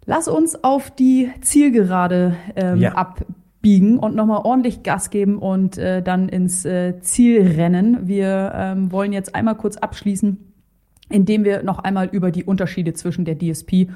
Lass 0.05 0.28
uns 0.28 0.66
auf 0.66 0.91
die 0.91 1.32
Zielgerade 1.39 2.36
ähm, 2.57 2.82
ja. 2.82 2.91
abbiegen 2.91 3.99
und 3.99 4.14
nochmal 4.14 4.41
ordentlich 4.43 4.84
Gas 4.84 5.12
geben 5.12 5.38
und 5.38 5.78
äh, 5.78 6.03
dann 6.03 6.28
ins 6.28 6.66
äh, 6.66 6.99
Ziel 6.99 7.43
rennen. 7.47 8.09
Wir 8.09 8.51
ähm, 8.53 8.91
wollen 8.91 9.14
jetzt 9.14 9.34
einmal 9.34 9.55
kurz 9.55 9.78
abschließen, 9.78 10.39
indem 11.07 11.45
wir 11.45 11.64
noch 11.64 11.80
einmal 11.80 12.09
über 12.12 12.32
die 12.32 12.43
Unterschiede 12.43 12.91
zwischen 12.95 13.24
der 13.24 13.38
DSP 13.39 13.88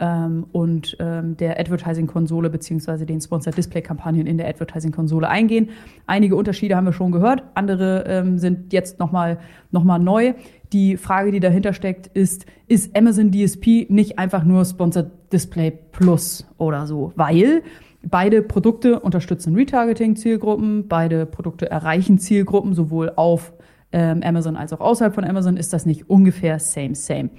ähm, 0.00 0.46
und 0.52 0.96
ähm, 0.98 1.36
der 1.36 1.60
Advertising-Konsole 1.60 2.50
beziehungsweise 2.50 3.06
den 3.06 3.20
Sponsored 3.20 3.56
Display-Kampagnen 3.56 4.26
in 4.26 4.38
der 4.38 4.48
Advertising-Konsole 4.48 5.28
eingehen. 5.28 5.70
Einige 6.06 6.36
Unterschiede 6.36 6.74
haben 6.74 6.86
wir 6.86 6.92
schon 6.92 7.12
gehört, 7.12 7.42
andere 7.54 8.04
ähm, 8.06 8.38
sind 8.38 8.72
jetzt 8.72 8.98
nochmal 8.98 9.38
noch 9.70 9.84
mal 9.84 9.98
neu. 9.98 10.34
Die 10.72 10.96
Frage, 10.96 11.32
die 11.32 11.40
dahinter 11.40 11.72
steckt, 11.72 12.06
ist, 12.08 12.46
ist 12.66 12.96
Amazon 12.96 13.30
DSP 13.30 13.86
nicht 13.88 14.18
einfach 14.18 14.44
nur 14.44 14.64
Sponsored 14.64 15.10
Display 15.32 15.70
Plus 15.70 16.46
oder 16.58 16.86
so? 16.86 17.12
Weil 17.16 17.62
beide 18.02 18.42
Produkte 18.42 19.00
unterstützen 19.00 19.54
Retargeting-Zielgruppen, 19.54 20.88
beide 20.88 21.26
Produkte 21.26 21.70
erreichen 21.70 22.18
Zielgruppen, 22.18 22.74
sowohl 22.74 23.12
auf 23.16 23.52
ähm, 23.92 24.22
Amazon 24.22 24.56
als 24.56 24.72
auch 24.72 24.80
außerhalb 24.80 25.14
von 25.14 25.24
Amazon. 25.24 25.56
Ist 25.56 25.72
das 25.72 25.86
nicht 25.86 26.08
ungefähr 26.08 26.58
same, 26.58 26.94
same? 26.94 27.30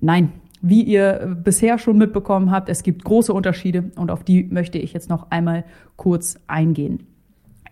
Nein, 0.00 0.32
wie 0.68 0.82
ihr 0.82 1.36
bisher 1.42 1.78
schon 1.78 1.98
mitbekommen 1.98 2.50
habt, 2.50 2.68
es 2.68 2.82
gibt 2.82 3.04
große 3.04 3.32
Unterschiede 3.32 3.90
und 3.96 4.10
auf 4.10 4.24
die 4.24 4.44
möchte 4.44 4.78
ich 4.78 4.92
jetzt 4.92 5.08
noch 5.08 5.30
einmal 5.30 5.64
kurz 5.96 6.38
eingehen. 6.46 7.06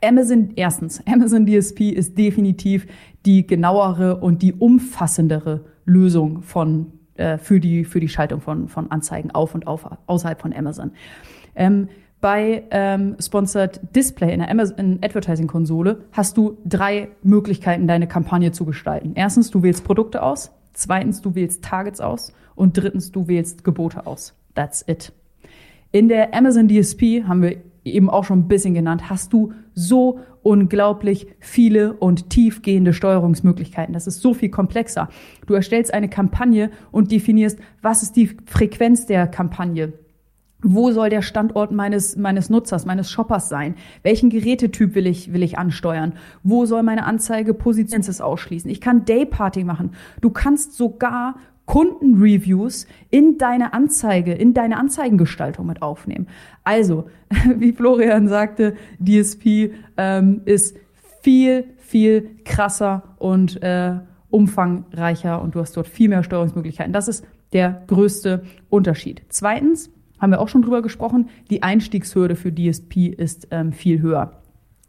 Amazon, 0.02 0.50
erstens, 0.56 1.02
Amazon 1.06 1.46
DSP 1.46 1.90
ist 1.90 2.16
definitiv 2.16 2.86
die 3.26 3.46
genauere 3.46 4.16
und 4.16 4.42
die 4.42 4.52
umfassendere 4.52 5.64
Lösung 5.86 6.42
von, 6.42 6.92
äh, 7.16 7.38
für, 7.38 7.60
die, 7.60 7.84
für 7.84 8.00
die 8.00 8.08
Schaltung 8.08 8.40
von, 8.40 8.68
von 8.68 8.90
Anzeigen 8.90 9.30
auf 9.30 9.54
und 9.54 9.66
auf, 9.66 9.88
außerhalb 10.06 10.40
von 10.40 10.52
Amazon. 10.52 10.92
Ähm, 11.54 11.88
bei 12.20 12.64
ähm, 12.70 13.16
Sponsored 13.20 13.80
Display 13.94 14.32
in 14.32 14.38
der 14.40 14.50
Amazon 14.50 14.98
Advertising 15.02 15.46
Konsole 15.46 16.04
hast 16.12 16.38
du 16.38 16.56
drei 16.64 17.08
Möglichkeiten, 17.22 17.86
deine 17.86 18.06
Kampagne 18.06 18.50
zu 18.50 18.64
gestalten. 18.64 19.12
Erstens, 19.14 19.50
du 19.50 19.62
wählst 19.62 19.84
Produkte 19.84 20.22
aus. 20.22 20.50
Zweitens, 20.72 21.20
du 21.20 21.34
wählst 21.34 21.62
Targets 21.62 22.00
aus. 22.00 22.32
Und 22.54 22.76
drittens, 22.76 23.12
du 23.12 23.28
wählst 23.28 23.64
Gebote 23.64 24.06
aus. 24.06 24.34
That's 24.54 24.84
it. 24.86 25.12
In 25.92 26.08
der 26.08 26.34
Amazon 26.34 26.68
DSP 26.68 27.24
haben 27.26 27.42
wir 27.42 27.56
eben 27.84 28.10
auch 28.10 28.24
schon 28.24 28.40
ein 28.40 28.48
bisschen 28.48 28.74
genannt, 28.74 29.10
hast 29.10 29.32
du 29.32 29.52
so 29.74 30.20
unglaublich 30.42 31.26
viele 31.40 31.94
und 31.94 32.30
tiefgehende 32.30 32.92
Steuerungsmöglichkeiten. 32.92 33.94
Das 33.94 34.06
ist 34.06 34.20
so 34.20 34.34
viel 34.34 34.50
komplexer. 34.50 35.08
Du 35.46 35.54
erstellst 35.54 35.92
eine 35.92 36.08
Kampagne 36.08 36.70
und 36.90 37.12
definierst, 37.12 37.58
was 37.82 38.02
ist 38.02 38.16
die 38.16 38.36
Frequenz 38.46 39.06
der 39.06 39.26
Kampagne 39.26 39.92
wo 40.64 40.90
soll 40.90 41.10
der 41.10 41.20
Standort 41.20 41.72
meines, 41.72 42.16
meines 42.16 42.48
Nutzers, 42.48 42.86
meines 42.86 43.10
Shoppers 43.10 43.50
sein? 43.50 43.74
Welchen 44.02 44.30
Gerätetyp 44.30 44.94
will 44.94 45.06
ich, 45.06 45.32
will 45.32 45.42
ich 45.42 45.58
ansteuern? 45.58 46.14
Wo 46.42 46.64
soll 46.64 46.82
meine 46.82 47.04
Anzeige 47.04 47.52
Positions 47.52 48.20
ausschließen? 48.20 48.70
Ich 48.70 48.80
kann 48.80 49.04
Dayparty 49.04 49.62
machen. 49.62 49.90
Du 50.22 50.30
kannst 50.30 50.74
sogar 50.74 51.36
Kundenreviews 51.66 52.86
in 53.10 53.38
deine 53.38 53.72
Anzeige, 53.72 54.32
in 54.32 54.54
deine 54.54 54.78
Anzeigengestaltung 54.78 55.66
mit 55.66 55.82
aufnehmen. 55.82 56.28
Also, 56.62 57.08
wie 57.56 57.72
Florian 57.72 58.28
sagte, 58.28 58.74
DSP 58.98 59.72
ähm, 59.96 60.42
ist 60.44 60.76
viel, 61.22 61.64
viel 61.78 62.36
krasser 62.44 63.02
und 63.18 63.62
äh, 63.62 63.94
umfangreicher 64.30 65.40
und 65.40 65.54
du 65.54 65.60
hast 65.60 65.76
dort 65.76 65.86
viel 65.86 66.08
mehr 66.08 66.22
Steuerungsmöglichkeiten. 66.22 66.92
Das 66.92 67.08
ist 67.08 67.24
der 67.52 67.84
größte 67.86 68.42
Unterschied. 68.68 69.22
Zweitens, 69.28 69.90
haben 70.18 70.30
wir 70.30 70.40
auch 70.40 70.48
schon 70.48 70.62
drüber 70.62 70.82
gesprochen, 70.82 71.28
die 71.50 71.62
Einstiegshürde 71.62 72.36
für 72.36 72.52
DSP 72.52 73.08
ist 73.08 73.48
ähm, 73.50 73.72
viel 73.72 74.00
höher. 74.00 74.43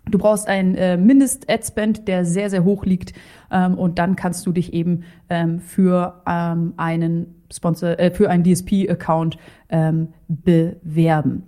Du 0.10 0.18
brauchst 0.18 0.48
einen 0.48 0.76
äh, 0.76 0.98
Mindest-Ad-Spend, 0.98 2.08
der 2.08 2.26
sehr, 2.26 2.50
sehr 2.50 2.64
hoch 2.64 2.86
liegt. 2.86 3.14
Ähm, 3.52 3.78
und 3.78 4.00
dann 4.00 4.16
kannst 4.16 4.46
du 4.46 4.52
dich 4.52 4.74
eben 4.74 5.04
ähm, 5.30 5.60
für 5.60 6.22
ähm, 6.28 6.74
einen 6.78 7.36
Sponsor, 7.52 8.00
äh, 8.00 8.12
für 8.12 8.30
einen 8.30 8.44
DSP-Account 8.44 9.38
ähm, 9.70 10.10
bewerben. 10.28 11.44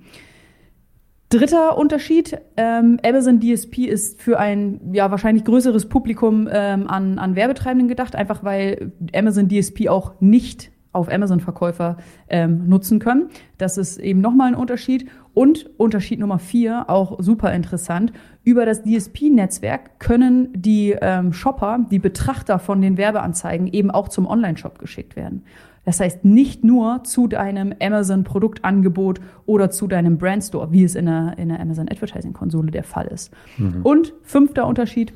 Dritter 1.30 1.78
Unterschied, 1.78 2.38
ähm, 2.56 3.00
Amazon 3.06 3.42
DSP 3.42 3.80
ist 3.80 4.22
für 4.22 4.40
ein 4.40 4.94
ja 4.94 5.12
wahrscheinlich 5.12 5.44
größeres 5.44 5.90
Publikum 5.90 6.48
ähm, 6.50 6.88
an, 6.88 7.20
an 7.20 7.36
Werbetreibenden 7.36 7.90
gedacht, 7.90 8.16
einfach 8.16 8.46
weil 8.46 8.94
Amazon 9.14 9.50
DSP 9.50 9.90
auch 9.90 10.22
nicht 10.22 10.72
auf 10.94 11.12
Amazon-Verkäufer 11.12 11.98
ähm, 12.30 12.70
nutzen 12.70 13.00
können. 13.00 13.30
Das 13.58 13.78
ist 13.78 13.98
eben 13.98 14.22
nochmal 14.22 14.48
ein 14.48 14.56
Unterschied. 14.56 15.10
Und 15.38 15.70
Unterschied 15.78 16.20
Nummer 16.20 16.40
vier, 16.40 16.86
auch 16.90 17.20
super 17.20 17.54
interessant, 17.54 18.12
über 18.44 18.66
das 18.66 18.82
DSP-Netzwerk 18.82 20.00
können 20.00 20.50
die 20.52 20.96
ähm, 21.00 21.32
Shopper, 21.32 21.86
die 21.92 22.00
Betrachter 22.00 22.58
von 22.58 22.82
den 22.82 22.98
Werbeanzeigen 22.98 23.68
eben 23.68 23.92
auch 23.92 24.10
zum 24.10 24.26
Online-Shop 24.26 24.80
geschickt 24.80 25.16
werden. 25.16 25.44
Das 25.86 26.00
heißt 26.00 26.26
nicht 26.26 26.64
nur 26.64 27.04
zu 27.04 27.28
deinem 27.28 27.72
Amazon-Produktangebot 27.80 29.22
oder 29.46 29.70
zu 29.70 29.86
deinem 29.86 30.18
Brandstore, 30.18 30.72
wie 30.72 30.84
es 30.84 30.96
in 30.96 31.06
der, 31.06 31.36
in 31.38 31.50
der 31.50 31.60
Amazon 31.60 31.88
Advertising-Konsole 31.88 32.72
der 32.72 32.84
Fall 32.84 33.06
ist. 33.06 33.32
Mhm. 33.60 33.82
Und 33.84 34.14
fünfter 34.24 34.66
Unterschied, 34.66 35.14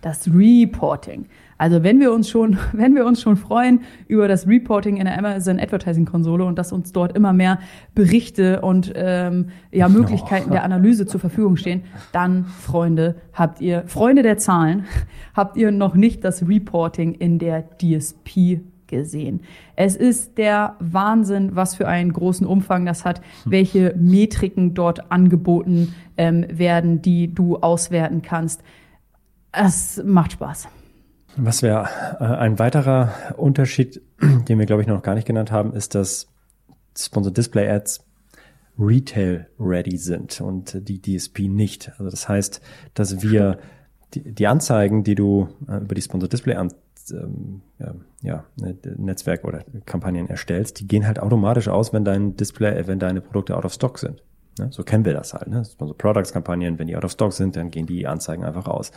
das 0.00 0.30
Reporting. 0.32 1.26
Also 1.60 1.82
wenn 1.82 2.00
wir 2.00 2.10
uns 2.10 2.30
schon, 2.30 2.56
wenn 2.72 2.94
wir 2.94 3.04
uns 3.04 3.20
schon 3.20 3.36
freuen 3.36 3.82
über 4.08 4.28
das 4.28 4.48
Reporting 4.48 4.96
in 4.96 5.04
der 5.04 5.18
Amazon 5.18 5.60
Advertising 5.60 6.06
Konsole 6.06 6.44
und 6.46 6.58
dass 6.58 6.72
uns 6.72 6.90
dort 6.90 7.14
immer 7.14 7.34
mehr 7.34 7.58
Berichte 7.94 8.62
und 8.62 8.92
ähm, 8.96 9.50
ja 9.70 9.90
Möglichkeiten 9.90 10.50
der 10.50 10.64
Analyse 10.64 11.04
zur 11.04 11.20
Verfügung 11.20 11.58
stehen, 11.58 11.82
dann 12.12 12.46
Freunde 12.46 13.16
habt 13.34 13.60
ihr 13.60 13.82
Freunde 13.86 14.22
der 14.22 14.38
Zahlen 14.38 14.86
habt 15.34 15.58
ihr 15.58 15.70
noch 15.70 15.94
nicht 15.94 16.24
das 16.24 16.48
Reporting 16.48 17.12
in 17.12 17.38
der 17.38 17.68
DSP 17.76 18.60
gesehen. 18.86 19.40
Es 19.76 19.96
ist 19.96 20.38
der 20.38 20.76
Wahnsinn, 20.80 21.56
was 21.56 21.74
für 21.74 21.86
einen 21.86 22.14
großen 22.14 22.46
Umfang 22.46 22.86
das 22.86 23.04
hat, 23.04 23.20
welche 23.44 23.94
Metriken 23.98 24.72
dort 24.72 25.12
angeboten 25.12 25.94
ähm, 26.16 26.46
werden, 26.50 27.02
die 27.02 27.34
du 27.34 27.58
auswerten 27.58 28.22
kannst. 28.22 28.62
Es 29.52 30.02
macht 30.02 30.32
Spaß. 30.32 30.66
Was 31.36 31.62
wäre 31.62 31.88
äh, 32.18 32.24
ein 32.24 32.58
weiterer 32.58 33.12
Unterschied, 33.36 34.02
den 34.20 34.58
wir, 34.58 34.66
glaube 34.66 34.82
ich, 34.82 34.88
noch 34.88 35.02
gar 35.02 35.14
nicht 35.14 35.26
genannt 35.26 35.52
haben, 35.52 35.72
ist, 35.72 35.94
dass 35.94 36.28
Sponsored 36.96 37.36
Display 37.36 37.68
Ads 37.68 38.04
Retail 38.78 39.46
ready 39.58 39.96
sind 39.96 40.40
und 40.40 40.88
die 40.88 41.00
DSP 41.00 41.48
nicht. 41.48 41.90
Also 41.98 42.10
das 42.10 42.28
heißt, 42.28 42.60
dass 42.94 43.22
wir 43.22 43.58
die, 44.14 44.34
die 44.34 44.46
Anzeigen, 44.46 45.04
die 45.04 45.14
du 45.14 45.48
äh, 45.68 45.78
über 45.78 45.94
die 45.94 46.02
Sponsored 46.02 46.32
Display 46.32 46.54
an, 46.54 46.72
ähm, 47.12 47.62
ja, 48.22 48.44
ne, 48.56 48.76
Netzwerk 48.96 49.44
oder 49.44 49.64
Kampagnen 49.86 50.28
erstellst, 50.28 50.80
die 50.80 50.86
gehen 50.86 51.06
halt 51.06 51.20
automatisch 51.20 51.68
aus, 51.68 51.92
wenn 51.92 52.04
dein 52.04 52.36
Display, 52.36 52.86
wenn 52.86 52.98
deine 52.98 53.20
Produkte 53.20 53.56
out 53.56 53.64
of 53.64 53.72
stock 53.72 53.98
sind. 53.98 54.22
Ne? 54.58 54.68
So 54.70 54.82
kennen 54.82 55.04
wir 55.04 55.14
das 55.14 55.34
halt. 55.34 55.48
Ne? 55.48 55.64
Sponsor 55.64 55.96
Products 55.96 56.32
Kampagnen, 56.32 56.78
wenn 56.78 56.86
die 56.86 56.96
out 56.96 57.04
of 57.04 57.12
stock 57.12 57.32
sind, 57.32 57.56
dann 57.56 57.70
gehen 57.70 57.86
die 57.86 58.06
Anzeigen 58.06 58.44
einfach 58.44 58.66
aus 58.66 58.92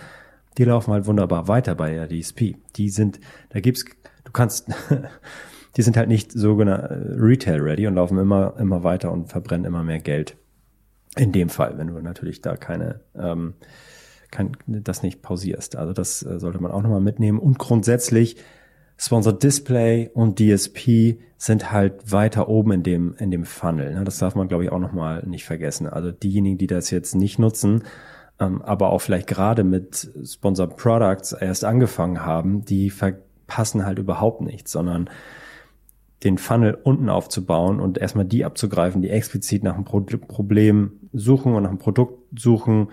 die 0.57 0.63
laufen 0.63 0.93
halt 0.93 1.05
wunderbar 1.05 1.47
weiter 1.47 1.75
bei 1.75 1.91
der 1.91 2.07
DSP. 2.07 2.55
Die 2.75 2.89
sind, 2.89 3.19
da 3.49 3.59
gibt's, 3.59 3.85
du 4.23 4.31
kannst, 4.31 4.67
die 5.77 5.81
sind 5.81 5.97
halt 5.97 6.09
nicht 6.09 6.31
sogenannt 6.31 6.83
äh, 6.83 7.21
Retail 7.21 7.61
ready 7.61 7.87
und 7.87 7.95
laufen 7.95 8.17
immer, 8.17 8.55
immer 8.57 8.83
weiter 8.83 9.11
und 9.11 9.29
verbrennen 9.29 9.65
immer 9.65 9.83
mehr 9.83 9.99
Geld. 9.99 10.37
In 11.15 11.31
dem 11.31 11.49
Fall, 11.49 11.77
wenn 11.77 11.87
du 11.87 11.99
natürlich 11.99 12.41
da 12.41 12.55
keine, 12.55 13.01
ähm, 13.15 13.53
kein, 14.31 14.57
das 14.65 15.03
nicht 15.03 15.21
pausierst. 15.21 15.75
Also 15.75 15.93
das 15.93 16.23
äh, 16.23 16.39
sollte 16.39 16.61
man 16.61 16.71
auch 16.71 16.81
nochmal 16.81 17.01
mitnehmen. 17.01 17.39
Und 17.39 17.59
grundsätzlich, 17.59 18.37
Sponsored 18.97 19.41
Display 19.41 20.09
und 20.13 20.39
DSP 20.39 21.19
sind 21.37 21.71
halt 21.71 22.11
weiter 22.11 22.47
oben 22.47 22.71
in 22.71 22.83
dem, 22.83 23.15
in 23.17 23.31
dem 23.31 23.43
Funnel. 23.43 23.93
Ne? 23.93 24.03
Das 24.03 24.19
darf 24.19 24.35
man, 24.35 24.47
glaube 24.47 24.63
ich, 24.63 24.71
auch 24.71 24.79
nochmal 24.79 25.23
nicht 25.25 25.45
vergessen. 25.45 25.87
Also 25.87 26.11
diejenigen, 26.11 26.57
die 26.57 26.67
das 26.67 26.89
jetzt 26.89 27.15
nicht 27.15 27.37
nutzen, 27.37 27.83
aber 28.37 28.89
auch 28.89 28.99
vielleicht 28.99 29.27
gerade 29.27 29.63
mit 29.63 30.09
Sponsored 30.25 30.75
Products 30.75 31.33
erst 31.33 31.63
angefangen 31.63 32.25
haben, 32.25 32.65
die 32.65 32.89
verpassen 32.89 33.85
halt 33.85 33.99
überhaupt 33.99 34.41
nichts, 34.41 34.71
sondern 34.71 35.09
den 36.23 36.37
Funnel 36.37 36.77
unten 36.83 37.09
aufzubauen 37.09 37.79
und 37.79 37.97
erstmal 37.97 38.25
die 38.25 38.45
abzugreifen, 38.45 39.01
die 39.01 39.09
explizit 39.09 39.63
nach 39.63 39.75
einem 39.75 39.83
Pro 39.83 40.01
Problem 40.01 40.93
suchen 41.11 41.53
und 41.53 41.63
nach 41.63 41.69
einem 41.69 41.79
Produkt 41.79 42.19
suchen, 42.37 42.89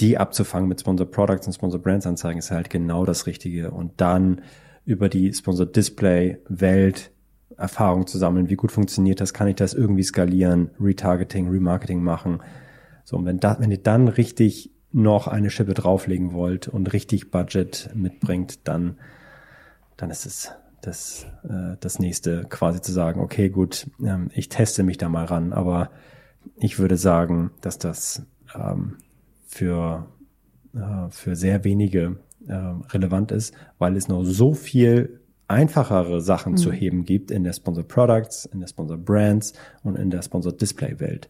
die 0.00 0.16
abzufangen 0.16 0.68
mit 0.68 0.80
Sponsored 0.80 1.10
Products 1.10 1.46
und 1.46 1.52
Sponsored 1.52 1.82
Brands 1.82 2.06
Anzeigen 2.06 2.38
ist 2.38 2.50
halt 2.50 2.70
genau 2.70 3.04
das 3.04 3.26
Richtige. 3.26 3.70
Und 3.70 4.00
dann 4.00 4.42
über 4.84 5.08
die 5.08 5.32
Sponsored 5.32 5.76
Display 5.76 6.38
Welt 6.48 7.10
Erfahrung 7.56 8.06
zu 8.06 8.18
sammeln, 8.18 8.48
wie 8.48 8.56
gut 8.56 8.72
funktioniert 8.72 9.20
das, 9.20 9.34
kann 9.34 9.48
ich 9.48 9.56
das 9.56 9.74
irgendwie 9.74 10.02
skalieren, 10.02 10.70
Retargeting, 10.80 11.48
Remarketing 11.48 12.02
machen, 12.02 12.40
so, 13.04 13.16
und 13.16 13.24
wenn, 13.24 13.40
da, 13.40 13.56
wenn 13.58 13.70
ihr 13.70 13.82
dann 13.82 14.08
richtig 14.08 14.70
noch 14.92 15.26
eine 15.26 15.50
Schippe 15.50 15.74
drauflegen 15.74 16.32
wollt 16.32 16.68
und 16.68 16.92
richtig 16.92 17.30
Budget 17.30 17.90
mitbringt, 17.94 18.68
dann, 18.68 18.98
dann 19.96 20.10
ist 20.10 20.26
es 20.26 20.52
das, 20.82 21.26
äh, 21.44 21.76
das 21.80 21.98
nächste 21.98 22.44
quasi 22.44 22.80
zu 22.80 22.92
sagen, 22.92 23.20
okay, 23.20 23.48
gut, 23.48 23.88
ähm, 24.04 24.30
ich 24.34 24.48
teste 24.48 24.82
mich 24.82 24.98
da 24.98 25.08
mal 25.08 25.24
ran, 25.24 25.52
aber 25.52 25.90
ich 26.56 26.78
würde 26.78 26.96
sagen, 26.96 27.52
dass 27.60 27.78
das 27.78 28.22
ähm, 28.54 28.96
für, 29.46 30.06
äh, 30.74 31.08
für 31.10 31.36
sehr 31.36 31.64
wenige 31.64 32.16
äh, 32.46 32.54
relevant 32.90 33.32
ist, 33.32 33.54
weil 33.78 33.96
es 33.96 34.08
noch 34.08 34.24
so 34.24 34.52
viel 34.54 35.20
einfachere 35.48 36.20
Sachen 36.20 36.52
mhm. 36.52 36.56
zu 36.56 36.72
heben 36.72 37.04
gibt 37.04 37.30
in 37.30 37.44
der 37.44 37.52
Sponsor 37.52 37.84
Products, 37.84 38.46
in 38.46 38.60
der 38.60 38.66
Sponsor 38.66 38.98
Brands 38.98 39.52
und 39.82 39.96
in 39.96 40.10
der 40.10 40.22
Sponsor 40.22 40.52
Display 40.52 40.98
Welt 40.98 41.28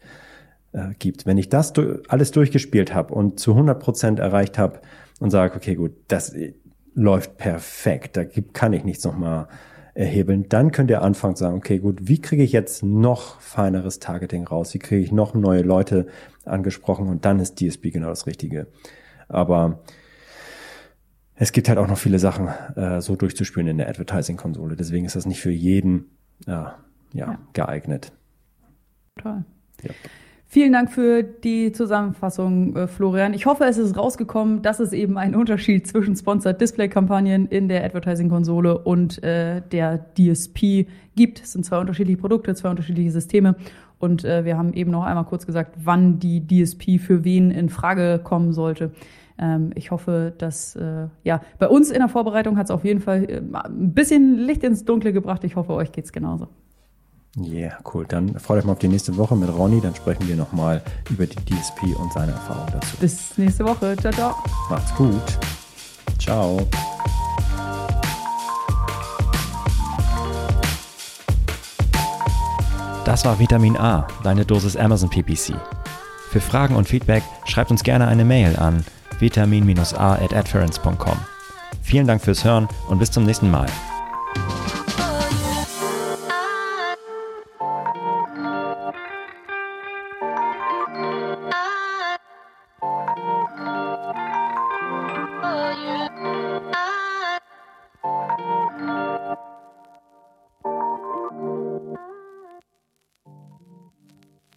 äh, 0.72 0.90
gibt. 0.98 1.26
Wenn 1.26 1.38
ich 1.38 1.48
das 1.48 1.72
du 1.72 2.02
alles 2.08 2.30
durchgespielt 2.30 2.94
habe 2.94 3.14
und 3.14 3.38
zu 3.38 3.52
100 3.52 3.78
Prozent 3.78 4.18
erreicht 4.18 4.58
habe 4.58 4.80
und 5.20 5.30
sage, 5.30 5.56
okay, 5.56 5.74
gut, 5.74 5.92
das 6.08 6.30
äh, 6.30 6.54
läuft 6.94 7.38
perfekt, 7.38 8.16
da 8.16 8.24
gibt, 8.24 8.54
kann 8.54 8.72
ich 8.72 8.84
nichts 8.84 9.04
nochmal 9.04 9.48
erhebeln, 9.94 10.48
dann 10.48 10.72
könnt 10.72 10.90
ihr 10.90 11.02
anfangen 11.02 11.36
zu 11.36 11.44
sagen, 11.44 11.56
okay, 11.56 11.78
gut, 11.78 12.08
wie 12.08 12.20
kriege 12.20 12.42
ich 12.42 12.52
jetzt 12.52 12.82
noch 12.82 13.40
feineres 13.40 13.98
Targeting 13.98 14.46
raus? 14.46 14.72
Wie 14.72 14.78
kriege 14.78 15.02
ich 15.02 15.12
noch 15.12 15.34
neue 15.34 15.62
Leute 15.62 16.06
angesprochen? 16.44 17.08
Und 17.08 17.24
dann 17.24 17.38
ist 17.40 17.60
DSP 17.60 17.90
genau 17.92 18.08
das 18.08 18.26
Richtige. 18.26 18.68
Aber 19.28 19.80
es 21.34 21.52
gibt 21.52 21.68
halt 21.68 21.78
auch 21.78 21.88
noch 21.88 21.98
viele 21.98 22.18
Sachen 22.18 22.48
äh, 22.76 23.00
so 23.00 23.16
durchzuspielen 23.16 23.68
in 23.68 23.78
der 23.78 23.88
Advertising-Konsole. 23.88 24.76
Deswegen 24.76 25.04
ist 25.04 25.16
das 25.16 25.26
nicht 25.26 25.40
für 25.40 25.50
jeden 25.50 26.16
äh, 26.46 26.52
ja, 26.52 26.76
ja. 27.14 27.38
geeignet. 27.52 28.12
Toll. 29.20 29.44
Ja. 29.82 29.90
Vielen 30.52 30.74
Dank 30.74 30.92
für 30.92 31.22
die 31.22 31.72
Zusammenfassung, 31.72 32.76
äh, 32.76 32.86
Florian. 32.86 33.32
Ich 33.32 33.46
hoffe, 33.46 33.64
es 33.64 33.78
ist 33.78 33.96
rausgekommen, 33.96 34.60
dass 34.60 34.80
es 34.80 34.92
eben 34.92 35.16
einen 35.16 35.34
Unterschied 35.34 35.86
zwischen 35.86 36.14
Sponsored 36.14 36.60
Display-Kampagnen 36.60 37.46
in 37.46 37.70
der 37.70 37.82
Advertising-Konsole 37.86 38.76
und 38.76 39.22
äh, 39.22 39.62
der 39.72 40.12
DSP 40.14 40.88
gibt. 41.16 41.40
Es 41.42 41.54
sind 41.54 41.64
zwei 41.64 41.78
unterschiedliche 41.78 42.18
Produkte, 42.18 42.54
zwei 42.54 42.68
unterschiedliche 42.68 43.12
Systeme. 43.12 43.56
Und 43.98 44.26
äh, 44.26 44.44
wir 44.44 44.58
haben 44.58 44.74
eben 44.74 44.90
noch 44.90 45.04
einmal 45.04 45.24
kurz 45.24 45.46
gesagt, 45.46 45.74
wann 45.84 46.18
die 46.18 46.46
DSP 46.46 46.98
für 46.98 47.24
wen 47.24 47.50
in 47.50 47.70
Frage 47.70 48.20
kommen 48.22 48.52
sollte. 48.52 48.92
Ähm, 49.38 49.70
ich 49.74 49.90
hoffe, 49.90 50.34
dass 50.36 50.76
äh, 50.76 51.06
ja 51.24 51.40
bei 51.60 51.68
uns 51.68 51.90
in 51.90 52.00
der 52.00 52.08
Vorbereitung 52.08 52.58
hat 52.58 52.66
es 52.66 52.70
auf 52.70 52.84
jeden 52.84 53.00
Fall 53.00 53.24
äh, 53.24 53.38
ein 53.38 53.94
bisschen 53.94 54.36
Licht 54.36 54.64
ins 54.64 54.84
Dunkle 54.84 55.14
gebracht. 55.14 55.44
Ich 55.44 55.56
hoffe, 55.56 55.72
euch 55.72 55.92
geht's 55.92 56.12
genauso. 56.12 56.48
Ja, 57.36 57.52
yeah, 57.52 57.78
cool. 57.92 58.04
Dann 58.06 58.38
freut 58.38 58.58
euch 58.58 58.64
mal 58.64 58.72
auf 58.72 58.78
die 58.78 58.88
nächste 58.88 59.16
Woche 59.16 59.34
mit 59.34 59.48
Ronny. 59.48 59.80
Dann 59.80 59.94
sprechen 59.94 60.28
wir 60.28 60.36
nochmal 60.36 60.82
über 61.08 61.26
die 61.26 61.36
DSP 61.36 61.94
und 61.98 62.12
seine 62.12 62.32
Erfahrung 62.32 62.66
dazu. 62.72 62.96
Bis 63.00 63.38
nächste 63.38 63.64
Woche. 63.64 63.96
Ciao, 63.96 64.12
ciao. 64.12 64.34
Macht's 64.68 64.94
gut. 64.94 65.38
Ciao. 66.18 66.60
Das 73.04 73.24
war 73.24 73.38
Vitamin 73.38 73.76
A, 73.78 74.06
deine 74.22 74.44
Dosis 74.44 74.76
Amazon 74.76 75.10
PPC. 75.10 75.54
Für 76.30 76.40
Fragen 76.40 76.76
und 76.76 76.86
Feedback 76.86 77.22
schreibt 77.46 77.70
uns 77.70 77.82
gerne 77.82 78.06
eine 78.08 78.24
Mail 78.24 78.56
an 78.56 78.84
vitamin-a 79.18 80.14
at 80.14 80.48
Vielen 81.82 82.06
Dank 82.06 82.22
fürs 82.22 82.44
Hören 82.44 82.68
und 82.88 82.98
bis 82.98 83.10
zum 83.10 83.24
nächsten 83.24 83.50
Mal. 83.50 83.66